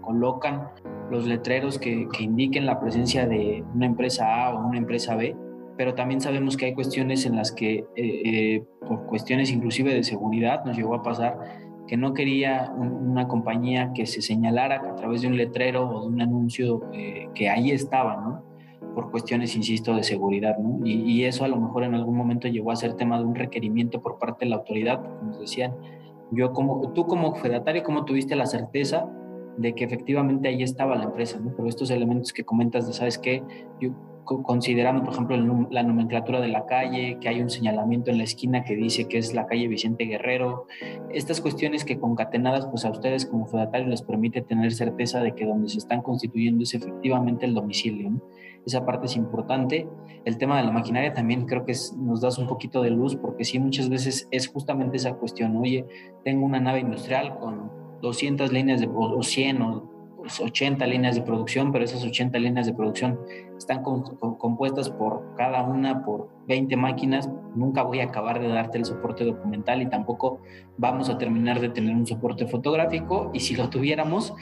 colocan 0.00 0.68
los 1.10 1.26
letreros 1.26 1.78
que, 1.78 2.06
que 2.12 2.22
indiquen 2.22 2.66
la 2.66 2.80
presencia 2.80 3.26
de 3.26 3.64
una 3.74 3.86
empresa 3.86 4.46
A 4.46 4.54
o 4.54 4.66
una 4.66 4.78
empresa 4.78 5.16
B, 5.16 5.34
pero 5.78 5.94
también 5.94 6.20
sabemos 6.20 6.56
que 6.56 6.66
hay 6.66 6.74
cuestiones 6.74 7.24
en 7.24 7.36
las 7.36 7.52
que, 7.52 7.76
eh, 7.76 7.86
eh, 7.96 8.64
por 8.86 9.06
cuestiones 9.06 9.52
inclusive 9.52 9.94
de 9.94 10.02
seguridad, 10.02 10.64
nos 10.64 10.76
llegó 10.76 10.96
a 10.96 11.02
pasar 11.04 11.38
que 11.86 11.96
no 11.96 12.12
quería 12.12 12.70
una 12.76 13.28
compañía 13.28 13.92
que 13.94 14.04
se 14.04 14.20
señalara 14.20 14.82
a 14.90 14.96
través 14.96 15.22
de 15.22 15.28
un 15.28 15.36
letrero 15.36 15.88
o 15.88 16.02
de 16.02 16.08
un 16.08 16.20
anuncio 16.20 16.82
eh, 16.92 17.28
que 17.32 17.48
ahí 17.48 17.70
estaba, 17.70 18.16
¿no? 18.16 18.44
Por 18.94 19.10
cuestiones, 19.12 19.54
insisto, 19.54 19.94
de 19.94 20.02
seguridad, 20.02 20.58
¿no? 20.58 20.84
Y, 20.84 20.94
y, 21.12 21.24
eso 21.24 21.44
a 21.44 21.48
lo 21.48 21.56
mejor 21.56 21.84
en 21.84 21.94
algún 21.94 22.16
momento 22.16 22.48
llegó 22.48 22.72
a 22.72 22.76
ser 22.76 22.94
tema 22.94 23.16
de 23.16 23.24
un 23.24 23.36
requerimiento 23.36 24.02
por 24.02 24.18
parte 24.18 24.44
de 24.44 24.50
la 24.50 24.56
autoridad, 24.56 25.00
porque 25.00 25.24
nos 25.24 25.40
decían, 25.40 25.74
yo 26.32 26.52
como, 26.52 26.92
tú 26.92 27.06
como 27.06 27.36
fedatario, 27.36 27.84
¿cómo 27.84 28.04
tuviste 28.04 28.34
la 28.34 28.46
certeza 28.46 29.08
de 29.56 29.74
que 29.74 29.84
efectivamente 29.84 30.48
ahí 30.48 30.62
estaba 30.62 30.96
la 30.96 31.04
empresa, 31.04 31.38
¿no? 31.38 31.52
Pero 31.56 31.68
estos 31.68 31.90
elementos 31.90 32.32
que 32.32 32.44
comentas 32.44 32.86
de, 32.86 32.92
¿sabes 32.92 33.16
qué? 33.16 33.42
Yo 33.80 33.90
considerando, 34.42 35.02
por 35.02 35.14
ejemplo, 35.14 35.68
la 35.70 35.82
nomenclatura 35.82 36.40
de 36.40 36.48
la 36.48 36.66
calle, 36.66 37.18
que 37.20 37.28
hay 37.28 37.40
un 37.40 37.50
señalamiento 37.50 38.10
en 38.10 38.18
la 38.18 38.24
esquina 38.24 38.64
que 38.64 38.76
dice 38.76 39.08
que 39.08 39.18
es 39.18 39.34
la 39.34 39.46
calle 39.46 39.68
Vicente 39.68 40.04
Guerrero, 40.04 40.66
estas 41.12 41.40
cuestiones 41.40 41.84
que 41.84 41.98
concatenadas, 41.98 42.66
pues 42.66 42.84
a 42.84 42.90
ustedes 42.90 43.26
como 43.26 43.46
fedatarios 43.46 43.88
les 43.88 44.02
permite 44.02 44.42
tener 44.42 44.72
certeza 44.72 45.20
de 45.20 45.34
que 45.34 45.46
donde 45.46 45.68
se 45.68 45.78
están 45.78 46.02
constituyendo 46.02 46.62
es 46.62 46.74
efectivamente 46.74 47.46
el 47.46 47.54
domicilio. 47.54 48.10
Esa 48.66 48.84
parte 48.84 49.06
es 49.06 49.16
importante. 49.16 49.88
El 50.24 50.36
tema 50.36 50.58
de 50.58 50.64
la 50.64 50.72
maquinaria 50.72 51.14
también 51.14 51.46
creo 51.46 51.64
que 51.64 51.74
nos 51.96 52.20
das 52.20 52.38
un 52.38 52.46
poquito 52.46 52.82
de 52.82 52.90
luz, 52.90 53.16
porque 53.16 53.44
sí, 53.44 53.58
muchas 53.58 53.88
veces 53.88 54.28
es 54.30 54.48
justamente 54.48 54.98
esa 54.98 55.14
cuestión, 55.14 55.56
oye, 55.56 55.86
tengo 56.24 56.44
una 56.44 56.60
nave 56.60 56.80
industrial 56.80 57.38
con 57.38 57.70
200 58.02 58.52
líneas 58.52 58.80
de, 58.80 58.88
o 58.92 59.22
100 59.22 59.62
o 59.62 59.98
80 60.40 60.86
líneas 60.86 61.14
de 61.14 61.22
producción, 61.22 61.72
pero 61.72 61.84
esas 61.84 62.04
80 62.04 62.38
líneas 62.38 62.66
de 62.66 62.74
producción 62.74 63.18
están 63.58 63.82
compuestas 63.82 64.88
por 64.90 65.34
cada 65.36 65.62
una 65.62 66.04
por 66.04 66.28
20 66.46 66.76
máquinas. 66.76 67.28
Nunca 67.54 67.82
voy 67.82 68.00
a 68.00 68.04
acabar 68.04 68.40
de 68.40 68.48
darte 68.48 68.78
el 68.78 68.84
soporte 68.84 69.24
documental 69.24 69.82
y 69.82 69.86
tampoco 69.86 70.40
vamos 70.76 71.10
a 71.10 71.18
terminar 71.18 71.60
de 71.60 71.68
tener 71.68 71.94
un 71.94 72.06
soporte 72.06 72.46
fotográfico. 72.46 73.30
Y 73.34 73.40
si 73.40 73.56
lo 73.56 73.68
tuviéramos, 73.68 74.34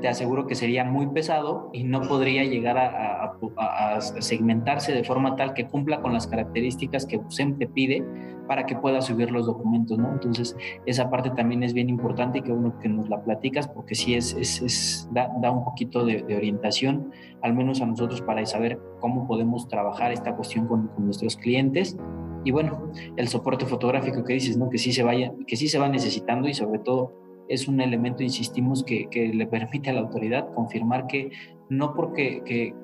te 0.00 0.08
aseguro 0.08 0.46
que 0.46 0.54
sería 0.54 0.84
muy 0.84 1.06
pesado 1.06 1.70
y 1.72 1.84
no 1.84 2.02
podría 2.02 2.44
llegar 2.44 2.76
a, 2.78 4.00
segmentarse 4.20 4.92
de 4.92 5.04
forma 5.04 5.36
tal 5.36 5.54
que 5.54 5.66
cumpla 5.66 6.00
con 6.00 6.12
las 6.12 6.26
características 6.26 7.06
que 7.06 7.16
USEM 7.16 7.58
te 7.58 7.66
pide 7.66 8.04
para 8.46 8.66
que 8.66 8.76
pueda 8.76 9.00
subir 9.00 9.30
los 9.30 9.46
documentos, 9.46 9.98
¿no? 9.98 10.12
Entonces, 10.12 10.56
esa 10.84 11.08
parte 11.10 11.30
también 11.30 11.62
es 11.62 11.72
bien 11.72 11.88
importante 11.88 12.38
y 12.38 12.42
que 12.42 12.52
uno 12.52 12.78
que 12.78 12.88
nos 12.88 13.08
la 13.08 13.22
platicas 13.22 13.68
porque 13.68 13.94
sí 13.94 14.14
es, 14.14 14.34
es, 14.34 15.08
da, 15.12 15.30
da, 15.40 15.50
un 15.50 15.64
poquito 15.64 16.04
de, 16.04 16.24
orientación, 16.36 17.10
al 17.42 17.54
menos 17.54 17.80
a 17.80 17.86
nosotros 17.86 18.20
para 18.20 18.44
saber 18.44 18.63
cómo 19.00 19.26
podemos 19.26 19.68
trabajar 19.68 20.12
esta 20.12 20.34
cuestión 20.36 20.66
con, 20.66 20.88
con 20.88 21.04
nuestros 21.04 21.36
clientes 21.36 21.96
y 22.44 22.50
bueno, 22.50 22.92
el 23.16 23.28
soporte 23.28 23.64
fotográfico 23.64 24.22
que 24.22 24.34
dices, 24.34 24.56
¿no? 24.56 24.68
Que 24.68 24.78
sí 24.78 24.92
se 24.92 25.02
vaya, 25.02 25.32
que 25.46 25.56
sí 25.56 25.68
se 25.68 25.78
va 25.78 25.88
necesitando 25.88 26.46
y 26.46 26.54
sobre 26.54 26.78
todo 26.78 27.12
es 27.48 27.68
un 27.68 27.80
elemento, 27.80 28.22
insistimos, 28.22 28.84
que, 28.84 29.08
que, 29.10 29.28
le 29.28 29.46
permite 29.46 29.90
a 29.90 29.92
la 29.94 30.00
autoridad 30.00 30.52
confirmar 30.54 31.06
que 31.06 31.30
no 31.68 31.94
porque 31.94 32.42
que 32.44 32.74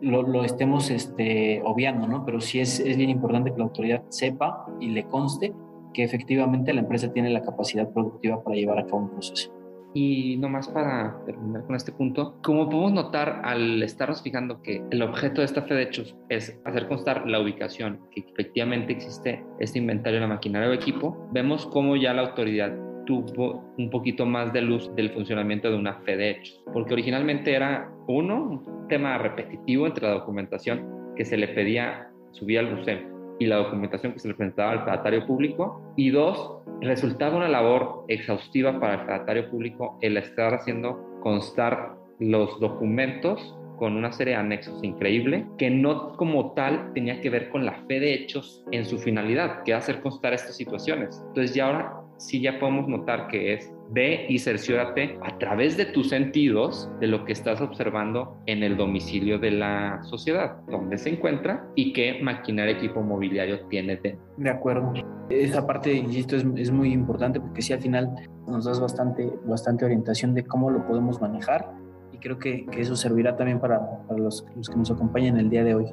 lo, 0.00 0.22
lo, 0.22 0.44
estemos 0.44 0.90
este, 0.90 1.62
obviando, 1.64 2.06
¿no? 2.06 2.24
Pero 2.24 2.40
sí 2.40 2.60
es, 2.60 2.80
es 2.80 2.96
bien 2.96 3.10
importante 3.10 3.50
que 3.52 3.58
la 3.58 3.64
autoridad 3.64 4.04
sepa 4.08 4.66
y 4.80 4.88
le 4.88 5.04
conste 5.04 5.54
que 5.94 6.04
efectivamente 6.04 6.74
la 6.74 6.80
empresa 6.80 7.10
tiene 7.12 7.30
la 7.30 7.40
capacidad 7.40 7.90
productiva 7.90 8.42
para 8.42 8.56
llevar 8.56 8.78
a 8.78 8.84
cabo 8.84 8.98
un 8.98 9.10
proceso. 9.10 9.55
Y 9.98 10.36
nomás 10.36 10.68
para 10.68 11.16
terminar 11.24 11.64
con 11.64 11.74
este 11.74 11.90
punto, 11.90 12.34
como 12.42 12.68
podemos 12.68 12.92
notar 12.92 13.40
al 13.42 13.82
estarnos 13.82 14.22
fijando 14.22 14.60
que 14.60 14.82
el 14.90 15.00
objeto 15.00 15.40
de 15.40 15.46
esta 15.46 15.62
fe 15.62 15.72
de 15.72 15.84
hechos 15.84 16.14
es 16.28 16.60
hacer 16.66 16.86
constar 16.86 17.26
la 17.26 17.40
ubicación, 17.40 18.00
que 18.10 18.20
efectivamente 18.20 18.92
existe 18.92 19.42
este 19.58 19.78
inventario 19.78 20.20
de 20.20 20.26
la 20.26 20.34
maquinaria 20.34 20.68
o 20.68 20.74
equipo, 20.74 21.26
vemos 21.32 21.64
cómo 21.64 21.96
ya 21.96 22.12
la 22.12 22.28
autoridad 22.28 22.76
tuvo 23.06 23.72
un 23.78 23.88
poquito 23.88 24.26
más 24.26 24.52
de 24.52 24.60
luz 24.60 24.94
del 24.96 25.12
funcionamiento 25.12 25.70
de 25.70 25.78
una 25.78 25.94
fe 26.00 26.14
de 26.18 26.30
hechos, 26.32 26.62
porque 26.74 26.92
originalmente 26.92 27.54
era 27.54 27.90
uno, 28.06 28.42
un 28.42 28.88
tema 28.88 29.16
repetitivo 29.16 29.86
entre 29.86 30.08
la 30.08 30.12
documentación 30.12 31.14
que 31.16 31.24
se 31.24 31.38
le 31.38 31.48
pedía 31.48 32.10
subir 32.32 32.58
al 32.58 32.70
RUSEM 32.70 33.15
y 33.38 33.46
la 33.46 33.56
documentación 33.56 34.12
que 34.12 34.18
se 34.18 34.28
le 34.28 34.34
presentaba 34.34 34.72
al 34.72 34.84
fedatario 34.84 35.26
público, 35.26 35.80
y 35.96 36.10
dos, 36.10 36.58
resultaba 36.80 37.36
una 37.36 37.48
labor 37.48 38.04
exhaustiva 38.08 38.78
para 38.80 38.94
el 38.94 39.00
fedatario 39.00 39.50
público 39.50 39.98
el 40.02 40.16
estar 40.16 40.54
haciendo 40.54 41.18
constar 41.20 41.96
los 42.18 42.58
documentos 42.60 43.56
con 43.78 43.96
una 43.96 44.12
serie 44.12 44.34
de 44.34 44.40
anexos 44.40 44.82
increíble 44.82 45.46
que 45.58 45.70
no 45.70 46.16
como 46.16 46.54
tal 46.54 46.92
tenía 46.94 47.20
que 47.20 47.30
ver 47.30 47.50
con 47.50 47.66
la 47.66 47.74
fe 47.86 48.00
de 48.00 48.14
hechos 48.14 48.64
en 48.72 48.84
su 48.86 48.98
finalidad, 48.98 49.62
que 49.64 49.74
hacer 49.74 50.00
constar 50.00 50.32
estas 50.32 50.56
situaciones. 50.56 51.22
Entonces 51.28 51.54
ya 51.54 51.66
ahora 51.66 52.05
sí 52.18 52.40
ya 52.40 52.58
podemos 52.58 52.88
notar 52.88 53.28
que 53.28 53.54
es 53.54 53.72
ve 53.90 54.26
y 54.28 54.38
cerciórate 54.38 55.18
a 55.22 55.38
través 55.38 55.76
de 55.76 55.86
tus 55.86 56.08
sentidos 56.08 56.90
de 57.00 57.06
lo 57.06 57.24
que 57.24 57.32
estás 57.32 57.60
observando 57.60 58.36
en 58.46 58.62
el 58.62 58.76
domicilio 58.76 59.38
de 59.38 59.52
la 59.52 60.02
sociedad, 60.02 60.56
dónde 60.68 60.98
se 60.98 61.10
encuentra 61.10 61.68
y 61.74 61.92
qué 61.92 62.20
maquinaria 62.22 62.76
equipo 62.76 63.02
mobiliario 63.02 63.60
tiene 63.68 64.00
De 64.36 64.50
acuerdo. 64.50 64.92
Esa 65.28 65.66
parte, 65.66 65.92
insisto, 65.92 66.36
es, 66.36 66.44
es, 66.56 66.70
muy 66.70 66.92
importante 66.92 67.40
porque 67.40 67.62
sí 67.62 67.72
al 67.72 67.80
final 67.80 68.14
nos 68.46 68.64
das 68.64 68.80
bastante, 68.80 69.32
bastante 69.44 69.84
orientación 69.84 70.34
de 70.34 70.44
cómo 70.44 70.70
lo 70.70 70.86
podemos 70.86 71.20
manejar 71.20 71.72
y 72.12 72.18
creo 72.18 72.38
que, 72.38 72.66
que 72.66 72.80
eso 72.80 72.96
servirá 72.96 73.36
también 73.36 73.60
para, 73.60 73.80
para 74.06 74.18
los, 74.20 74.46
los 74.56 74.68
que 74.68 74.76
nos 74.76 74.90
acompañan 74.90 75.36
el 75.38 75.50
día 75.50 75.64
de 75.64 75.74
hoy. 75.74 75.86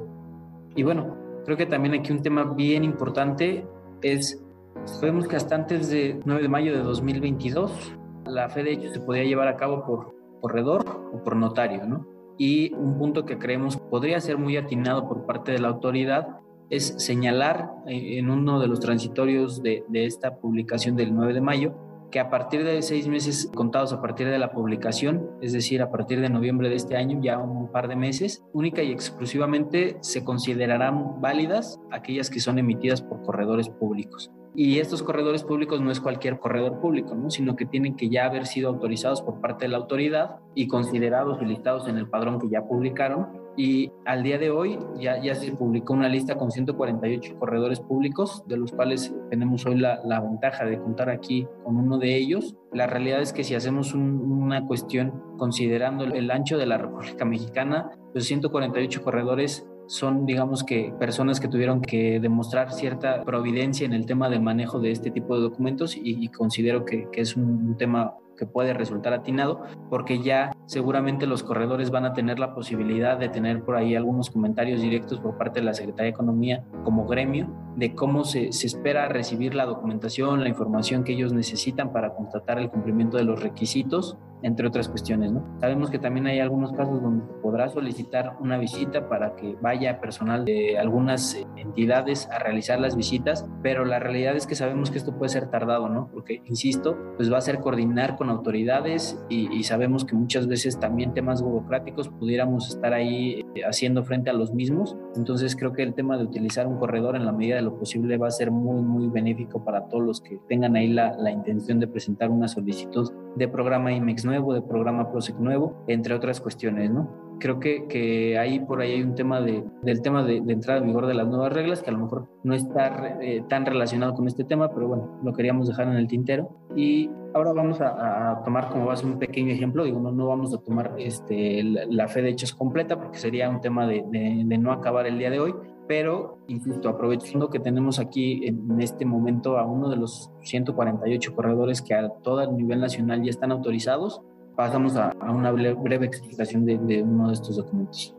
Y 0.76 0.82
bueno, 0.82 1.16
creo 1.44 1.56
que 1.56 1.66
también 1.66 1.94
aquí 1.94 2.12
un 2.12 2.22
tema 2.22 2.44
bien 2.44 2.84
importante 2.84 3.66
es 4.02 4.43
Sabemos 4.84 5.26
que 5.28 5.36
hasta 5.36 5.54
antes 5.54 5.88
de 5.88 6.20
9 6.24 6.42
de 6.42 6.48
mayo 6.48 6.72
de 6.72 6.82
2022 6.82 7.96
la 8.26 8.48
fe 8.48 8.62
de 8.62 8.72
hecho 8.72 8.92
se 8.92 9.00
podía 9.00 9.24
llevar 9.24 9.48
a 9.48 9.56
cabo 9.56 9.84
por 9.84 10.14
corredor 10.40 10.84
o 11.12 11.22
por 11.22 11.36
notario, 11.36 11.86
¿no? 11.86 12.06
Y 12.36 12.74
un 12.74 12.98
punto 12.98 13.24
que 13.24 13.38
creemos 13.38 13.76
podría 13.76 14.20
ser 14.20 14.38
muy 14.38 14.56
atinado 14.56 15.08
por 15.08 15.24
parte 15.26 15.52
de 15.52 15.58
la 15.58 15.68
autoridad 15.68 16.40
es 16.70 16.94
señalar 16.98 17.70
eh, 17.86 18.18
en 18.18 18.30
uno 18.30 18.58
de 18.60 18.66
los 18.66 18.80
transitorios 18.80 19.62
de, 19.62 19.84
de 19.88 20.06
esta 20.06 20.36
publicación 20.36 20.96
del 20.96 21.14
9 21.14 21.34
de 21.34 21.40
mayo 21.40 21.74
que 22.14 22.20
a 22.20 22.30
partir 22.30 22.62
de 22.62 22.80
seis 22.82 23.08
meses 23.08 23.50
contados 23.56 23.92
a 23.92 24.00
partir 24.00 24.28
de 24.28 24.38
la 24.38 24.52
publicación, 24.52 25.30
es 25.40 25.52
decir, 25.52 25.82
a 25.82 25.90
partir 25.90 26.20
de 26.20 26.28
noviembre 26.28 26.68
de 26.68 26.76
este 26.76 26.96
año, 26.96 27.18
ya 27.20 27.38
un 27.38 27.72
par 27.72 27.88
de 27.88 27.96
meses, 27.96 28.44
única 28.52 28.84
y 28.84 28.92
exclusivamente 28.92 29.96
se 30.00 30.22
considerarán 30.22 31.20
válidas 31.20 31.80
aquellas 31.90 32.30
que 32.30 32.38
son 32.38 32.60
emitidas 32.60 33.02
por 33.02 33.22
corredores 33.22 33.68
públicos. 33.68 34.30
Y 34.56 34.78
estos 34.78 35.02
corredores 35.02 35.42
públicos 35.42 35.80
no 35.80 35.90
es 35.90 36.00
cualquier 36.00 36.38
corredor 36.38 36.78
público, 36.80 37.14
¿no? 37.16 37.28
sino 37.28 37.56
que 37.56 37.66
tienen 37.66 37.96
que 37.96 38.08
ya 38.08 38.26
haber 38.26 38.46
sido 38.46 38.68
autorizados 38.68 39.20
por 39.20 39.40
parte 39.40 39.64
de 39.64 39.72
la 39.72 39.78
autoridad 39.78 40.36
y 40.54 40.68
considerados 40.68 41.42
y 41.42 41.46
listados 41.46 41.88
en 41.88 41.98
el 41.98 42.08
padrón 42.08 42.38
que 42.38 42.48
ya 42.48 42.62
publicaron. 42.62 43.42
Y 43.56 43.90
al 44.04 44.22
día 44.22 44.38
de 44.38 44.50
hoy 44.50 44.78
ya, 44.98 45.20
ya 45.20 45.34
se 45.34 45.52
publicó 45.52 45.92
una 45.92 46.08
lista 46.08 46.36
con 46.36 46.50
148 46.50 47.36
corredores 47.38 47.80
públicos, 47.80 48.44
de 48.46 48.56
los 48.56 48.72
cuales 48.72 49.14
tenemos 49.30 49.66
hoy 49.66 49.78
la, 49.78 50.00
la 50.04 50.20
ventaja 50.20 50.64
de 50.64 50.78
contar 50.78 51.10
aquí 51.10 51.46
con 51.64 51.76
uno 51.76 51.98
de 51.98 52.16
ellos. 52.16 52.56
La 52.72 52.86
realidad 52.86 53.20
es 53.20 53.32
que 53.32 53.44
si 53.44 53.54
hacemos 53.54 53.94
una 53.94 54.66
cuestión 54.66 55.22
considerando 55.36 56.04
el 56.04 56.30
ancho 56.30 56.58
de 56.58 56.66
la 56.66 56.78
República 56.78 57.24
Mexicana, 57.24 57.90
los 58.12 58.24
148 58.24 59.02
corredores 59.02 59.68
son, 59.86 60.26
digamos 60.26 60.64
que, 60.64 60.92
personas 60.98 61.40
que 61.40 61.48
tuvieron 61.48 61.80
que 61.80 62.20
demostrar 62.20 62.72
cierta 62.72 63.22
providencia 63.24 63.84
en 63.84 63.92
el 63.92 64.06
tema 64.06 64.28
del 64.28 64.40
manejo 64.40 64.80
de 64.80 64.90
este 64.90 65.10
tipo 65.10 65.36
de 65.36 65.42
documentos 65.42 65.96
y, 65.96 66.28
considero 66.28 66.84
que, 66.84 67.08
que 67.12 67.20
es 67.20 67.36
un, 67.36 67.76
tema 67.76 68.14
que 68.36 68.46
puede 68.46 68.74
resultar 68.74 69.12
atinado, 69.12 69.62
porque 69.90 70.22
ya 70.22 70.52
seguramente 70.66 71.26
los 71.26 71.42
corredores 71.42 71.90
van 71.90 72.04
a 72.04 72.12
tener 72.12 72.38
la 72.38 72.54
posibilidad 72.54 73.18
de 73.18 73.28
tener 73.28 73.62
por 73.62 73.76
ahí 73.76 73.94
algunos 73.94 74.30
comentarios 74.30 74.80
directos 74.80 75.20
por 75.20 75.36
parte 75.36 75.60
de 75.60 75.66
la 75.66 75.74
Secretaría 75.74 76.04
de 76.04 76.10
Economía 76.10 76.64
como 76.84 77.06
gremio 77.06 77.48
de 77.76 77.94
cómo 77.94 78.24
se, 78.24 78.52
se, 78.52 78.66
espera 78.66 79.08
recibir 79.08 79.54
la 79.54 79.66
documentación, 79.66 80.42
la 80.42 80.48
información 80.48 81.02
que 81.02 81.12
ellos 81.12 81.32
necesitan 81.32 81.92
para 81.92 82.14
constatar 82.14 82.58
el 82.58 82.70
cumplimiento 82.70 83.16
de 83.16 83.24
los 83.24 83.42
requisitos, 83.42 84.16
entre 84.44 84.68
otras 84.68 84.88
cuestiones. 84.88 85.32
¿no? 85.32 85.42
Sabemos 85.58 85.90
que 85.90 85.98
también 85.98 86.26
hay 86.26 86.38
algunos 86.38 86.72
casos 86.72 87.02
donde 87.02 87.24
podrá 87.42 87.68
solicitar 87.68 88.36
una 88.40 88.58
visita 88.58 89.08
para 89.08 89.34
que 89.34 89.56
vaya 89.60 90.00
personal 90.00 90.44
de 90.44 90.78
algunas 90.78 91.34
entidades 91.56 92.28
a 92.30 92.38
realizar 92.38 92.78
las 92.78 92.94
visitas, 92.94 93.48
pero 93.62 93.84
la 93.84 93.98
realidad 93.98 94.36
es 94.36 94.46
que 94.46 94.54
sabemos 94.54 94.90
que 94.90 94.98
esto 94.98 95.16
puede 95.16 95.30
ser 95.30 95.48
tardado, 95.48 95.88
¿no? 95.88 96.08
Porque, 96.12 96.42
insisto, 96.44 96.96
pues 97.16 97.32
va 97.32 97.38
a 97.38 97.40
ser 97.40 97.60
coordinar 97.60 98.16
con 98.16 98.23
autoridades 98.30 99.18
y, 99.28 99.52
y 99.54 99.64
sabemos 99.64 100.04
que 100.04 100.14
muchas 100.14 100.46
veces 100.46 100.78
también 100.78 101.14
temas 101.14 101.42
burocráticos 101.42 102.08
pudiéramos 102.08 102.68
estar 102.68 102.92
ahí 102.92 103.44
eh, 103.54 103.62
haciendo 103.64 104.04
frente 104.04 104.30
a 104.30 104.32
los 104.32 104.52
mismos. 104.52 104.96
Entonces 105.16 105.56
creo 105.56 105.72
que 105.72 105.82
el 105.82 105.94
tema 105.94 106.16
de 106.16 106.24
utilizar 106.24 106.66
un 106.66 106.78
corredor 106.78 107.16
en 107.16 107.26
la 107.26 107.32
medida 107.32 107.56
de 107.56 107.62
lo 107.62 107.78
posible 107.78 108.16
va 108.16 108.28
a 108.28 108.30
ser 108.30 108.50
muy, 108.50 108.82
muy 108.82 109.08
benéfico 109.08 109.64
para 109.64 109.88
todos 109.88 110.04
los 110.04 110.20
que 110.20 110.38
tengan 110.48 110.76
ahí 110.76 110.88
la, 110.88 111.16
la 111.16 111.30
intención 111.30 111.80
de 111.80 111.86
presentar 111.86 112.30
una 112.30 112.48
solicitud 112.48 113.10
de 113.36 113.48
programa 113.48 113.92
IMEX 113.92 114.24
nuevo, 114.24 114.54
de 114.54 114.62
programa 114.62 115.10
PROSEC 115.10 115.36
nuevo, 115.38 115.84
entre 115.88 116.14
otras 116.14 116.40
cuestiones, 116.40 116.90
¿no? 116.90 117.08
Creo 117.40 117.58
que, 117.58 117.86
que 117.88 118.38
ahí 118.38 118.60
por 118.60 118.80
ahí 118.80 118.92
hay 118.92 119.02
un 119.02 119.14
tema 119.14 119.40
de, 119.40 119.64
del 119.82 120.02
tema 120.02 120.22
de, 120.22 120.40
de, 120.40 120.52
entrada 120.52 120.78
en 120.78 120.86
vigor 120.86 121.06
de 121.06 121.14
las 121.14 121.26
nuevas 121.26 121.52
reglas, 121.52 121.82
que 121.82 121.90
a 121.90 121.92
lo 121.92 121.98
mejor 121.98 122.28
no 122.44 122.54
está 122.54 123.18
eh, 123.20 123.42
tan 123.48 123.66
relacionado 123.66 124.14
con 124.14 124.28
este 124.28 124.44
tema, 124.44 124.72
pero 124.72 124.86
bueno, 124.86 125.18
lo 125.22 125.32
queríamos 125.32 125.66
dejar 125.66 125.88
en 125.88 125.94
el 125.94 126.06
tintero. 126.06 126.48
Y 126.76 127.10
ahora 127.34 127.52
vamos 127.52 127.80
a, 127.80 128.30
a 128.30 128.42
tomar 128.44 128.70
como 128.70 128.86
base 128.86 129.04
un 129.04 129.18
pequeño 129.18 129.52
ejemplo, 129.52 129.84
digo, 129.84 130.00
no, 130.00 130.12
no 130.12 130.26
vamos 130.26 130.54
a 130.54 130.58
tomar 130.58 130.94
este, 130.98 131.62
la, 131.64 131.84
la, 131.86 132.08
fe 132.08 132.22
de 132.22 132.30
hechos 132.30 132.54
completa, 132.54 132.96
porque 132.96 133.18
sería 133.18 133.50
un 133.50 133.60
tema 133.60 133.86
de, 133.86 134.04
de 134.08 134.58
no 134.58 134.72
acabar 134.72 135.06
el 135.06 135.18
día 135.18 135.30
de 135.30 135.40
hoy, 135.40 135.54
pero 135.88 136.38
insisto, 136.46 136.88
aprovechando 136.88 137.50
que 137.50 137.58
tenemos 137.58 137.98
aquí 137.98 138.46
en 138.46 138.80
este 138.80 139.04
momento 139.04 139.58
a 139.58 139.66
uno 139.66 139.90
de 139.90 139.96
los 139.96 140.30
148 140.42 141.34
corredores 141.34 141.82
que 141.82 141.94
a 141.94 142.08
todo 142.22 142.40
el 142.40 142.56
nivel 142.56 142.80
nacional 142.80 143.22
ya 143.22 143.30
están 143.30 143.50
autorizados, 143.50 144.22
pasamos 144.56 144.96
a, 144.96 145.10
a 145.20 145.32
una 145.32 145.50
breve 145.50 146.06
explicación 146.06 146.64
de, 146.64 146.78
de, 146.78 147.02
uno 147.02 147.28
de 147.28 147.34
estos 147.34 147.56
documentos. 147.56 148.16